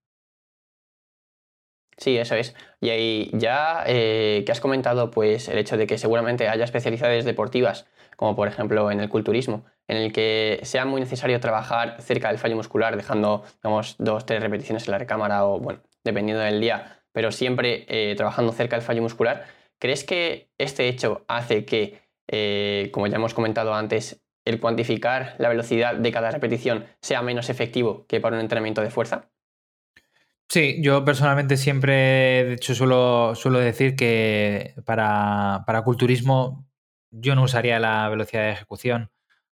Sí, 1.97 2.19
eso 2.19 2.35
es. 2.35 2.55
Y 2.81 2.91
ahí 2.91 3.31
ya 3.33 3.85
eh, 3.87 4.43
que 4.45 4.53
has 4.53 4.61
comentado, 4.61 5.13
pues 5.13 5.49
el 5.49 5.59
hecho 5.59 5.77
de 5.77 5.87
que 5.87 5.97
seguramente 5.97 6.49
haya 6.49 6.65
especialidades 6.65 7.25
deportivas, 7.25 7.87
como 8.17 8.35
por 8.35 8.49
ejemplo 8.49 8.91
en 8.91 8.99
el 8.99 9.09
culturismo, 9.09 9.65
en 9.87 9.97
el 9.99 10.13
que 10.13 10.59
sea 10.65 10.85
muy 10.85 11.01
necesario 11.01 11.39
trabajar 11.39 12.03
cerca 12.03 12.29
del 12.29 12.39
fallo 12.39 12.57
muscular, 12.57 12.97
dejando, 12.97 13.45
digamos, 13.63 13.95
dos, 13.99 14.27
tres 14.27 14.43
repeticiones 14.43 14.87
en 14.87 14.91
la 14.91 14.99
recámara 14.99 15.47
o, 15.47 15.61
bueno, 15.61 15.81
dependiendo 16.03 16.43
del 16.43 16.61
día, 16.61 17.01
pero 17.13 17.31
siempre 17.31 17.87
eh, 17.89 18.17
trabajando 18.17 18.53
cerca 18.53 18.75
del 18.75 18.85
fallo 18.85 19.03
muscular, 19.03 19.47
¿crees 19.79 20.03
que 20.03 20.51
este 20.59 20.89
hecho 20.89 21.25
hace 21.29 21.65
que, 21.65 22.03
como 22.93 23.07
ya 23.07 23.17
hemos 23.17 23.35
comentado 23.35 23.73
antes, 23.73 24.26
el 24.47 24.61
cuantificar 24.61 25.35
la 25.39 25.51
velocidad 25.51 25.97
de 25.97 26.13
cada 26.13 26.31
repetición 26.31 26.87
sea 27.03 27.21
menos 27.21 27.51
efectivo 27.51 28.07
que 28.07 28.21
para 28.21 28.37
un 28.37 28.43
entrenamiento 28.43 28.81
de 28.81 28.91
fuerza? 28.91 29.29
Sí, 30.49 30.81
yo 30.81 31.05
personalmente 31.05 31.57
siempre, 31.57 31.93
de 32.45 32.53
hecho, 32.55 32.75
suelo, 32.75 33.35
suelo 33.35 33.59
decir 33.59 33.97
que 33.97 34.75
para, 34.85 35.65
culturismo 35.85 36.67
yo 37.11 37.35
no 37.35 37.43
usaría 37.43 37.81
la 37.81 38.09
velocidad 38.09 38.43
de 38.43 38.53
ejecución. 38.53 39.11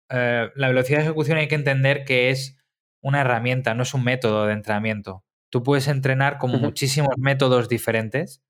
Eh, 0.10 0.50
la 0.54 0.68
velocidad 0.68 1.00
de 1.00 1.06
ejecución 1.06 1.38
hay 1.38 1.48
que 1.48 1.56
entender 1.56 2.04
que 2.04 2.30
es 2.30 2.58
una 3.02 3.22
herramienta, 3.22 3.74
no 3.74 3.84
es 3.84 3.94
un 3.94 4.04
método 4.04 4.46
de 4.46 4.54
entrenamiento. 4.54 5.24
Tú 5.50 5.64
puedes 5.64 5.88
entrenar 5.88 6.38
con 6.38 6.52
muchísimos 6.60 7.16
métodos 7.18 7.70
diferentes 7.70 8.44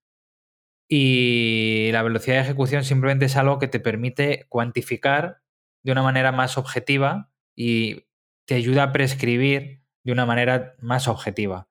y 0.88 1.90
la 1.92 2.02
velocidad 2.04 2.38
de 2.38 2.42
ejecución 2.42 2.84
simplemente 2.84 3.26
es 3.26 3.38
algo 3.38 3.60
que 3.60 3.68
te 3.68 3.80
permite 3.80 4.46
cuantificar 4.50 5.42
de 5.84 5.92
una 5.92 6.04
manera 6.04 6.32
más 6.32 6.58
objetiva 6.58 7.30
y 7.56 8.06
te 8.46 8.56
ayuda 8.56 8.84
a 8.84 8.92
prescribir 8.92 9.84
de 10.04 10.12
una 10.12 10.26
manera 10.26 10.76
más 10.80 11.08
objetiva. 11.08 11.68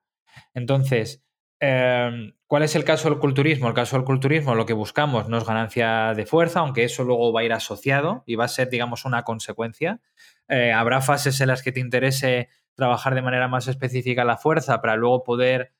Entonces, 0.53 1.23
em, 1.59 2.33
¿cuál 2.47 2.63
es 2.63 2.75
el 2.75 2.83
caso 2.83 3.09
del 3.09 3.19
culturismo? 3.19 3.67
El 3.67 3.73
caso 3.73 3.97
del 3.97 4.05
culturismo 4.05 4.55
lo 4.55 4.65
que 4.65 4.73
buscamos 4.73 5.29
no 5.29 5.37
es 5.37 5.45
ganancia 5.45 6.13
de 6.15 6.25
fuerza, 6.25 6.61
aunque 6.61 6.83
eso 6.83 7.03
luego 7.03 7.31
va 7.33 7.41
a 7.41 7.43
ir 7.43 7.53
asociado 7.53 8.23
y 8.25 8.35
va 8.35 8.45
a 8.45 8.47
ser, 8.47 8.69
digamos, 8.69 9.05
una 9.05 9.23
consecuencia. 9.23 9.99
Eh, 10.47 10.71
habrá 10.71 11.01
fases 11.01 11.39
en 11.41 11.47
las 11.47 11.61
que 11.61 11.71
te 11.71 11.79
interese 11.79 12.49
trabajar 12.75 13.15
de 13.15 13.21
manera 13.21 13.47
más 13.47 13.67
específica 13.67 14.23
la 14.23 14.37
fuerza 14.37 14.81
para 14.81 14.95
luego 14.95 15.23
poder 15.23 15.73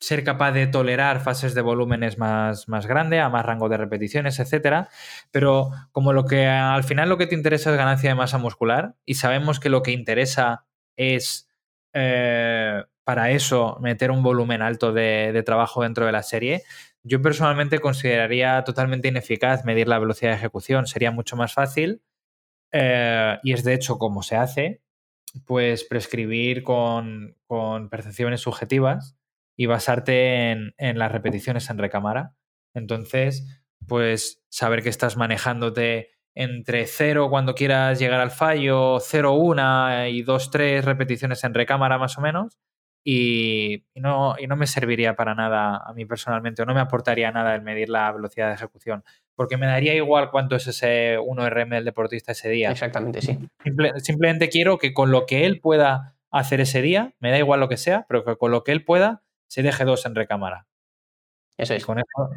ser 0.00 0.22
capaz 0.22 0.52
de 0.52 0.66
tolerar 0.66 1.20
fases 1.20 1.54
de 1.54 1.60
volúmenes 1.60 2.18
más, 2.18 2.68
más 2.68 2.86
grandes, 2.86 3.20
a 3.20 3.28
más 3.28 3.44
rango 3.44 3.68
de 3.68 3.76
repeticiones, 3.76 4.38
etcétera. 4.38 4.88
Pero 5.30 5.70
como 5.92 6.12
lo 6.12 6.24
que 6.24 6.46
al 6.46 6.84
final 6.84 7.08
lo 7.08 7.18
que 7.18 7.26
te 7.26 7.34
interesa 7.34 7.70
es 7.70 7.76
ganancia 7.76 8.10
de 8.10 8.14
masa 8.14 8.38
muscular 8.38 8.94
y 9.04 9.14
sabemos 9.14 9.60
que 9.60 9.70
lo 9.70 9.82
que 9.82 9.92
interesa 9.92 10.66
es 10.96 11.48
eh, 11.92 12.84
para 13.04 13.30
eso 13.30 13.78
meter 13.80 14.10
un 14.10 14.22
volumen 14.22 14.62
alto 14.62 14.92
de, 14.92 15.42
trabajo 15.44 15.82
dentro 15.82 16.06
de 16.06 16.12
la 16.12 16.22
serie, 16.22 16.62
yo 17.02 17.22
personalmente 17.22 17.80
consideraría 17.80 18.62
totalmente 18.64 19.08
ineficaz 19.08 19.64
medir 19.64 19.88
la 19.88 19.98
velocidad 19.98 20.32
de 20.32 20.36
ejecución. 20.36 20.86
Sería 20.86 21.10
mucho 21.10 21.36
más 21.36 21.54
fácil 21.54 22.02
eh, 22.72 23.38
y 23.42 23.52
es 23.52 23.64
de 23.64 23.74
hecho 23.74 23.98
como 23.98 24.22
se 24.22 24.36
hace, 24.36 24.82
pues 25.46 25.84
prescribir 25.84 26.62
con, 26.62 27.36
con 27.46 27.88
percepciones 27.88 28.42
subjetivas 28.42 29.17
y 29.58 29.66
basarte 29.66 30.52
en, 30.52 30.98
las 30.98 31.10
repeticiones 31.10 31.68
en 31.68 31.78
recámara. 31.78 32.32
Entonces, 32.74 33.44
pues 33.88 34.40
saber 34.48 34.84
que 34.84 34.88
estás 34.88 35.16
manejándote 35.16 36.10
entre 36.36 36.86
0 36.86 37.28
cuando 37.28 37.56
quieras 37.56 37.98
llegar 37.98 38.20
al 38.20 38.30
fallo, 38.30 39.00
0, 39.00 39.32
1 39.32 40.06
y 40.06 40.22
2, 40.22 40.50
3 40.52 40.84
repeticiones 40.84 41.42
en 41.42 41.54
recámara 41.54 41.98
más 41.98 42.16
o 42.16 42.20
menos. 42.20 42.56
Y, 43.04 43.84
no, 43.96 44.36
y 44.38 44.46
no 44.46 44.54
me 44.54 44.68
serviría 44.68 45.16
para 45.16 45.34
nada 45.34 45.82
a 45.84 45.92
mí 45.92 46.04
personalmente, 46.04 46.62
o 46.62 46.66
no 46.66 46.74
me 46.74 46.80
aportaría 46.80 47.32
nada 47.32 47.54
el 47.56 47.62
medir 47.62 47.88
la 47.88 48.12
velocidad 48.12 48.48
de 48.48 48.54
ejecución, 48.54 49.02
porque 49.34 49.56
me 49.56 49.66
daría 49.66 49.94
igual 49.94 50.30
cuánto 50.30 50.56
es 50.56 50.66
ese 50.66 51.18
1RM 51.18 51.70
del 51.70 51.84
deportista 51.84 52.32
ese 52.32 52.50
día. 52.50 52.70
Exactamente, 52.70 53.22
sí. 53.22 53.38
simplemente 53.96 54.50
quiero 54.50 54.78
que 54.78 54.92
con 54.92 55.10
lo 55.10 55.26
que 55.26 55.46
él 55.46 55.60
pueda 55.60 56.16
hacer 56.30 56.60
ese 56.60 56.82
día, 56.82 57.14
me 57.18 57.30
da 57.30 57.38
igual 57.38 57.60
lo 57.60 57.68
que 57.68 57.78
sea, 57.78 58.04
pero 58.08 58.24
que 58.24 58.36
con 58.36 58.50
lo 58.50 58.62
que 58.62 58.72
él 58.72 58.84
pueda, 58.84 59.22
se 59.48 59.62
deje 59.62 59.84
dos 59.84 60.06
en 60.06 60.14
recámara. 60.14 60.66
Eso 61.56 61.74
es. 61.74 61.84
Con 61.84 61.98
eso... 61.98 62.30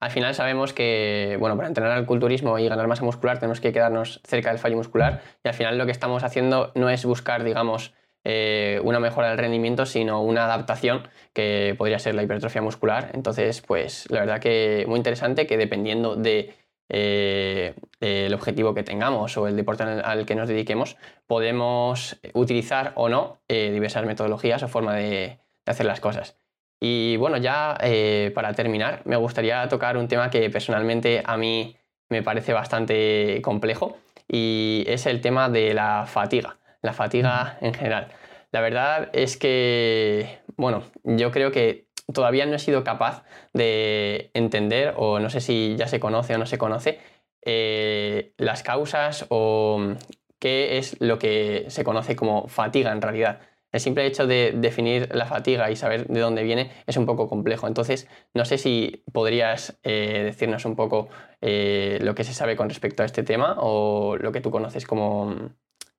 Al 0.00 0.10
final 0.10 0.34
sabemos 0.34 0.72
que, 0.72 1.36
bueno, 1.40 1.56
para 1.56 1.68
entrenar 1.68 1.92
al 1.92 2.04
culturismo 2.04 2.58
y 2.58 2.68
ganar 2.68 2.86
masa 2.88 3.04
muscular 3.04 3.38
tenemos 3.38 3.60
que 3.60 3.72
quedarnos 3.72 4.20
cerca 4.24 4.50
del 4.50 4.58
fallo 4.58 4.76
muscular 4.76 5.22
y 5.42 5.48
al 5.48 5.54
final 5.54 5.78
lo 5.78 5.86
que 5.86 5.92
estamos 5.92 6.24
haciendo 6.24 6.72
no 6.74 6.90
es 6.90 7.06
buscar, 7.06 7.42
digamos, 7.42 7.94
eh, 8.22 8.80
una 8.84 9.00
mejora 9.00 9.30
del 9.30 9.38
rendimiento, 9.38 9.86
sino 9.86 10.22
una 10.22 10.44
adaptación 10.44 11.08
que 11.32 11.74
podría 11.78 11.98
ser 11.98 12.14
la 12.14 12.22
hipertrofia 12.22 12.60
muscular. 12.60 13.12
Entonces, 13.14 13.62
pues 13.62 14.10
la 14.10 14.20
verdad 14.20 14.40
que 14.40 14.84
muy 14.88 14.98
interesante 14.98 15.46
que 15.46 15.56
dependiendo 15.56 16.16
de 16.16 16.54
eh, 16.90 17.74
el 18.00 18.34
objetivo 18.34 18.74
que 18.74 18.82
tengamos 18.82 19.36
o 19.38 19.46
el 19.48 19.56
deporte 19.56 19.84
al, 19.84 20.26
que 20.26 20.34
nos 20.34 20.48
dediquemos, 20.48 20.96
podemos 21.26 22.20
utilizar 22.34 22.92
o 22.96 23.08
no 23.08 23.40
eh, 23.48 23.70
diversas 23.72 24.04
metodologías 24.04 24.62
o 24.62 24.68
forma 24.68 24.94
de, 24.96 25.38
de 25.64 25.72
hacer 25.72 25.86
las 25.86 26.00
cosas. 26.00 26.38
Y 26.80 27.16
bueno, 27.16 27.36
ya 27.38 27.78
eh, 27.80 28.30
para 28.34 28.52
terminar, 28.52 29.02
me 29.04 29.16
gustaría 29.16 29.66
tocar 29.68 29.96
un 29.96 30.08
tema 30.08 30.30
que 30.30 30.50
personalmente 30.50 31.22
a 31.24 31.36
mí 31.36 31.76
me 32.10 32.22
parece 32.22 32.52
bastante 32.52 33.40
complejo 33.42 33.96
y 34.28 34.84
es 34.86 35.06
el 35.06 35.20
tema 35.20 35.48
de 35.48 35.74
la 35.74 36.04
fatiga, 36.06 36.58
la 36.82 36.92
fatiga 36.92 37.58
en 37.60 37.74
general. 37.74 38.08
La 38.52 38.60
verdad 38.60 39.10
es 39.12 39.36
que, 39.36 40.40
bueno, 40.56 40.84
yo 41.02 41.30
creo 41.30 41.50
que 41.50 41.88
todavía 42.12 42.46
no 42.46 42.54
he 42.54 42.58
sido 42.58 42.84
capaz 42.84 43.24
de 43.52 44.30
entender, 44.34 44.94
o 44.96 45.18
no 45.18 45.30
sé 45.30 45.40
si 45.40 45.74
ya 45.76 45.88
se 45.88 46.00
conoce 46.00 46.34
o 46.34 46.38
no 46.38 46.46
se 46.46 46.58
conoce, 46.58 47.00
eh, 47.42 48.32
las 48.36 48.62
causas 48.62 49.26
o 49.28 49.94
qué 50.38 50.78
es 50.78 51.00
lo 51.00 51.18
que 51.18 51.66
se 51.68 51.84
conoce 51.84 52.16
como 52.16 52.48
fatiga 52.48 52.92
en 52.92 53.02
realidad. 53.02 53.40
El 53.74 53.80
simple 53.80 54.06
hecho 54.06 54.28
de 54.28 54.52
definir 54.54 55.08
la 55.12 55.26
fatiga 55.26 55.68
y 55.68 55.74
saber 55.74 56.06
de 56.06 56.20
dónde 56.20 56.44
viene 56.44 56.70
es 56.86 56.96
un 56.96 57.06
poco 57.06 57.28
complejo. 57.28 57.66
Entonces, 57.66 58.06
no 58.32 58.44
sé 58.44 58.56
si 58.56 59.02
podrías 59.12 59.80
eh, 59.82 60.22
decirnos 60.26 60.64
un 60.64 60.76
poco 60.76 61.08
eh, 61.40 61.98
lo 62.00 62.14
que 62.14 62.22
se 62.22 62.34
sabe 62.34 62.54
con 62.54 62.68
respecto 62.68 63.02
a 63.02 63.06
este 63.06 63.24
tema 63.24 63.56
o 63.58 64.16
lo 64.16 64.30
que 64.30 64.40
tú 64.40 64.52
conoces 64.52 64.86
como 64.86 65.34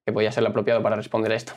que 0.06 0.14
podría 0.14 0.32
ser 0.32 0.44
lo 0.44 0.50
apropiado 0.50 0.82
para 0.82 0.96
responder 0.96 1.34
a 1.34 1.36
esto. 1.36 1.52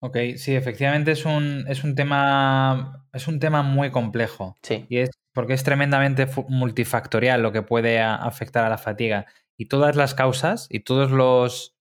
Ok, 0.00 0.16
sí, 0.36 0.56
efectivamente 0.56 1.12
es 1.12 1.24
un, 1.24 1.64
es 1.68 1.84
un 1.84 1.94
tema. 1.94 3.06
Es 3.12 3.28
un 3.28 3.38
tema 3.38 3.62
muy 3.62 3.92
complejo. 3.92 4.56
Sí. 4.62 4.84
Y 4.88 4.98
es 4.98 5.10
porque 5.32 5.52
es 5.52 5.62
tremendamente 5.62 6.26
multifactorial 6.48 7.40
lo 7.40 7.52
que 7.52 7.62
puede 7.62 8.00
afectar 8.00 8.64
a 8.64 8.68
la 8.68 8.78
fatiga. 8.78 9.26
Y 9.56 9.66
todas 9.66 9.94
las 9.94 10.12
causas 10.14 10.66
y 10.70 10.80
todos 10.80 11.12
los 11.12 11.73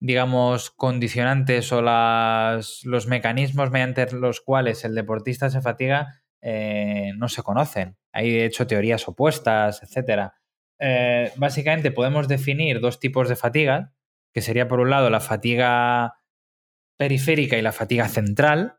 digamos, 0.00 0.70
condicionantes 0.70 1.70
o 1.72 1.82
las, 1.82 2.80
los 2.84 3.06
mecanismos 3.06 3.70
mediante 3.70 4.10
los 4.12 4.40
cuales 4.40 4.84
el 4.84 4.94
deportista 4.94 5.50
se 5.50 5.60
fatiga 5.60 6.22
eh, 6.42 7.12
no 7.16 7.28
se 7.28 7.42
conocen. 7.42 7.96
Hay, 8.12 8.30
de 8.30 8.46
hecho, 8.46 8.66
teorías 8.66 9.06
opuestas, 9.06 9.82
etc. 9.82 10.30
Eh, 10.78 11.32
básicamente 11.36 11.90
podemos 11.90 12.28
definir 12.28 12.80
dos 12.80 12.98
tipos 12.98 13.28
de 13.28 13.36
fatiga, 13.36 13.92
que 14.32 14.40
sería, 14.40 14.68
por 14.68 14.80
un 14.80 14.90
lado, 14.90 15.10
la 15.10 15.20
fatiga 15.20 16.14
periférica 16.96 17.58
y 17.58 17.62
la 17.62 17.72
fatiga 17.72 18.08
central. 18.08 18.78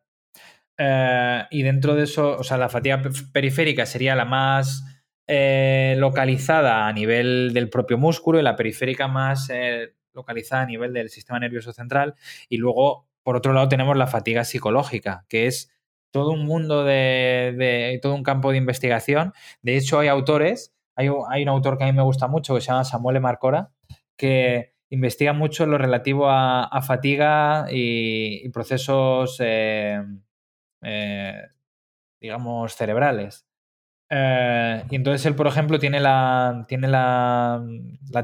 Eh, 0.77 1.43
y 1.51 1.61
dentro 1.61 1.93
de 1.93 2.05
eso, 2.05 2.37
o 2.39 2.43
sea, 2.43 2.57
la 2.57 2.69
fatiga 2.69 3.01
periférica 3.31 3.85
sería 3.85 4.15
la 4.15 4.25
más 4.25 4.85
localizada 5.95 6.89
a 6.89 6.91
nivel 6.91 7.53
del 7.53 7.69
propio 7.69 7.97
músculo 7.97 8.37
y 8.37 8.43
la 8.43 8.57
periférica 8.57 9.07
más 9.07 9.49
localizada 10.13 10.63
a 10.63 10.65
nivel 10.65 10.93
del 10.93 11.09
sistema 11.09 11.39
nervioso 11.39 11.73
central. 11.73 12.15
Y 12.49 12.57
luego, 12.57 13.07
por 13.23 13.35
otro 13.35 13.53
lado, 13.53 13.69
tenemos 13.69 13.97
la 13.97 14.07
fatiga 14.07 14.43
psicológica, 14.43 15.25
que 15.29 15.47
es 15.47 15.71
todo 16.11 16.31
un 16.31 16.45
mundo 16.45 16.83
de, 16.83 17.99
todo 18.01 18.15
un 18.15 18.23
campo 18.23 18.51
de 18.51 18.57
investigación. 18.57 19.33
De 19.61 19.77
hecho, 19.77 19.99
hay 19.99 20.07
autores, 20.07 20.73
hay, 20.95 21.09
hay, 21.29 21.43
un 21.43 21.49
autor 21.49 21.77
que 21.77 21.85
a 21.85 21.87
mí 21.87 21.93
me 21.93 22.03
gusta 22.03 22.27
mucho 22.27 22.55
que 22.55 22.61
se 22.61 22.67
llama 22.67 22.83
Samuel 22.83 23.21
Marcora, 23.21 23.71
que 24.17 24.73
investiga 24.89 25.33
mucho 25.33 25.65
lo 25.65 25.77
relativo 25.77 26.29
a, 26.29 26.81
fatiga 26.85 27.67
y, 27.71 28.47
procesos, 28.49 29.37
eh, 29.39 30.03
eh, 30.81 31.47
digamos, 32.19 32.75
cerebrales. 32.75 33.47
Eh, 34.13 34.83
y 34.89 34.95
entonces 34.97 35.25
él, 35.25 35.35
por 35.35 35.47
ejemplo, 35.47 35.79
tiene, 35.79 36.01
la, 36.01 36.65
tiene 36.67 36.89
la, 36.89 37.63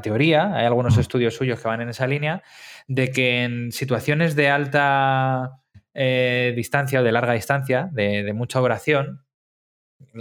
teoría, 0.02 0.54
hay 0.54 0.66
algunos 0.66 0.98
estudios 0.98 1.34
suyos 1.34 1.60
que 1.60 1.66
van 1.66 1.80
en 1.80 1.88
esa 1.88 2.06
línea, 2.06 2.42
de 2.88 3.10
que 3.10 3.42
en 3.42 3.72
situaciones 3.72 4.36
de 4.36 4.50
alta 4.50 5.62
eh, 5.94 6.52
distancia 6.54 7.00
o 7.00 7.02
de 7.02 7.10
larga 7.10 7.32
distancia, 7.32 7.88
de, 7.90 8.30
mucha 8.34 8.60
oración, 8.60 9.24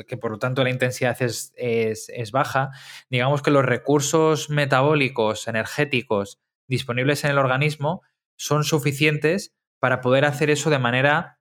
que 0.07 0.15
por 0.15 0.31
lo 0.31 0.39
tanto 0.39 0.63
la 0.63 0.69
intensidad 0.69 1.21
es, 1.21 1.53
es, 1.57 2.31
baja, 2.31 2.71
digamos 3.09 3.41
que 3.41 3.51
los 3.51 3.65
recursos 3.65 4.49
metabólicos, 4.49 5.49
energéticos 5.49 6.39
disponibles 6.67 7.25
en 7.25 7.31
el 7.31 7.37
organismo 7.39 8.03
son 8.37 8.63
suficientes 8.63 9.53
para 9.79 9.99
poder 9.99 10.23
hacer 10.23 10.49
eso 10.49 10.69
de 10.69 10.79
manera 10.79 11.36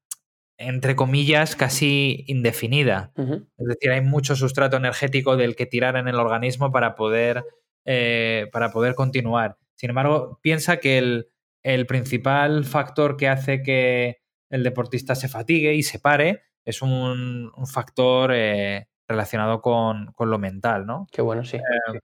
entre 0.59 0.96
comillas, 0.96 1.54
casi 1.54 2.24
indefinida. 2.26 3.12
Es 3.16 3.66
decir, 3.66 3.90
hay 3.90 4.00
mucho 4.00 4.36
sustrato 4.36 4.76
energético 4.76 5.36
del 5.36 5.54
que 5.54 5.66
tirar 5.66 5.96
en 5.96 6.09
el 6.09 6.16
organismo 6.16 6.72
para 6.72 6.94
poder, 6.94 7.44
eh, 7.84 8.48
para 8.52 8.70
poder 8.70 8.94
continuar. 8.94 9.59
Sin 9.74 9.90
embargo, 9.90 10.38
piensa 10.42 10.78
que 10.78 10.98
el, 10.98 11.86
principal 11.86 12.64
factor 12.64 13.16
que 13.16 13.28
hace 13.28 13.62
que 13.62 14.18
el 14.50 14.62
deportista 14.62 15.14
se 15.14 15.28
fatigue 15.28 15.74
y 15.74 15.82
se 15.82 15.98
pare 15.98 16.42
es 16.64 16.80
un, 16.80 17.52
factor 17.70 18.32
eh, 18.34 18.88
relacionado 19.07 19.61
con, 19.61 20.14
lo 20.18 20.38
mental, 20.38 20.86
¿no? 20.86 21.07
Qué 21.12 21.20
bueno, 21.20 21.44
sí. 21.44 21.59
Eh, 21.59 22.00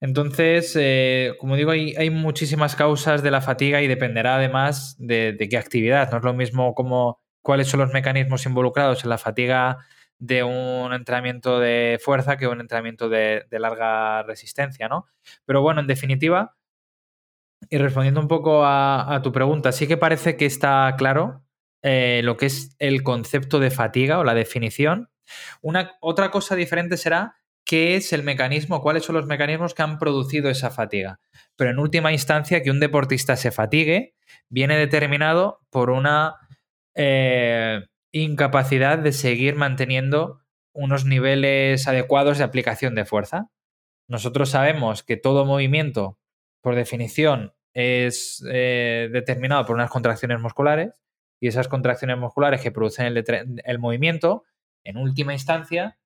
entonces, 0.00 0.78
como 1.38 1.56
digo, 1.56 1.72
hay, 1.72 1.94
hay, 1.96 2.10
muchísimas 2.10 2.76
causas 2.76 3.22
de 3.22 3.30
la 3.30 3.40
fatiga 3.40 3.82
y 3.82 3.86
dependerá 3.86 4.36
además 4.36 4.96
de, 4.98 5.32
de, 5.32 5.48
qué 5.48 5.56
actividad. 5.56 6.10
No 6.10 6.18
es 6.18 6.24
lo 6.24 6.34
mismo 6.34 6.74
como 6.74 7.18
cuáles 7.46 7.68
son 7.68 7.78
los 7.78 7.92
mecanismos 7.92 8.44
involucrados 8.44 9.04
en 9.04 9.10
la 9.10 9.18
fatiga 9.18 9.78
de 10.18 10.42
un 10.42 10.92
entrenamiento 10.92 11.60
de 11.60 12.00
fuerza 12.02 12.36
que 12.36 12.48
un 12.48 12.60
entrenamiento 12.60 13.08
de, 13.08 13.46
larga 13.52 14.24
resistencia, 14.24 14.88
¿no? 14.88 15.06
Pero 15.44 15.62
bueno, 15.62 15.80
en 15.80 15.86
definitiva, 15.86 16.56
y 17.70 17.78
respondiendo 17.78 18.20
un 18.20 18.26
poco 18.26 18.62
a, 18.64 19.20
tu 19.22 19.30
pregunta, 19.30 19.70
sí 19.70 19.86
que 19.86 19.96
parece 19.96 20.36
que 20.36 20.44
está 20.44 20.92
claro 20.98 21.44
eh, 21.82 22.20
lo 22.24 22.36
que 22.36 22.46
es 22.46 22.74
el 22.80 23.04
concepto 23.04 23.60
de 23.60 23.70
fatiga 23.70 24.18
o 24.18 24.24
la 24.24 24.34
definición. 24.34 25.08
Una, 25.62 25.92
otra 26.00 26.32
cosa 26.32 26.56
diferente 26.56 26.96
será 26.96 27.36
qué 27.64 27.94
es 27.94 28.12
el 28.12 28.24
mecanismo, 28.24 28.82
cuáles 28.82 29.04
son 29.04 29.14
los 29.14 29.26
mecanismos 29.26 29.72
que 29.72 29.82
han 29.82 30.00
producido 30.00 30.50
esa 30.50 30.72
fatiga. 30.72 31.20
Pero 31.54 31.70
en 31.70 31.78
última 31.78 32.10
instancia, 32.10 32.64
que 32.64 32.72
un 32.72 32.80
deportista 32.80 33.36
se 33.36 33.52
fatigue 33.52 34.16
viene 34.48 34.76
determinado 34.76 35.60
por 35.70 35.90
una 35.90 36.34
eh, 36.96 37.86
incapacidad 38.10 38.98
de 38.98 39.12
seguir 39.12 39.54
manteniendo 39.54 40.40
unos 40.72 41.04
niveles 41.04 41.86
adecuados 41.86 42.38
de 42.38 42.44
aplicación 42.44 42.94
de 42.94 43.04
fuerza. 43.04 43.50
Nosotros 44.08 44.50
sabemos 44.50 45.02
que 45.02 45.18
todo 45.18 45.44
movimiento, 45.44 46.18
por 46.62 46.74
definición, 46.74 47.52
es 47.74 48.42
eh, 48.50 49.10
determinado 49.12 49.66
por 49.66 49.76
unas 49.76 49.90
contracciones 49.90 50.40
musculares 50.40 50.94
y 51.38 51.48
esas 51.48 51.68
contracciones 51.68 52.16
musculares 52.16 52.62
que 52.62 52.72
producen 52.72 53.14
el, 53.64 53.78
movimiento, 53.78 54.44
en 54.82 54.96
última 54.96 55.34
instancia, 55.34 55.98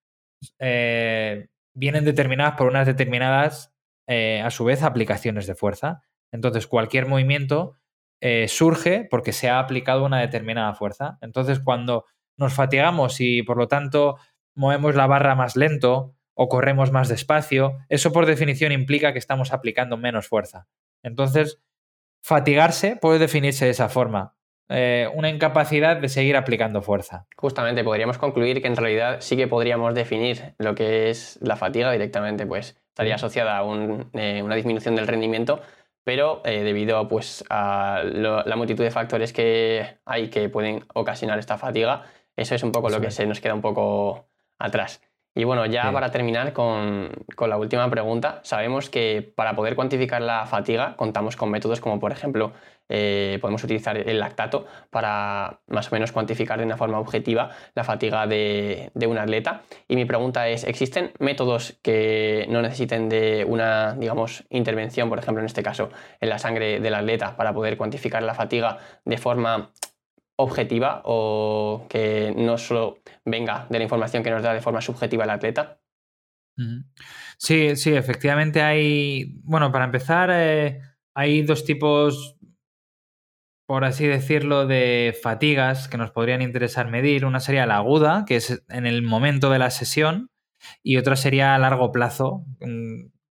eh, 0.58 1.48
vienen 1.72 2.04
determinadas 2.04 2.56
por 2.56 2.66
unas 2.66 2.86
determinadas, 2.86 3.72
a 4.08 4.50
su 4.50 4.64
vez, 4.64 4.82
aplicaciones 4.82 5.46
de 5.46 5.54
fuerza. 5.54 6.02
Entonces, 6.32 6.66
cualquier 6.66 7.06
movimiento 7.06 7.79
eh, 8.20 8.48
surge 8.48 9.06
porque 9.10 9.32
se 9.32 9.48
ha 9.48 9.58
aplicado 9.58 10.04
una 10.04 10.20
determinada 10.20 10.74
fuerza. 10.74 11.18
Entonces, 11.20 11.60
cuando 11.60 12.04
nos 12.36 12.54
fatigamos 12.54 13.20
y 13.20 13.42
por 13.42 13.56
lo 13.56 13.68
tanto 13.68 14.16
movemos 14.54 14.94
la 14.94 15.06
barra 15.06 15.34
más 15.34 15.56
lento 15.56 16.14
o 16.34 16.48
corremos 16.48 16.92
más 16.92 17.08
despacio, 17.08 17.78
eso 17.88 18.12
por 18.12 18.26
definición 18.26 18.72
implica 18.72 19.12
que 19.12 19.18
estamos 19.18 19.52
aplicando 19.52 19.96
menos 19.96 20.26
fuerza. 20.26 20.66
Entonces, 21.02 21.60
fatigarse 22.22 22.96
puede 22.96 23.18
definirse 23.18 23.64
de 23.64 23.72
esa 23.72 23.88
forma. 23.88 24.34
Eh, 24.72 25.08
una 25.14 25.28
incapacidad 25.28 25.96
de 25.96 26.08
seguir 26.08 26.36
aplicando 26.36 26.80
fuerza. 26.80 27.26
Justamente, 27.36 27.82
podríamos 27.82 28.18
concluir 28.18 28.62
que 28.62 28.68
en 28.68 28.76
realidad 28.76 29.16
sí 29.20 29.36
que 29.36 29.48
podríamos 29.48 29.94
definir 29.94 30.54
lo 30.58 30.76
que 30.76 31.10
es 31.10 31.38
la 31.42 31.56
fatiga 31.56 31.90
directamente, 31.90 32.46
pues 32.46 32.80
estaría 32.88 33.16
asociada 33.16 33.58
a 33.58 33.62
eh, 34.12 34.42
una 34.42 34.54
disminución 34.54 34.94
del 34.94 35.08
rendimiento, 35.08 35.60
pero 36.04 36.42
eh, 36.44 36.62
debido 36.62 37.06
pues, 37.08 37.44
a 37.50 38.02
la 38.04 38.56
multitud 38.56 38.84
de 38.84 38.90
factores 38.90 39.32
que 39.32 39.98
hay 40.04 40.30
que 40.30 40.48
pueden 40.48 40.84
ocasionar 40.94 41.38
esta 41.38 41.58
fatiga, 41.58 42.04
eso 42.36 42.54
es 42.54 42.62
un 42.62 42.72
poco 42.72 42.88
lo 42.90 43.00
que 43.00 43.10
se 43.10 43.26
nos 43.26 43.40
queda 43.40 43.54
un 43.54 43.60
poco 43.60 44.28
atrás. 44.58 45.02
Y 45.34 45.44
bueno, 45.44 45.64
ya 45.66 45.92
para 45.92 46.10
terminar 46.10 46.52
con, 46.52 47.10
la 47.46 47.56
última 47.56 47.88
pregunta, 47.88 48.40
sabemos 48.42 48.90
que 48.90 49.32
para 49.36 49.54
poder 49.54 49.76
cuantificar 49.76 50.20
la 50.22 50.44
fatiga 50.46 50.96
contamos 50.96 51.36
con 51.36 51.50
métodos 51.50 51.80
como 51.80 52.00
por 52.00 52.10
ejemplo 52.10 52.52
eh, 52.88 53.38
podemos 53.40 53.62
utilizar 53.62 53.96
el 53.96 54.18
lactato 54.18 54.66
para 54.90 55.60
más 55.68 55.92
o 55.92 55.94
menos 55.94 56.10
cuantificar 56.10 56.58
de 56.58 56.64
una 56.64 56.76
forma 56.76 56.98
objetiva 56.98 57.50
la 57.76 57.84
fatiga 57.84 58.26
de, 58.26 58.90
un 59.06 59.18
atleta. 59.18 59.62
Y 59.86 59.94
mi 59.94 60.04
pregunta 60.04 60.48
es, 60.48 60.64
¿existen 60.64 61.12
métodos 61.20 61.78
que 61.82 62.46
no 62.48 62.60
necesiten 62.60 63.08
de 63.08 63.44
una, 63.48 63.94
digamos, 63.94 64.44
intervención, 64.50 65.08
por 65.08 65.20
ejemplo, 65.20 65.40
en 65.40 65.46
este 65.46 65.62
caso, 65.62 65.90
en 66.20 66.28
la 66.28 66.38
sangre 66.38 66.80
del 66.80 66.94
atleta 66.94 67.36
para 67.36 67.54
poder 67.54 67.76
cuantificar 67.76 68.24
la 68.24 68.34
fatiga 68.34 68.78
de 69.04 69.18
forma 69.18 69.70
objetiva 70.40 71.02
o 71.04 71.86
que 71.88 72.34
no 72.36 72.58
solo 72.58 72.98
venga 73.24 73.66
de 73.70 73.78
la 73.78 73.84
información 73.84 74.22
que 74.22 74.30
nos 74.30 74.42
da 74.42 74.54
de 74.54 74.60
forma 74.60 74.80
subjetiva 74.80 75.24
el 75.24 75.30
atleta? 75.30 75.80
Sí, 77.38 77.76
sí, 77.76 77.94
efectivamente 77.94 78.60
hay, 78.62 79.40
bueno, 79.44 79.72
para 79.72 79.86
empezar, 79.86 80.30
eh, 80.32 80.80
hay 81.14 81.42
dos 81.42 81.64
tipos, 81.64 82.36
por 83.66 83.84
así 83.84 84.06
decirlo, 84.06 84.66
de 84.66 85.16
fatigas 85.22 85.88
que 85.88 85.96
nos 85.96 86.10
podrían 86.10 86.42
interesar 86.42 86.90
medir. 86.90 87.24
Una 87.24 87.40
sería 87.40 87.66
la 87.66 87.76
aguda, 87.76 88.24
que 88.26 88.36
es 88.36 88.62
en 88.68 88.86
el 88.86 89.02
momento 89.02 89.50
de 89.50 89.58
la 89.58 89.70
sesión, 89.70 90.30
y 90.82 90.98
otra 90.98 91.16
sería 91.16 91.54
a 91.54 91.58
largo 91.58 91.92
plazo, 91.92 92.44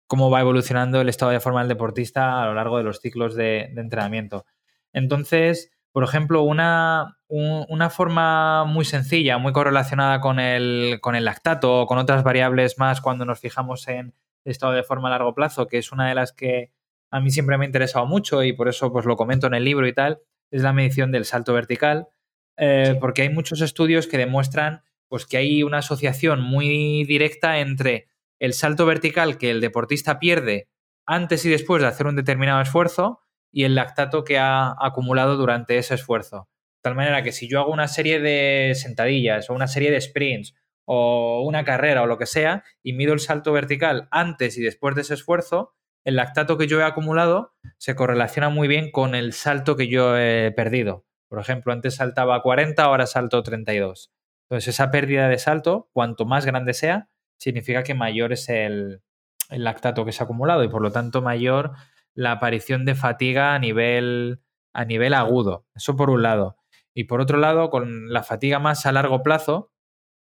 cómo 0.09 0.31
va 0.31 0.41
evolucionando 0.41 1.01
el 1.01 1.09
estado 1.09 1.31
de 1.31 1.41
forma 1.41 1.61
del 1.61 1.69
deportista 1.69 2.43
a 2.43 2.47
lo 2.47 2.55
largo 2.55 2.79
de 2.79 2.85
los 2.85 3.01
ciclos 3.01 3.35
de 3.37 3.73
entrenamiento. 3.77 4.45
Entonces, 4.93 5.71
por 5.93 6.05
ejemplo, 6.05 6.43
una, 6.43 7.19
una 7.29 7.91
forma 7.91 8.65
muy 8.65 8.85
sencilla, 8.85 9.39
muy 9.39 9.53
correlacionada 9.53 10.21
con 10.21 10.41
el, 10.41 10.99
con 11.01 11.15
el 11.15 11.25
lactato 11.25 11.83
o 11.83 11.87
con 11.87 11.99
otras 11.99 12.25
variables 12.25 12.79
más 12.79 13.01
cuando 13.01 13.25
nos 13.25 13.41
fijamos 13.41 13.87
en 13.89 14.15
estado 14.45 14.73
de 14.73 14.83
forma 14.83 15.09
a 15.09 15.13
largo 15.13 15.35
plazo, 15.35 15.67
que 15.67 15.79
es 15.79 15.93
una 15.93 16.09
de 16.09 16.15
las 16.15 16.33
que 16.33 16.73
a 17.11 17.21
mí 17.21 17.31
siempre 17.31 17.59
me 17.59 17.65
ha 17.65 17.67
interesado 17.67 18.07
mucho 18.07 18.43
y 18.43 18.55
por 18.55 18.69
eso 18.69 18.91
pues 18.91 19.05
lo 19.05 19.17
comento 19.17 19.47
en 19.47 19.55
el 19.55 19.65
libro 19.65 19.87
y 19.87 19.93
tal, 19.93 20.21
es 20.51 20.63
la 20.63 20.73
medición 20.73 21.13
del 21.13 21.27
salto 21.27 21.53
vertical, 21.53 22.09
eh, 22.57 22.97
porque 22.99 23.23
hay 23.23 23.29
muchos 23.29 23.61
estudios 23.61 24.07
que 24.07 24.19
demuestran 24.19 24.83
pues, 25.09 25.27
que 25.27 25.37
hay 25.37 25.63
una 25.63 25.79
asociación 25.79 26.41
muy 26.41 27.05
directa 27.05 27.59
entre 27.59 28.09
el 28.39 28.55
salto 28.55 28.87
vertical 28.87 29.37
que 29.37 29.51
el 29.51 29.61
deportista 29.61 30.19
pierde 30.19 30.69
antes 31.07 31.45
y 31.45 31.51
después 31.51 31.83
de 31.83 31.89
hacer 31.89 32.07
un 32.07 32.17
determinado 32.17 32.63
esfuerzo 32.63 33.21
y 33.53 33.65
el 33.65 33.75
lactato 33.75 34.25
que 34.25 34.39
ha 34.39 34.75
acumulado 34.81 35.37
durante 35.37 35.79
ese 35.79 35.95
esfuerzo. 35.95 36.49
De 36.79 36.83
tal 36.89 36.95
manera 36.97 37.23
que 37.23 37.33
si 37.33 37.49
yo 37.49 37.61
hago 37.61 37.71
una 37.71 37.87
serie 37.87 38.19
de 38.19 38.73
sentadillas 38.75 39.49
o 39.51 39.55
una 39.55 39.69
serie 39.69 39.91
de 39.91 40.01
sprints 40.01 40.55
o 40.85 41.43
una 41.47 41.65
carrera 41.65 42.03
o 42.03 42.07
lo 42.07 42.19
que 42.19 42.27
sea 42.27 42.65
y 42.83 42.95
mido 42.95 43.13
el 43.13 43.21
salto 43.21 43.53
vertical 43.53 44.09
antes 44.11 44.59
y 44.59 44.63
después 44.63 44.97
de 44.97 45.03
ese 45.03 45.15
esfuerzo, 45.15 45.75
el 46.05 46.17
lactato 46.17 46.59
que 46.59 46.67
yo 46.67 46.81
he 46.81 46.85
acumulado 46.85 47.55
se 47.79 47.95
correlaciona 47.95 48.49
muy 48.49 48.67
bien 48.67 48.91
con 48.91 49.15
el 49.15 49.33
salto 49.33 49.77
que 49.77 49.89
yo 49.89 50.19
he 50.19 50.51
perdido. 50.51 51.05
Por 51.29 51.39
ejemplo, 51.39 51.73
antes 51.73 51.97
saltaba 51.97 52.43
40, 52.43 52.83
ahora 52.83 53.07
salto 53.07 53.43
32. 53.43 54.13
Entonces, 54.49 54.75
esa 54.75 54.91
pérdida 54.91 55.29
de 55.29 55.39
salto, 55.39 55.89
cuanto 55.93 56.27
más 56.27 56.45
grande 56.45 56.75
sea, 56.75 57.09
significa 57.39 57.83
que 57.83 57.95
mayor 57.95 58.33
es 58.33 58.49
el, 58.49 59.03
lactato 59.49 60.05
que 60.05 60.13
se 60.13 60.23
ha 60.23 60.25
acumulado 60.25 60.65
y 60.65 60.69
por 60.69 60.83
lo 60.83 60.93
tanto 60.93 61.23
mayor 61.23 61.73
la 62.15 62.33
aparición 62.33 62.85
de 62.85 62.95
fatiga 62.95 63.55
a 63.55 63.59
nivel, 63.59 64.41
a 64.73 64.85
nivel 64.85 65.15
agudo. 65.15 65.67
Eso 65.75 65.97
por 65.97 66.11
un 66.11 66.23
lado. 66.23 66.57
Y 66.95 67.05
por 67.05 67.21
otro 67.21 67.39
lado, 67.39 67.71
con 67.71 68.13
la 68.13 68.23
fatiga 68.23 68.59
más 68.59 68.87
a 68.87 68.93
largo 68.93 69.23
plazo, 69.23 69.73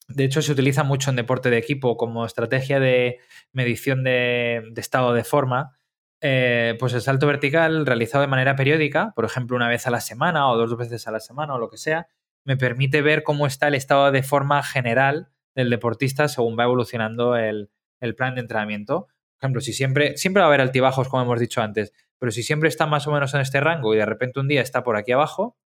de 0.08 0.24
hecho 0.24 0.42
se 0.42 0.52
utiliza 0.52 0.84
mucho 0.84 1.10
en 1.10 1.16
deporte 1.16 1.50
de 1.50 1.58
equipo 1.58 1.98
como 1.98 2.26
estrategia 2.26 2.80
de 2.80 3.20
medición 3.52 4.04
de, 4.04 4.64
estado 4.78 5.14
de 5.14 5.24
forma. 5.24 5.78
Eh, 6.22 6.76
pues 6.80 6.94
el 6.94 7.02
salto 7.02 7.28
vertical 7.28 7.86
realizado 7.86 8.22
de 8.24 8.28
manera 8.28 8.56
periódica, 8.56 9.14
por 9.16 9.26
ejemplo 9.26 9.56
una 9.56 9.68
vez 9.68 9.86
a 9.86 9.92
la 9.92 10.02
semana 10.02 10.50
o 10.50 10.58
dos 10.58 10.76
veces 10.76 11.08
a 11.08 11.12
la 11.12 11.20
semana 11.20 11.54
o 11.54 11.60
lo 11.60 11.70
que 11.70 11.78
sea, 11.78 12.08
me 12.44 12.58
permite 12.58 13.02
ver 13.02 13.24
cómo 13.24 13.46
está 13.46 13.68
el 13.68 13.76
estado 13.76 14.12
de 14.12 14.24
forma 14.24 14.64
general 14.64 15.30
del 15.54 15.70
deportista 15.70 16.28
según 16.28 16.58
va 16.58 16.64
evolucionando 16.64 17.36
el, 17.36 17.70
plan 18.16 18.36
de 18.36 18.42
entrenamiento. 18.42 19.08
Por 19.40 19.46
ejemplo, 19.46 19.62
si 19.62 19.74
siempre, 19.74 20.18
siempre 20.18 20.42
va 20.42 20.46
a 20.46 20.50
haber 20.50 20.62
altibajos, 20.62 21.10
como 21.10 21.24
hemos 21.24 21.40
dicho 21.40 21.62
antes, 21.62 21.94
pero 22.20 22.32
si 22.32 22.44
siempre 22.44 22.70
está 22.70 22.86
más 22.88 23.08
o 23.08 23.12
menos 23.12 23.34
en 23.34 23.42
este 23.42 23.60
rango 23.60 23.94
y 23.94 23.98
de 23.98 24.06
repente 24.06 24.40
un 24.40 24.48
día 24.48 24.62
está 24.62 24.84
por 24.84 24.98
aquí 24.98 25.12
abajo, 25.12 25.58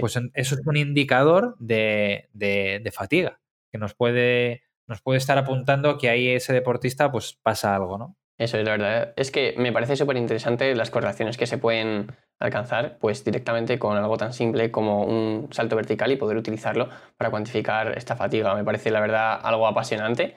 pues 0.00 0.16
eso 0.34 0.54
es 0.54 0.66
un 0.66 0.76
indicador 0.76 1.56
de, 1.58 2.90
fatiga, 2.92 3.40
que 3.72 3.78
nos 3.78 3.94
puede, 3.94 4.62
nos 4.86 5.00
puede 5.00 5.18
estar 5.18 5.38
apuntando 5.38 5.98
que 5.98 6.08
ahí 6.08 6.28
ese 6.28 6.52
deportista 6.52 7.10
pues 7.10 7.38
pasa 7.42 7.74
algo, 7.74 7.98
¿no? 7.98 8.16
Eso 8.36 8.58
es 8.58 8.64
la 8.64 8.72
verdad. 8.72 9.12
Es 9.16 9.30
que 9.30 9.54
me 9.58 9.72
parece 9.72 9.96
súper 9.96 10.16
interesante 10.16 10.74
las 10.74 10.90
correlaciones 10.90 11.36
que 11.36 11.46
se 11.46 11.56
pueden 11.56 12.08
alcanzar 12.40 12.98
pues 12.98 13.24
directamente 13.24 13.78
con 13.78 13.96
algo 13.96 14.16
tan 14.16 14.32
simple 14.32 14.72
como 14.72 15.04
un 15.04 15.48
salto 15.52 15.76
vertical 15.76 16.10
y 16.10 16.16
poder 16.16 16.36
utilizarlo 16.36 16.88
para 17.16 17.30
cuantificar 17.30 17.96
esta 17.96 18.16
fatiga. 18.16 18.54
Me 18.56 18.64
parece 18.64 18.90
la 18.90 19.00
verdad 19.00 19.38
algo 19.40 19.68
apasionante. 19.68 20.36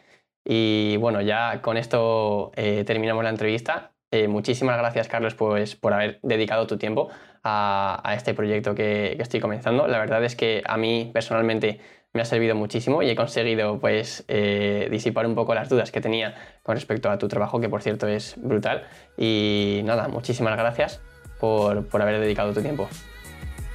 Y 0.49 0.95
bueno, 0.97 1.19
ya 1.21 1.61
con 1.61 1.75
esto 1.75 2.53
eh, 2.55 2.85
terminamos 2.85 3.21
la 3.21 3.29
entrevista. 3.29 3.91
Eh, 4.11 4.29
muchísimas 4.29 4.77
gracias, 4.77 5.09
Carlos, 5.09 5.35
pues, 5.35 5.75
por 5.75 5.93
haber 5.93 6.19
dedicado 6.23 6.65
tu 6.67 6.77
tiempo 6.77 7.09
a, 7.43 8.13
este 8.15 8.33
proyecto 8.33 8.73
que, 8.73 9.17
estoy 9.19 9.41
comenzando. 9.41 9.87
La 9.87 9.99
verdad 9.99 10.23
es 10.23 10.37
que 10.37 10.63
a 10.65 10.77
mí 10.77 11.11
personalmente 11.13 11.81
me 12.13 12.21
ha 12.21 12.25
servido 12.25 12.55
muchísimo 12.55 13.03
y 13.03 13.09
he 13.09 13.15
conseguido 13.17 13.77
pues, 13.79 14.23
eh, 14.29 14.87
disipar 14.89 15.27
un 15.27 15.35
poco 15.35 15.53
las 15.53 15.67
dudas 15.67 15.91
que 15.91 15.99
tenía 15.99 16.35
con 16.63 16.75
respecto 16.75 17.09
a 17.09 17.17
tu 17.17 17.27
trabajo, 17.27 17.59
que 17.59 17.67
por 17.67 17.81
cierto 17.81 18.07
es 18.07 18.35
brutal. 18.37 18.87
Y 19.17 19.81
nada, 19.83 20.07
muchísimas 20.07 20.57
gracias 20.57 21.01
por, 21.41 21.87
por 21.87 22.01
haber 22.01 22.21
dedicado 22.21 22.53
tu 22.53 22.61
tiempo. 22.61 22.87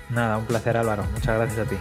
Nada, 0.09 0.39
un 0.39 0.47
placer 0.47 0.79
Álvaro. 0.79 1.05
Muchas 1.13 1.37
gracias 1.37 1.67
a 1.67 1.69
ti. 1.69 1.77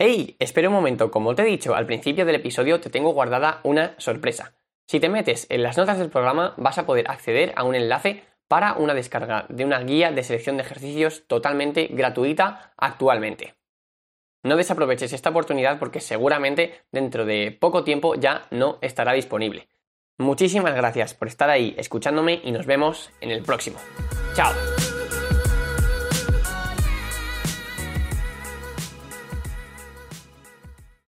¡Hey! 0.00 0.36
Espera 0.38 0.68
un 0.68 0.74
momento, 0.74 1.10
como 1.10 1.34
te 1.34 1.42
he 1.42 1.46
dicho 1.46 1.74
al 1.74 1.84
principio 1.84 2.24
del 2.24 2.36
episodio, 2.36 2.80
te 2.80 2.88
tengo 2.88 3.10
guardada 3.10 3.58
una 3.64 3.96
sorpresa. 3.98 4.54
Si 4.86 5.00
te 5.00 5.08
metes 5.08 5.48
en 5.50 5.64
las 5.64 5.76
notas 5.76 5.98
del 5.98 6.08
programa, 6.08 6.54
vas 6.56 6.78
a 6.78 6.86
poder 6.86 7.10
acceder 7.10 7.52
a 7.56 7.64
un 7.64 7.74
enlace 7.74 8.22
para 8.46 8.74
una 8.74 8.94
descarga 8.94 9.46
de 9.48 9.64
una 9.64 9.80
guía 9.80 10.12
de 10.12 10.22
selección 10.22 10.56
de 10.56 10.62
ejercicios 10.62 11.26
totalmente 11.26 11.88
gratuita 11.88 12.74
actualmente. 12.76 13.54
No 14.44 14.56
desaproveches 14.56 15.12
esta 15.12 15.30
oportunidad 15.30 15.80
porque 15.80 15.98
seguramente 15.98 16.80
dentro 16.92 17.24
de 17.24 17.50
poco 17.50 17.82
tiempo 17.82 18.14
ya 18.14 18.46
no 18.52 18.78
estará 18.80 19.14
disponible. 19.14 19.68
Muchísimas 20.16 20.76
gracias 20.76 21.14
por 21.14 21.26
estar 21.26 21.50
ahí 21.50 21.74
escuchándome 21.76 22.40
y 22.44 22.52
nos 22.52 22.66
vemos 22.66 23.10
en 23.20 23.32
el 23.32 23.42
próximo. 23.42 23.80
¡Chao! 24.34 24.52